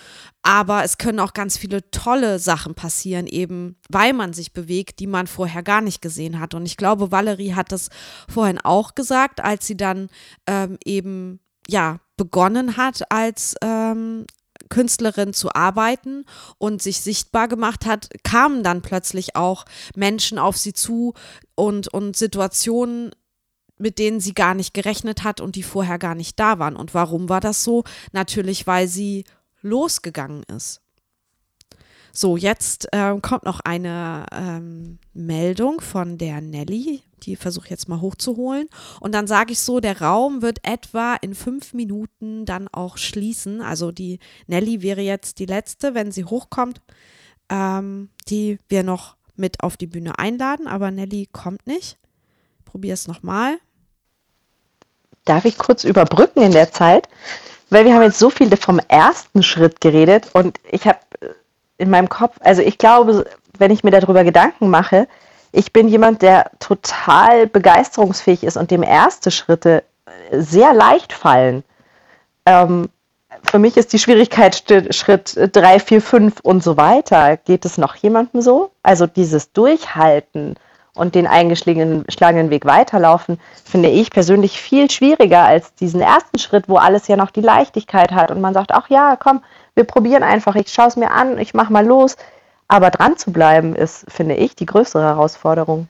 aber 0.47 0.85
es 0.85 0.97
können 0.97 1.19
auch 1.19 1.33
ganz 1.33 1.57
viele 1.57 1.91
tolle 1.91 2.39
Sachen 2.39 2.73
passieren, 2.73 3.27
eben 3.27 3.75
weil 3.89 4.13
man 4.13 4.31
sich 4.31 4.53
bewegt, 4.53 4.99
die 4.99 5.07
man 5.07 5.27
vorher 5.27 5.61
gar 5.61 5.81
nicht 5.81 6.01
gesehen 6.01 6.39
hat. 6.39 6.53
Und 6.53 6.65
ich 6.65 6.77
glaube, 6.77 7.11
Valerie 7.11 7.53
hat 7.53 7.73
das 7.73 7.89
vorhin 8.29 8.57
auch 8.57 8.95
gesagt, 8.95 9.43
als 9.43 9.67
sie 9.67 9.75
dann 9.75 10.07
ähm, 10.45 10.77
eben 10.85 11.41
ja 11.67 11.99
begonnen 12.15 12.77
hat 12.77 13.11
als 13.11 13.55
ähm, 13.61 14.25
Künstlerin 14.69 15.33
zu 15.33 15.53
arbeiten 15.53 16.23
und 16.59 16.81
sich 16.81 17.01
sichtbar 17.01 17.49
gemacht 17.49 17.85
hat, 17.85 18.07
kamen 18.23 18.63
dann 18.63 18.81
plötzlich 18.81 19.35
auch 19.35 19.65
Menschen 19.97 20.39
auf 20.39 20.55
sie 20.55 20.71
zu 20.71 21.13
und, 21.55 21.89
und 21.93 22.15
Situationen, 22.15 23.11
mit 23.77 23.99
denen 23.99 24.21
sie 24.21 24.33
gar 24.33 24.53
nicht 24.53 24.73
gerechnet 24.73 25.25
hat 25.25 25.41
und 25.41 25.57
die 25.57 25.63
vorher 25.63 25.99
gar 25.99 26.15
nicht 26.15 26.39
da 26.39 26.57
waren. 26.57 26.77
Und 26.77 26.93
warum 26.93 27.27
war 27.27 27.41
das 27.41 27.65
so? 27.65 27.83
Natürlich, 28.13 28.65
weil 28.65 28.87
sie 28.87 29.25
losgegangen 29.67 30.43
ist. 30.43 30.81
So, 32.19 32.35
jetzt 32.35 32.87
äh, 32.93 33.15
kommt 33.21 33.43
noch 33.43 33.59
eine 33.59 34.25
ähm, 34.31 34.97
Meldung 35.13 35.81
von 35.81 36.17
der 36.17 36.41
Nelly. 36.41 37.03
Die 37.21 37.35
versuche 37.35 37.65
ich 37.65 37.69
jetzt 37.69 37.89
mal 37.89 38.01
hochzuholen. 38.01 38.69
Und 38.99 39.13
dann 39.13 39.27
sage 39.27 39.51
ich 39.51 39.59
so, 39.59 39.79
der 39.79 40.01
Raum 40.01 40.41
wird 40.41 40.57
etwa 40.63 41.15
in 41.21 41.35
fünf 41.35 41.75
Minuten 41.75 42.45
dann 42.45 42.69
auch 42.69 42.97
schließen. 42.97 43.61
Also 43.61 43.91
die 43.91 44.17
Nelly 44.47 44.81
wäre 44.81 45.01
jetzt 45.01 45.37
die 45.37 45.45
letzte, 45.45 45.93
wenn 45.93 46.11
sie 46.11 46.25
hochkommt, 46.25 46.81
ähm, 47.49 48.09
die 48.29 48.57
wir 48.67 48.81
noch 48.81 49.15
mit 49.35 49.61
auf 49.61 49.77
die 49.77 49.85
Bühne 49.85 50.17
einladen. 50.17 50.65
Aber 50.65 50.89
Nelly 50.89 51.29
kommt 51.31 51.67
nicht. 51.67 51.99
Probier 52.65 52.95
es 52.95 53.07
nochmal. 53.07 53.59
Darf 55.23 55.45
ich 55.45 55.59
kurz 55.59 55.83
überbrücken 55.83 56.41
in 56.41 56.51
der 56.51 56.71
Zeit? 56.71 57.07
Weil 57.69 57.85
wir 57.85 57.93
haben 57.93 58.03
jetzt 58.03 58.19
so 58.19 58.29
viel 58.29 58.55
vom 58.57 58.79
ersten 58.87 59.43
Schritt 59.43 59.81
geredet 59.81 60.29
und 60.33 60.59
ich 60.69 60.87
habe 60.87 60.99
in 61.77 61.89
meinem 61.89 62.09
Kopf, 62.09 62.35
also 62.39 62.61
ich 62.61 62.77
glaube, 62.77 63.25
wenn 63.57 63.71
ich 63.71 63.83
mir 63.83 63.91
darüber 63.91 64.23
Gedanken 64.23 64.69
mache, 64.69 65.07
ich 65.51 65.73
bin 65.73 65.87
jemand, 65.87 66.21
der 66.21 66.51
total 66.59 67.47
begeisterungsfähig 67.47 68.43
ist 68.43 68.57
und 68.57 68.71
dem 68.71 68.83
erste 68.83 69.31
Schritte 69.31 69.83
sehr 70.31 70.73
leicht 70.73 71.13
fallen. 71.13 71.63
Ähm, 72.45 72.89
für 73.43 73.59
mich 73.59 73.77
ist 73.77 73.93
die 73.93 73.99
Schwierigkeit 73.99 74.63
Schritt 74.91 75.37
3, 75.37 75.79
4, 75.79 76.01
5 76.01 76.39
und 76.41 76.63
so 76.63 76.77
weiter. 76.77 77.37
Geht 77.37 77.65
es 77.65 77.77
noch 77.77 77.95
jemandem 77.95 78.41
so? 78.41 78.71
Also 78.83 79.07
dieses 79.07 79.51
Durchhalten 79.51 80.55
und 80.97 81.15
den 81.15 81.27
eingeschlagenen 81.27 82.49
Weg 82.49 82.65
weiterlaufen, 82.65 83.39
finde 83.63 83.89
ich 83.89 84.09
persönlich 84.09 84.59
viel 84.59 84.89
schwieriger 84.89 85.43
als 85.43 85.73
diesen 85.75 86.01
ersten 86.01 86.39
Schritt, 86.39 86.67
wo 86.67 86.77
alles 86.77 87.07
ja 87.07 87.15
noch 87.15 87.31
die 87.31 87.41
Leichtigkeit 87.41 88.11
hat 88.11 88.31
und 88.31 88.41
man 88.41 88.53
sagt, 88.53 88.71
ach 88.71 88.89
ja, 88.89 89.15
komm, 89.15 89.41
wir 89.75 89.83
probieren 89.83 90.23
einfach, 90.23 90.55
ich 90.55 90.69
schaue 90.69 90.87
es 90.87 90.95
mir 90.95 91.11
an, 91.11 91.37
ich 91.37 91.53
mache 91.53 91.71
mal 91.71 91.85
los. 91.85 92.17
Aber 92.67 92.89
dran 92.89 93.15
zu 93.15 93.31
bleiben 93.31 93.75
ist, 93.75 94.05
finde 94.09 94.35
ich, 94.35 94.55
die 94.55 94.65
größere 94.65 95.03
Herausforderung. 95.03 95.87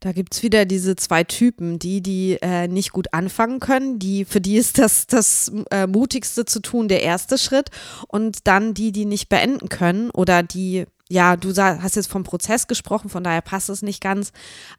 Da 0.00 0.12
gibt 0.12 0.34
es 0.34 0.42
wieder 0.42 0.64
diese 0.64 0.94
zwei 0.96 1.24
Typen, 1.24 1.78
die, 1.78 2.00
die 2.02 2.38
äh, 2.42 2.68
nicht 2.68 2.92
gut 2.92 3.12
anfangen 3.12 3.60
können, 3.60 3.98
die, 3.98 4.24
für 4.24 4.40
die 4.40 4.56
ist 4.56 4.78
das, 4.78 5.06
das 5.06 5.50
äh, 5.70 5.86
Mutigste 5.86 6.44
zu 6.44 6.60
tun, 6.60 6.88
der 6.88 7.02
erste 7.02 7.38
Schritt. 7.38 7.70
Und 8.08 8.46
dann 8.46 8.74
die, 8.74 8.92
die 8.92 9.06
nicht 9.06 9.28
beenden 9.28 9.68
können 9.68 10.10
oder 10.10 10.42
die 10.42 10.86
ja, 11.08 11.36
du 11.36 11.54
hast 11.54 11.94
jetzt 11.94 12.10
vom 12.10 12.24
Prozess 12.24 12.66
gesprochen, 12.66 13.08
von 13.08 13.22
daher 13.22 13.40
passt 13.40 13.68
es 13.68 13.80
nicht 13.80 14.02
ganz, 14.02 14.32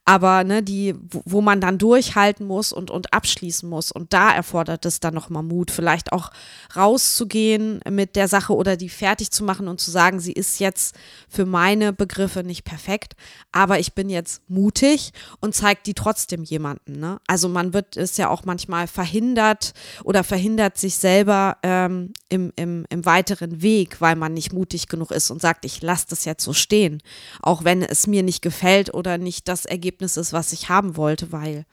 aber 0.03 0.43
ne, 0.43 0.61
die, 0.61 0.93
wo 1.09 1.39
man 1.39 1.61
dann 1.61 1.77
durchhalten 1.77 2.45
muss 2.45 2.73
und, 2.73 2.91
und 2.91 3.13
abschließen 3.13 3.67
muss. 3.69 3.93
Und 3.93 4.11
da 4.11 4.33
erfordert 4.33 4.85
es 4.85 4.99
dann 4.99 5.13
nochmal 5.13 5.43
Mut, 5.43 5.71
vielleicht 5.71 6.11
auch 6.11 6.31
rauszugehen 6.75 7.79
mit 7.89 8.17
der 8.17 8.27
Sache 8.27 8.53
oder 8.53 8.75
die 8.75 8.89
fertig 8.89 9.31
zu 9.31 9.45
machen 9.45 9.69
und 9.69 9.79
zu 9.79 9.89
sagen, 9.89 10.19
sie 10.19 10.33
ist 10.33 10.59
jetzt 10.59 10.95
für 11.29 11.45
meine 11.45 11.93
Begriffe 11.93 12.43
nicht 12.43 12.65
perfekt, 12.65 13.15
aber 13.53 13.79
ich 13.79 13.93
bin 13.93 14.09
jetzt 14.09 14.41
mutig 14.49 15.13
und 15.39 15.55
zeigt 15.55 15.87
die 15.87 15.93
trotzdem 15.93 16.43
jemanden. 16.43 16.99
Ne? 16.99 17.21
Also 17.27 17.47
man 17.47 17.71
wird 17.71 17.95
es 17.95 18.17
ja 18.17 18.27
auch 18.27 18.43
manchmal 18.43 18.87
verhindert 18.87 19.73
oder 20.03 20.25
verhindert 20.25 20.77
sich 20.77 20.97
selber 20.97 21.55
ähm, 21.63 22.11
im, 22.27 22.51
im, 22.57 22.85
im 22.89 23.05
weiteren 23.05 23.61
Weg, 23.61 24.01
weil 24.01 24.17
man 24.17 24.33
nicht 24.33 24.51
mutig 24.51 24.89
genug 24.89 25.11
ist 25.11 25.31
und 25.31 25.41
sagt, 25.41 25.63
ich 25.63 25.81
lasse 25.81 26.07
das 26.09 26.16
es 26.17 26.25
jetzt 26.25 26.43
so 26.43 26.53
stehen, 26.53 27.01
auch 27.41 27.63
wenn 27.63 27.81
es 27.81 28.07
mir 28.07 28.23
nicht 28.23 28.41
gefällt 28.41 28.93
oder 28.93 29.17
nicht 29.17 29.47
das 29.47 29.65
Ergebnis 29.65 30.17
ist, 30.17 30.33
was 30.33 30.53
ich 30.53 30.69
haben 30.69 30.97
wollte, 30.97 31.31
weil 31.31 31.65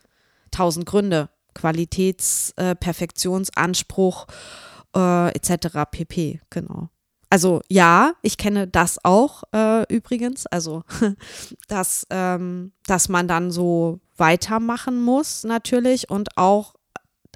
tausend 0.50 0.86
Gründe, 0.86 1.28
Qualitäts-, 1.54 2.52
äh, 2.56 2.74
Perfektionsanspruch 2.74 4.26
äh, 4.96 5.28
etc. 5.34 5.78
pp. 5.90 6.40
Genau. 6.50 6.88
Also 7.30 7.62
ja, 7.68 8.12
ich 8.22 8.36
kenne 8.36 8.68
das 8.68 8.98
auch 9.02 9.42
äh, 9.52 9.92
übrigens, 9.92 10.46
also 10.46 10.84
dass, 11.68 12.06
ähm, 12.10 12.72
dass 12.86 13.08
man 13.08 13.26
dann 13.26 13.50
so 13.50 14.00
weitermachen 14.16 15.02
muss 15.02 15.42
natürlich 15.42 16.10
und 16.10 16.36
auch 16.36 16.74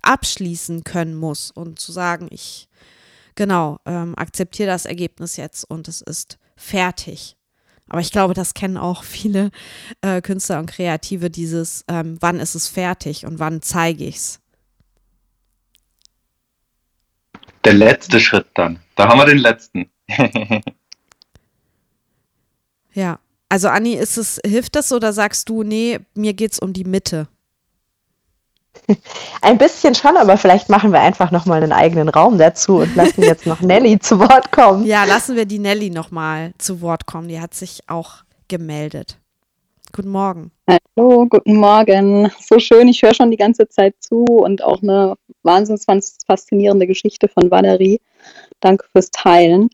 abschließen 0.02 0.84
können 0.84 1.16
muss 1.16 1.50
und 1.50 1.80
zu 1.80 1.90
sagen, 1.90 2.28
ich 2.30 2.68
genau 3.34 3.78
ähm, 3.86 4.14
akzeptiere 4.16 4.68
das 4.68 4.86
Ergebnis 4.86 5.36
jetzt 5.36 5.64
und 5.64 5.88
es 5.88 6.00
ist 6.00 6.38
fertig. 6.58 7.36
Aber 7.88 8.00
ich 8.00 8.12
glaube, 8.12 8.34
das 8.34 8.52
kennen 8.52 8.76
auch 8.76 9.02
viele 9.02 9.50
äh, 10.02 10.20
Künstler 10.20 10.58
und 10.58 10.70
Kreative, 10.70 11.30
dieses, 11.30 11.84
ähm, 11.88 12.18
wann 12.20 12.38
ist 12.38 12.54
es 12.54 12.68
fertig 12.68 13.24
und 13.24 13.38
wann 13.38 13.62
zeige 13.62 14.04
ich 14.04 14.16
es. 14.16 14.40
Der 17.64 17.72
letzte 17.72 18.20
Schritt 18.20 18.46
dann. 18.54 18.80
Da 18.94 19.08
haben 19.08 19.18
wir 19.18 19.26
den 19.26 19.38
letzten. 19.38 19.90
ja. 22.92 23.18
Also 23.50 23.68
Anni, 23.68 23.94
ist 23.94 24.18
es, 24.18 24.38
hilft 24.44 24.76
das 24.76 24.92
oder 24.92 25.14
sagst 25.14 25.48
du, 25.48 25.62
nee, 25.62 26.00
mir 26.14 26.34
geht 26.34 26.52
es 26.52 26.58
um 26.58 26.74
die 26.74 26.84
Mitte? 26.84 27.28
Ein 29.42 29.58
bisschen 29.58 29.94
schon, 29.94 30.16
aber 30.16 30.36
vielleicht 30.36 30.68
machen 30.68 30.92
wir 30.92 31.00
einfach 31.00 31.30
nochmal 31.30 31.62
einen 31.62 31.72
eigenen 31.72 32.08
Raum 32.08 32.38
dazu 32.38 32.78
und 32.78 32.94
lassen 32.96 33.22
jetzt 33.22 33.46
noch 33.46 33.60
Nelly 33.60 33.98
zu 33.98 34.18
Wort 34.18 34.52
kommen. 34.52 34.84
Ja, 34.86 35.04
lassen 35.04 35.36
wir 35.36 35.46
die 35.46 35.58
Nelly 35.58 35.90
nochmal 35.90 36.52
zu 36.58 36.80
Wort 36.80 37.06
kommen. 37.06 37.28
Die 37.28 37.40
hat 37.40 37.54
sich 37.54 37.80
auch 37.86 38.24
gemeldet. 38.48 39.18
Guten 39.92 40.10
Morgen. 40.10 40.50
Hallo, 40.68 41.26
guten 41.26 41.56
Morgen. 41.56 42.30
So 42.40 42.58
schön, 42.58 42.88
ich 42.88 43.02
höre 43.02 43.14
schon 43.14 43.30
die 43.30 43.36
ganze 43.38 43.68
Zeit 43.68 43.94
zu 44.00 44.24
und 44.24 44.62
auch 44.62 44.82
eine 44.82 45.14
wahnsinnig 45.42 45.82
faszinierende 46.26 46.86
Geschichte 46.86 47.28
von 47.28 47.50
Valerie. 47.50 48.00
Danke 48.60 48.84
fürs 48.92 49.10
Teilen. 49.10 49.70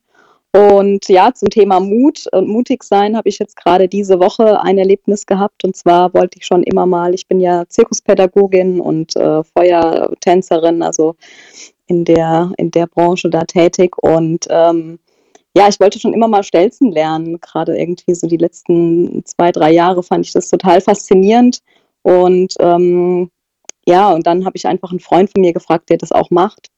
Und 0.55 1.09
ja, 1.09 1.35
zum 1.35 1.51
Thema 1.51 1.81
Mut 1.81 2.29
und 2.31 2.47
mutig 2.47 2.85
sein 2.85 3.17
habe 3.17 3.29
ich 3.29 3.41
jetzt 3.41 3.57
gerade 3.57 3.89
diese 3.89 4.21
Woche 4.21 4.61
ein 4.61 4.79
Erlebnis 4.79 5.27
gehabt. 5.27 5.65
Und 5.65 5.75
zwar 5.75 6.15
wollte 6.15 6.39
ich 6.39 6.47
schon 6.47 6.63
immer 6.63 6.87
mal, 6.87 7.13
ich 7.13 7.27
bin 7.27 7.41
ja 7.41 7.65
Zirkuspädagogin 7.69 8.79
und 8.79 9.17
äh, 9.17 9.43
Feuertänzerin, 9.43 10.83
also 10.83 11.17
in 11.89 12.05
der, 12.05 12.53
in 12.57 12.71
der 12.71 12.87
Branche 12.87 13.31
da 13.31 13.43
tätig. 13.43 13.97
Und 14.01 14.47
ähm, 14.49 15.01
ja, 15.57 15.67
ich 15.67 15.81
wollte 15.81 15.99
schon 15.99 16.15
immer 16.15 16.29
mal 16.29 16.45
Stelzen 16.45 16.93
lernen. 16.93 17.41
Gerade 17.41 17.77
irgendwie 17.77 18.15
so 18.15 18.29
die 18.29 18.37
letzten 18.37 19.25
zwei, 19.25 19.51
drei 19.51 19.73
Jahre 19.73 20.05
fand 20.05 20.25
ich 20.25 20.33
das 20.33 20.49
total 20.49 20.81
faszinierend. 20.81 21.63
Und 22.03 22.55
ähm, 22.61 23.29
ja, 23.89 24.13
und 24.13 24.25
dann 24.25 24.45
habe 24.45 24.57
ich 24.57 24.69
einfach 24.69 24.91
einen 24.91 25.01
Freund 25.01 25.33
von 25.33 25.41
mir 25.41 25.53
gefragt, 25.53 25.91
der 25.91 25.97
das 25.97 26.13
auch 26.13 26.31
macht. 26.31 26.71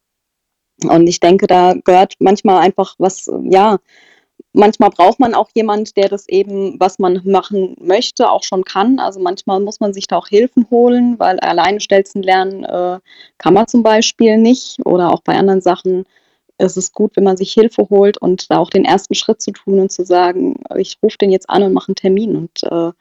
Und 0.85 1.07
ich 1.07 1.21
denke, 1.21 1.47
da 1.47 1.75
gehört 1.85 2.15
manchmal 2.19 2.61
einfach 2.61 2.95
was, 2.99 3.31
ja, 3.51 3.79
manchmal 4.53 4.91
braucht 4.91 5.21
man 5.21 5.35
auch 5.35 5.49
jemand, 5.55 5.97
der 5.97 6.09
das 6.09 6.29
eben, 6.29 6.79
was 6.81 6.99
man 6.99 7.21
machen 7.25 7.77
möchte, 7.81 8.31
auch 8.31 8.43
schon 8.43 8.65
kann. 8.65 8.99
Also 8.99 9.21
manchmal 9.21 9.61
muss 9.61 9.81
man 9.81 9.95
sich 9.95 10.07
da 10.07 10.17
auch 10.17 10.29
Hilfen 10.29 10.67
holen, 10.71 11.19
weil 11.19 11.39
alleine 11.41 11.81
Stelzen 11.81 12.23
lernen 12.23 12.65
äh, 12.65 12.99
kann 13.39 13.55
man 13.55 13.69
zum 13.69 13.83
Beispiel 13.83 14.39
nicht. 14.39 14.79
Oder 14.85 15.13
auch 15.13 15.23
bei 15.23 15.35
anderen 15.37 15.61
Sachen 15.61 16.05
ist 16.59 16.77
es 16.77 16.93
gut, 16.93 17.17
wenn 17.17 17.25
man 17.25 17.37
sich 17.37 17.53
Hilfe 17.53 17.89
holt 17.91 18.19
und 18.19 18.51
da 18.51 18.59
auch 18.59 18.71
den 18.71 18.85
ersten 18.85 19.15
Schritt 19.15 19.43
zu 19.43 19.53
tun 19.53 19.79
und 19.81 19.93
zu 19.93 20.05
sagen, 20.05 20.57
ich 20.77 20.99
rufe 21.03 21.19
den 21.19 21.31
jetzt 21.31 21.51
an 21.51 21.63
und 21.63 21.73
mache 21.75 21.89
einen 21.89 21.97
Termin 21.97 22.37
und 22.37 22.63
äh, 22.65 22.93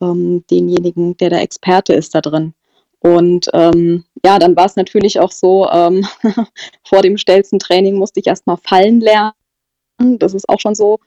ähm, 0.00 0.44
denjenigen, 0.50 1.16
der 1.16 1.30
der 1.30 1.42
Experte 1.42 1.94
ist 1.94 2.14
da 2.14 2.20
drin. 2.20 2.54
Und 3.00 3.48
ähm, 3.52 4.04
ja, 4.24 4.38
dann 4.38 4.56
war 4.56 4.66
es 4.66 4.76
natürlich 4.76 5.20
auch 5.20 5.30
so, 5.30 5.68
ähm, 5.70 6.06
vor 6.84 7.02
dem 7.02 7.16
Stelzen-Training 7.16 7.96
musste 7.96 8.20
ich 8.20 8.26
erstmal 8.26 8.56
fallen 8.56 9.00
lernen. 9.00 9.32
Das 9.98 10.34
ist 10.34 10.48
auch 10.48 10.60
schon 10.60 10.74
so 10.74 10.98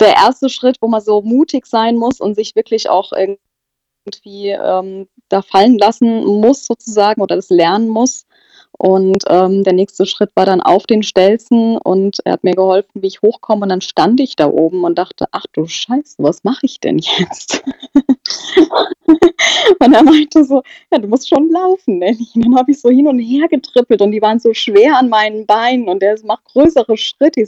der 0.00 0.14
erste 0.14 0.48
Schritt, 0.48 0.76
wo 0.80 0.88
man 0.88 1.00
so 1.00 1.22
mutig 1.22 1.66
sein 1.66 1.96
muss 1.96 2.20
und 2.20 2.34
sich 2.34 2.54
wirklich 2.54 2.90
auch 2.90 3.12
irgendwie 3.12 4.48
ähm, 4.50 5.08
da 5.28 5.42
fallen 5.42 5.78
lassen 5.78 6.24
muss, 6.24 6.66
sozusagen, 6.66 7.22
oder 7.22 7.36
das 7.36 7.48
lernen 7.48 7.88
muss. 7.88 8.26
Und 8.78 9.24
ähm, 9.28 9.64
der 9.64 9.72
nächste 9.72 10.04
Schritt 10.04 10.30
war 10.34 10.44
dann 10.44 10.60
auf 10.60 10.84
den 10.84 11.02
Stelzen 11.02 11.78
und 11.78 12.18
er 12.26 12.32
hat 12.32 12.44
mir 12.44 12.54
geholfen, 12.54 13.02
wie 13.02 13.06
ich 13.06 13.22
hochkomme. 13.22 13.62
Und 13.62 13.70
dann 13.70 13.80
stand 13.80 14.20
ich 14.20 14.36
da 14.36 14.48
oben 14.48 14.84
und 14.84 14.98
dachte, 14.98 15.26
ach 15.32 15.46
du 15.52 15.66
Scheiße, 15.66 16.16
was 16.18 16.44
mache 16.44 16.66
ich 16.66 16.78
denn 16.78 16.98
jetzt? 16.98 17.64
und 19.78 19.92
er 19.92 20.02
meinte 20.02 20.44
so, 20.44 20.62
ja, 20.92 20.98
du 20.98 21.08
musst 21.08 21.28
schon 21.28 21.50
laufen. 21.50 21.98
Ne? 21.98 22.16
Und 22.34 22.44
dann 22.44 22.56
habe 22.56 22.72
ich 22.72 22.80
so 22.80 22.90
hin 22.90 23.08
und 23.08 23.18
her 23.18 23.48
getrippelt 23.48 24.00
und 24.02 24.12
die 24.12 24.22
waren 24.22 24.38
so 24.38 24.52
schwer 24.54 24.96
an 24.96 25.08
meinen 25.08 25.46
Beinen 25.46 25.88
und 25.88 26.02
er 26.02 26.16
macht 26.24 26.44
größere 26.46 26.96
Schritte. 26.96 27.44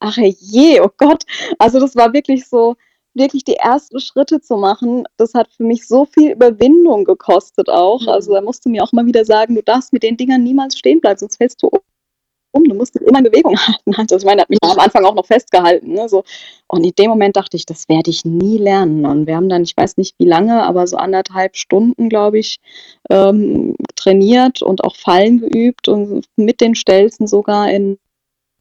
Ach 0.00 0.16
je, 0.16 0.80
oh 0.80 0.90
Gott. 0.96 1.24
Also 1.58 1.78
das 1.80 1.94
war 1.96 2.12
wirklich 2.12 2.48
so, 2.48 2.76
wirklich 3.14 3.44
die 3.44 3.56
ersten 3.56 4.00
Schritte 4.00 4.40
zu 4.40 4.56
machen, 4.56 5.04
das 5.16 5.34
hat 5.34 5.48
für 5.52 5.64
mich 5.64 5.86
so 5.86 6.04
viel 6.04 6.32
Überwindung 6.32 7.04
gekostet 7.04 7.68
auch. 7.68 8.02
Mhm. 8.02 8.08
Also 8.08 8.34
er 8.34 8.42
musste 8.42 8.68
mir 8.68 8.82
auch 8.82 8.92
mal 8.92 9.06
wieder 9.06 9.24
sagen, 9.24 9.54
du 9.54 9.62
darfst 9.62 9.92
mit 9.92 10.02
den 10.02 10.16
Dingern 10.16 10.42
niemals 10.42 10.78
stehen 10.78 11.00
bleiben, 11.00 11.18
sonst 11.18 11.36
fällst 11.36 11.62
du 11.62 11.70
um. 12.52 12.64
Du 12.64 12.74
musst 12.74 12.96
immer 12.96 13.18
in 13.18 13.24
Bewegung 13.24 13.56
halten. 13.66 13.94
Also 13.96 14.16
ich 14.16 14.24
meine, 14.24 14.42
hat 14.42 14.50
mich 14.50 14.58
am 14.62 14.78
Anfang 14.78 15.04
auch 15.04 15.14
noch 15.14 15.26
festgehalten. 15.26 15.92
Ne? 15.92 16.08
So. 16.08 16.24
Und 16.68 16.84
in 16.84 16.92
dem 16.98 17.10
Moment 17.10 17.36
dachte 17.36 17.56
ich, 17.56 17.66
das 17.66 17.88
werde 17.88 18.10
ich 18.10 18.24
nie 18.24 18.58
lernen. 18.58 19.06
Und 19.06 19.26
wir 19.26 19.36
haben 19.36 19.48
dann, 19.48 19.62
ich 19.62 19.76
weiß 19.76 19.96
nicht 19.96 20.14
wie 20.18 20.26
lange, 20.26 20.62
aber 20.62 20.86
so 20.86 20.96
anderthalb 20.96 21.56
Stunden, 21.56 22.08
glaube 22.08 22.38
ich, 22.38 22.58
ähm, 23.10 23.74
trainiert 23.96 24.62
und 24.62 24.84
auch 24.84 24.96
Fallen 24.96 25.40
geübt 25.40 25.88
und 25.88 26.24
mit 26.36 26.60
den 26.60 26.74
Stelzen 26.74 27.26
sogar 27.26 27.70
in 27.70 27.98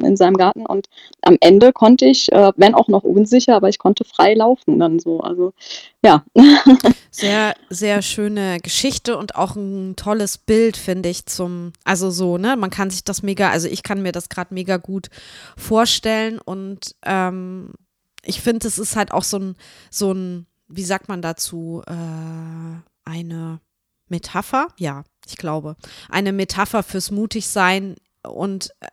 in 0.05 0.17
seinem 0.17 0.37
Garten. 0.37 0.65
Und 0.65 0.87
am 1.21 1.37
Ende 1.39 1.73
konnte 1.73 2.05
ich, 2.05 2.31
äh, 2.31 2.51
wenn 2.55 2.75
auch 2.75 2.87
noch 2.87 3.03
unsicher, 3.03 3.55
aber 3.55 3.69
ich 3.69 3.79
konnte 3.79 4.03
frei 4.03 4.33
laufen 4.33 4.79
dann 4.79 4.99
so. 4.99 5.21
Also 5.21 5.53
ja. 6.03 6.23
Sehr, 7.11 7.55
sehr 7.69 8.01
schöne 8.01 8.59
Geschichte 8.61 9.17
und 9.17 9.35
auch 9.35 9.55
ein 9.55 9.95
tolles 9.95 10.37
Bild, 10.37 10.77
finde 10.77 11.09
ich, 11.09 11.25
zum, 11.25 11.73
also 11.83 12.11
so, 12.11 12.37
ne, 12.37 12.55
man 12.55 12.69
kann 12.69 12.91
sich 12.91 13.03
das 13.03 13.23
mega, 13.23 13.49
also 13.49 13.67
ich 13.67 13.83
kann 13.83 14.01
mir 14.03 14.11
das 14.11 14.29
gerade 14.29 14.53
mega 14.53 14.77
gut 14.77 15.09
vorstellen. 15.57 16.39
Und 16.39 16.95
ähm, 17.03 17.73
ich 18.23 18.41
finde, 18.41 18.67
es 18.67 18.77
ist 18.77 18.95
halt 18.95 19.11
auch 19.11 19.23
so 19.23 19.39
ein, 19.39 19.55
so 19.89 20.13
ein, 20.13 20.45
wie 20.67 20.83
sagt 20.83 21.09
man 21.09 21.21
dazu, 21.21 21.81
äh, 21.87 23.09
eine 23.09 23.59
Metapher, 24.07 24.67
ja, 24.77 25.03
ich 25.25 25.37
glaube, 25.37 25.75
eine 26.09 26.31
Metapher 26.31 26.83
fürs 26.83 27.11
Mutigsein 27.11 27.95
und 28.23 28.71
äh, 28.81 28.87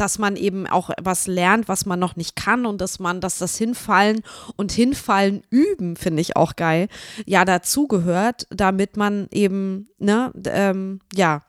dass 0.00 0.18
man 0.18 0.36
eben 0.36 0.66
auch 0.66 0.90
was 1.00 1.26
lernt, 1.26 1.68
was 1.68 1.86
man 1.86 1.98
noch 1.98 2.16
nicht 2.16 2.36
kann 2.36 2.66
und 2.66 2.80
dass 2.80 2.98
man, 2.98 3.20
dass 3.20 3.38
das 3.38 3.56
Hinfallen 3.56 4.22
und 4.56 4.72
Hinfallen 4.72 5.42
üben, 5.50 5.96
finde 5.96 6.22
ich 6.22 6.36
auch 6.36 6.56
geil, 6.56 6.88
ja, 7.26 7.44
dazugehört, 7.44 8.46
damit 8.50 8.96
man 8.96 9.28
eben, 9.30 9.88
ne, 9.98 10.32
ähm, 10.46 11.00
ja, 11.14 11.42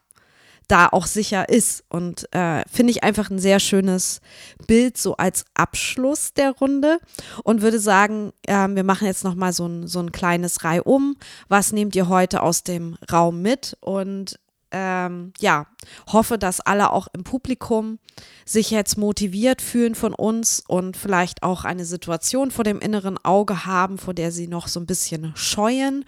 da 0.70 0.88
auch 0.88 1.08
sicher 1.08 1.50
ist. 1.50 1.84
Und 1.90 2.34
äh, 2.34 2.64
finde 2.72 2.92
ich 2.92 3.04
einfach 3.04 3.30
ein 3.30 3.40
sehr 3.40 3.60
schönes 3.60 4.22
Bild 4.68 4.98
so 4.98 5.18
als 5.18 5.46
Abschluss 5.56 6.34
der 6.34 6.52
Runde 6.52 7.00
und 7.44 7.62
würde 7.62 7.80
sagen, 7.80 8.32
äh, 8.48 8.68
wir 8.70 8.84
machen 8.84 9.08
jetzt 9.08 9.24
nochmal 9.24 9.52
so 9.52 9.68
ein, 9.68 9.88
so 9.88 10.00
ein 10.00 10.12
kleines 10.12 10.64
Reihum. 10.64 11.18
Was 11.50 11.74
nehmt 11.74 11.96
ihr 11.96 12.08
heute 12.08 12.44
aus 12.44 12.64
dem 12.64 12.98
Raum 13.12 13.42
mit? 13.42 13.78
Und 13.82 14.40
ähm, 14.72 15.34
ja, 15.40 15.68
hoffe, 16.12 16.38
dass 16.38 16.62
alle 16.62 16.92
auch 16.92 17.08
im 17.14 17.24
Publikum 17.24 18.00
sich 18.46 18.72
jetzt 18.72 18.98
motiviert 18.98 19.62
fühlen 19.62 19.96
von 19.96 20.14
uns 20.14 20.64
und 20.68 20.98
vielleicht 20.98 21.44
auch 21.44 21.66
eine 21.66 21.86
Situation 21.86 22.52
vor 22.52 22.64
dem 22.64 22.80
inneren 22.80 23.18
Auge 23.24 23.66
haben, 23.66 23.98
vor 23.98 24.14
der 24.14 24.32
sie 24.32 24.48
noch 24.48 24.68
so 24.68 24.80
ein 24.80 24.86
bisschen 24.86 25.32
scheuen. 25.36 26.06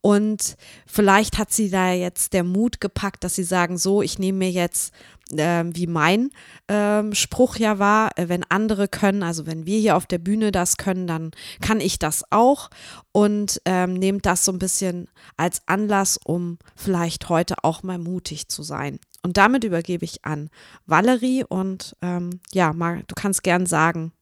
Und 0.00 0.56
vielleicht 0.86 1.38
hat 1.38 1.52
sie 1.52 1.70
da 1.70 1.92
jetzt 1.92 2.32
der 2.32 2.44
Mut 2.44 2.80
gepackt, 2.80 3.24
dass 3.24 3.34
sie 3.34 3.44
sagen, 3.44 3.78
so, 3.78 4.02
ich 4.02 4.18
nehme 4.18 4.38
mir 4.38 4.50
jetzt 4.50 4.92
äh, 5.38 5.64
wie 5.66 5.86
mein 5.86 6.30
ähm, 6.68 7.14
Spruch 7.14 7.56
ja 7.56 7.78
war, 7.78 8.16
äh, 8.18 8.28
wenn 8.28 8.44
andere 8.48 8.88
können, 8.88 9.22
also 9.22 9.46
wenn 9.46 9.66
wir 9.66 9.78
hier 9.78 9.96
auf 9.96 10.06
der 10.06 10.18
Bühne 10.18 10.52
das 10.52 10.76
können, 10.76 11.06
dann 11.06 11.30
kann 11.60 11.80
ich 11.80 11.98
das 11.98 12.24
auch 12.30 12.70
und 13.12 13.60
ähm, 13.64 13.94
nehmt 13.94 14.26
das 14.26 14.44
so 14.44 14.52
ein 14.52 14.58
bisschen 14.58 15.08
als 15.36 15.62
Anlass, 15.66 16.18
um 16.24 16.58
vielleicht 16.76 17.28
heute 17.28 17.56
auch 17.62 17.82
mal 17.82 17.98
mutig 17.98 18.48
zu 18.48 18.62
sein. 18.62 18.98
Und 19.22 19.36
damit 19.36 19.64
übergebe 19.64 20.04
ich 20.04 20.24
an 20.24 20.50
Valerie 20.86 21.44
und 21.44 21.96
ähm, 22.02 22.40
ja, 22.52 22.72
mal, 22.72 23.04
du 23.06 23.14
kannst 23.14 23.42
gern 23.42 23.66
sagen, 23.66 24.12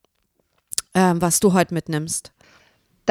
ähm, 0.94 1.20
was 1.22 1.40
du 1.40 1.52
heute 1.52 1.74
mitnimmst. 1.74 2.32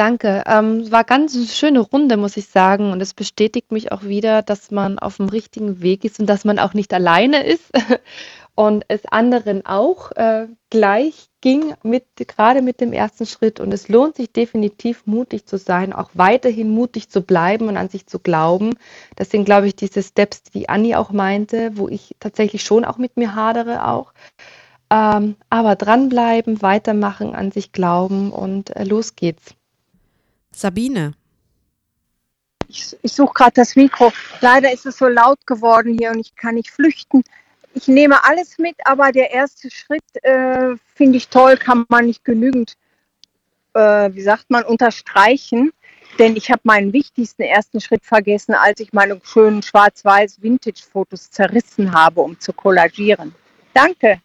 Danke. 0.00 0.44
Ähm, 0.46 0.90
war 0.90 1.04
ganz 1.04 1.36
eine 1.36 1.44
schöne 1.44 1.80
Runde, 1.80 2.16
muss 2.16 2.38
ich 2.38 2.46
sagen. 2.46 2.90
Und 2.90 3.02
es 3.02 3.12
bestätigt 3.12 3.70
mich 3.70 3.92
auch 3.92 4.02
wieder, 4.02 4.40
dass 4.40 4.70
man 4.70 4.98
auf 4.98 5.18
dem 5.18 5.28
richtigen 5.28 5.82
Weg 5.82 6.06
ist 6.06 6.18
und 6.18 6.24
dass 6.24 6.46
man 6.46 6.58
auch 6.58 6.72
nicht 6.72 6.94
alleine 6.94 7.44
ist 7.44 7.70
und 8.54 8.86
es 8.88 9.04
anderen 9.04 9.66
auch 9.66 10.10
äh, 10.12 10.46
gleich 10.70 11.26
ging, 11.42 11.74
mit, 11.82 12.06
gerade 12.16 12.62
mit 12.62 12.80
dem 12.80 12.94
ersten 12.94 13.26
Schritt. 13.26 13.60
Und 13.60 13.74
es 13.74 13.90
lohnt 13.90 14.16
sich 14.16 14.32
definitiv, 14.32 15.02
mutig 15.04 15.44
zu 15.44 15.58
sein, 15.58 15.92
auch 15.92 16.08
weiterhin 16.14 16.70
mutig 16.70 17.10
zu 17.10 17.20
bleiben 17.20 17.68
und 17.68 17.76
an 17.76 17.90
sich 17.90 18.06
zu 18.06 18.20
glauben. 18.20 18.76
Das 19.16 19.28
sind, 19.28 19.44
glaube 19.44 19.66
ich, 19.66 19.76
diese 19.76 20.02
Steps, 20.02 20.44
die 20.44 20.70
Anni 20.70 20.94
auch 20.94 21.10
meinte, 21.10 21.72
wo 21.74 21.88
ich 21.88 22.16
tatsächlich 22.20 22.64
schon 22.64 22.86
auch 22.86 22.96
mit 22.96 23.18
mir 23.18 23.34
hadere 23.34 23.86
auch. 23.86 24.14
Ähm, 24.90 25.36
aber 25.50 25.76
dranbleiben, 25.76 26.62
weitermachen, 26.62 27.34
an 27.34 27.52
sich 27.52 27.72
glauben 27.72 28.32
und 28.32 28.74
äh, 28.74 28.84
los 28.84 29.14
geht's. 29.14 29.59
Sabine. 30.52 31.12
Ich, 32.68 32.96
ich 33.02 33.12
suche 33.12 33.34
gerade 33.34 33.52
das 33.54 33.74
Mikro. 33.74 34.12
Leider 34.40 34.72
ist 34.72 34.86
es 34.86 34.98
so 34.98 35.08
laut 35.08 35.44
geworden 35.46 35.96
hier 35.98 36.10
und 36.10 36.20
ich 36.20 36.36
kann 36.36 36.54
nicht 36.54 36.70
flüchten. 36.70 37.22
Ich 37.74 37.88
nehme 37.88 38.24
alles 38.24 38.58
mit, 38.58 38.76
aber 38.84 39.12
der 39.12 39.30
erste 39.30 39.70
Schritt 39.70 40.02
äh, 40.22 40.76
finde 40.94 41.16
ich 41.18 41.28
toll, 41.28 41.56
kann 41.56 41.84
man 41.88 42.06
nicht 42.06 42.24
genügend, 42.24 42.74
äh, 43.74 44.10
wie 44.12 44.22
sagt 44.22 44.50
man, 44.50 44.64
unterstreichen. 44.64 45.72
Denn 46.18 46.36
ich 46.36 46.50
habe 46.50 46.60
meinen 46.64 46.92
wichtigsten 46.92 47.42
ersten 47.42 47.80
Schritt 47.80 48.04
vergessen, 48.04 48.54
als 48.54 48.80
ich 48.80 48.92
meine 48.92 49.20
schönen 49.24 49.62
schwarz-weiß 49.62 50.42
Vintage-Fotos 50.42 51.30
zerrissen 51.30 51.92
habe, 51.92 52.20
um 52.20 52.38
zu 52.38 52.52
kollagieren. 52.52 53.34
Danke. 53.72 54.20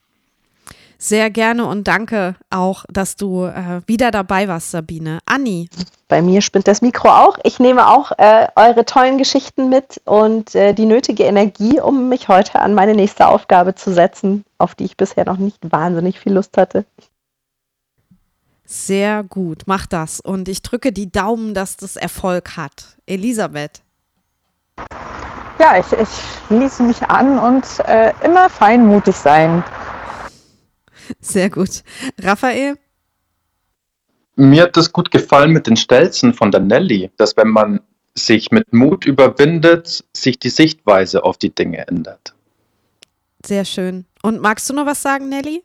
Sehr 0.98 1.30
gerne 1.30 1.66
und 1.66 1.88
danke 1.88 2.36
auch, 2.50 2.86
dass 2.90 3.16
du 3.16 3.46
äh, 3.46 3.82
wieder 3.86 4.12
dabei 4.12 4.48
warst, 4.48 4.72
Sabine. 4.72 5.20
Anni. 5.26 5.70
Bei 6.08 6.22
mir 6.22 6.42
spinnt 6.42 6.68
das 6.68 6.82
Mikro 6.82 7.10
auch. 7.10 7.38
Ich 7.44 7.60
nehme 7.60 7.88
auch 7.88 8.12
äh, 8.18 8.48
eure 8.56 8.86
tollen 8.86 9.18
Geschichten 9.18 9.70
mit 9.70 10.02
und 10.06 10.56
äh, 10.56 10.74
die 10.74 10.86
nötige 10.86 11.24
Energie, 11.24 11.80
um 11.80 12.10
mich 12.10 12.28
heute 12.28 12.60
an 12.60 12.74
meine 12.74 12.96
nächste 12.96 13.28
Aufgabe 13.28 13.76
zu 13.76 13.94
setzen, 13.94 14.46
auf 14.58 14.76
die 14.76 14.86
ich 14.86 14.98
bisher 14.98 15.26
noch 15.26 15.38
nicht 15.38 15.58
wahnsinnig 15.70 16.20
viel 16.20 16.34
Lust 16.34 16.58
hatte. 16.58 16.86
Sehr 18.66 19.24
gut, 19.24 19.64
mach 19.68 19.86
das. 19.86 20.20
Und 20.20 20.50
ich 20.50 20.62
drücke 20.62 20.92
die 20.92 21.12
Daumen, 21.12 21.54
dass 21.54 21.78
das 21.78 21.96
Erfolg 21.96 22.58
hat. 22.58 22.98
Elisabeth. 23.06 23.82
Ja, 25.60 25.78
ich, 25.78 25.92
ich 25.94 26.10
schließe 26.48 26.84
mich 26.84 27.02
an 27.04 27.40
und 27.40 27.66
äh, 27.88 28.12
immer 28.24 28.50
feinmutig 28.50 29.16
sein. 29.16 29.64
Sehr 31.20 31.50
gut. 31.50 31.84
Raphael? 32.22 32.78
Mir 34.36 34.64
hat 34.64 34.76
das 34.76 34.92
gut 34.92 35.12
gefallen 35.12 35.52
mit 35.52 35.68
den 35.68 35.78
Stelzen 35.78 36.34
von 36.34 36.52
der 36.52 36.60
Nelly, 36.60 37.10
dass 37.18 37.38
wenn 37.38 37.50
man 37.50 37.80
sich 38.16 38.52
mit 38.52 38.74
Mut 38.74 39.06
überwindet, 39.06 40.04
sich 40.14 40.40
die 40.40 40.50
Sichtweise 40.50 41.24
auf 41.24 41.38
die 41.38 41.54
Dinge 41.54 41.88
ändert. 41.88 42.34
Sehr 43.46 43.66
schön. 43.66 44.06
Und 44.24 44.42
magst 44.42 44.70
du 44.70 44.74
noch 44.74 44.86
was 44.86 45.02
sagen, 45.02 45.30
Nelly? 45.30 45.64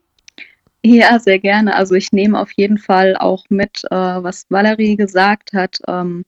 Ja, 0.82 1.18
sehr 1.18 1.38
gerne. 1.38 1.74
Also 1.74 1.94
ich 1.94 2.12
nehme 2.12 2.40
auf 2.40 2.52
jeden 2.52 2.78
Fall 2.78 3.16
auch 3.16 3.44
mit, 3.48 3.82
äh, 3.90 3.96
was 3.96 4.46
Valerie 4.48 4.96
gesagt 4.96 5.52
hat. 5.52 5.78
Ähm, 5.86 6.24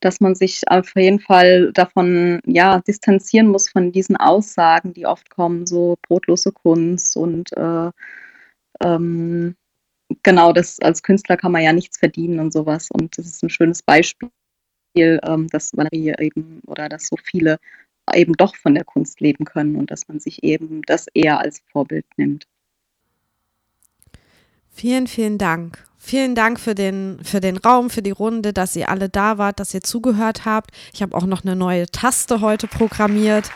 dass 0.00 0.20
man 0.20 0.34
sich 0.34 0.62
auf 0.68 0.94
jeden 0.96 1.20
Fall 1.20 1.72
davon 1.72 2.40
ja 2.46 2.80
distanzieren 2.80 3.48
muss 3.48 3.68
von 3.68 3.92
diesen 3.92 4.16
Aussagen, 4.16 4.94
die 4.94 5.06
oft 5.06 5.30
kommen, 5.30 5.66
so 5.66 5.96
brotlose 6.08 6.52
Kunst 6.52 7.16
und 7.16 7.52
äh, 7.56 7.90
ähm, 8.82 9.54
genau 10.22 10.52
das 10.52 10.80
als 10.80 11.02
Künstler 11.02 11.36
kann 11.36 11.52
man 11.52 11.62
ja 11.62 11.72
nichts 11.72 11.98
verdienen 11.98 12.40
und 12.40 12.52
sowas 12.52 12.88
und 12.90 13.16
das 13.16 13.26
ist 13.26 13.42
ein 13.42 13.50
schönes 13.50 13.82
Beispiel, 13.82 14.30
ähm, 14.96 15.48
dass 15.48 15.76
Valerie 15.76 16.14
eben 16.18 16.60
oder 16.66 16.88
dass 16.88 17.06
so 17.06 17.16
viele 17.22 17.58
eben 18.14 18.34
doch 18.34 18.56
von 18.56 18.74
der 18.74 18.84
Kunst 18.84 19.20
leben 19.20 19.44
können 19.44 19.76
und 19.76 19.90
dass 19.90 20.08
man 20.08 20.18
sich 20.20 20.42
eben 20.42 20.82
das 20.82 21.06
eher 21.14 21.38
als 21.38 21.62
Vorbild 21.70 22.06
nimmt. 22.16 22.46
Vielen, 24.72 25.06
vielen 25.06 25.38
Dank. 25.38 25.84
Vielen 25.98 26.34
Dank 26.34 26.58
für 26.58 26.74
den, 26.74 27.20
für 27.22 27.40
den 27.40 27.58
Raum, 27.58 27.90
für 27.90 28.00
die 28.00 28.10
Runde, 28.10 28.54
dass 28.54 28.74
ihr 28.74 28.88
alle 28.88 29.10
da 29.10 29.36
wart, 29.36 29.60
dass 29.60 29.74
ihr 29.74 29.82
zugehört 29.82 30.46
habt. 30.46 30.70
Ich 30.94 31.02
habe 31.02 31.14
auch 31.14 31.26
noch 31.26 31.44
eine 31.44 31.54
neue 31.54 31.86
Taste 31.86 32.40
heute 32.40 32.66
programmiert, 32.66 33.50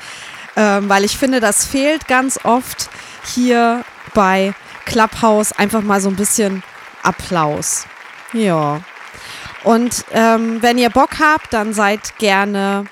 ähm, 0.55 0.89
weil 0.91 1.05
ich 1.05 1.17
finde, 1.17 1.41
das 1.41 1.65
fehlt 1.65 2.07
ganz 2.07 2.45
oft 2.45 2.91
hier 3.35 3.85
bei 4.13 4.53
Clubhouse. 4.85 5.53
Einfach 5.53 5.83
mal 5.83 6.01
so 6.01 6.09
ein 6.09 6.17
bisschen 6.17 6.63
Applaus. 7.03 7.87
Ja. 8.33 8.81
Und 9.63 10.05
ähm, 10.13 10.63
wenn 10.63 10.79
ihr 10.79 10.91
Bock 10.91 11.19
habt, 11.19 11.53
dann 11.53 11.73
seid 11.73 12.19
gerne 12.19 12.85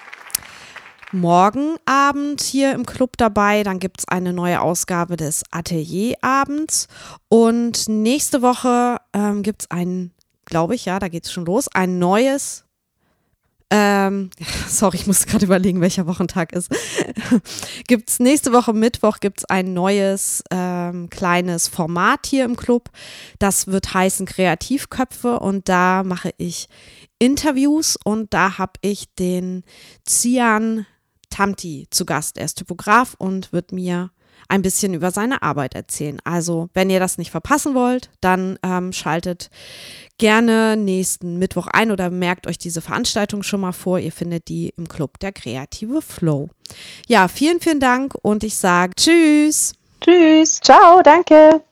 morgen 1.13 1.77
Abend 1.85 2.41
hier 2.41 2.73
im 2.73 2.87
Club 2.87 3.17
dabei. 3.19 3.63
Dann 3.63 3.79
gibt 3.79 4.01
es 4.01 4.09
eine 4.09 4.33
neue 4.33 4.61
Ausgabe 4.61 5.17
des 5.17 5.43
Atelierabends. 5.51 6.89
Und 7.29 7.89
nächste 7.89 8.43
Woche 8.43 8.97
ähm, 9.13 9.43
gibt 9.43 9.63
es 9.63 9.71
ein, 9.71 10.13
glaube 10.47 10.75
ich, 10.75 10.87
ja, 10.87 10.99
da 10.99 11.09
geht 11.09 11.27
es 11.27 11.33
schon 11.33 11.45
los, 11.45 11.69
ein 11.69 11.99
neues. 11.99 12.65
Ähm, 13.75 14.29
sorry, 14.69 14.99
ich 14.99 15.07
muss 15.07 15.25
gerade 15.25 15.47
überlegen, 15.47 15.81
welcher 15.81 16.07
Wochentag 16.07 16.53
ist. 16.53 16.69
gibt 17.89 18.11
es 18.11 18.21
nächste 18.21 18.53
Woche 18.53 18.75
Mittwoch 18.75 19.19
gibt 19.19 19.39
es 19.39 19.45
ein 19.47 19.73
neues 19.73 20.45
ähm, 20.51 21.09
kleines 21.09 21.69
Format 21.69 22.27
hier 22.27 22.45
im 22.45 22.55
Club. 22.55 22.91
Das 23.39 23.69
wird 23.69 23.95
heißen 23.95 24.27
Kreativköpfe 24.27 25.41
und 25.41 25.71
da 25.71 26.03
mache 26.05 26.35
ich 26.37 26.69
Interviews 27.19 27.97
und 28.05 28.35
da 28.35 28.59
habe 28.59 28.75
ich 28.83 29.15
den 29.15 29.65
Cian 30.07 30.85
Tamti 31.31 31.87
zu 31.89 32.05
Gast. 32.05 32.37
Er 32.37 32.45
ist 32.45 32.59
Typograf 32.59 33.15
und 33.17 33.55
wird 33.55 33.73
mir 33.73 34.11
ein 34.53 34.61
bisschen 34.61 34.93
über 34.93 35.11
seine 35.11 35.43
Arbeit 35.43 35.75
erzählen. 35.75 36.19
Also, 36.25 36.69
wenn 36.75 36.91
ihr 36.91 37.01
das 37.01 37.17
nicht 37.17 37.31
verpassen 37.31 37.75
wollt, 37.75 38.11
dann 38.21 38.59
ähm, 38.63 38.93
schaltet 38.93 39.49
gerne 40.19 40.77
nächsten 40.77 41.39
Mittwoch 41.39 41.69
ein 41.69 41.91
oder 41.91 42.11
merkt 42.11 42.47
euch 42.47 42.59
diese 42.59 42.83
Veranstaltung 42.83 43.43
schon 43.43 43.63
mal 43.63 43.73
vor. 43.73 43.99
Ihr 43.99 44.13
findet 44.13 44.49
die 44.49 44.75
im 44.77 44.89
Club 44.89 45.19
der 45.21 45.33
Kreative 45.33 46.03
Flow. 46.03 46.51
Ja, 47.09 47.29
vielen, 47.29 47.61
vielen 47.61 47.81
Dank 47.81 48.15
und 48.21 48.45
ich 48.45 48.57
sage 48.57 48.93
Tschüss. 48.95 49.73
Tschüss. 50.03 50.61
Ciao, 50.61 51.01
danke. 51.03 51.63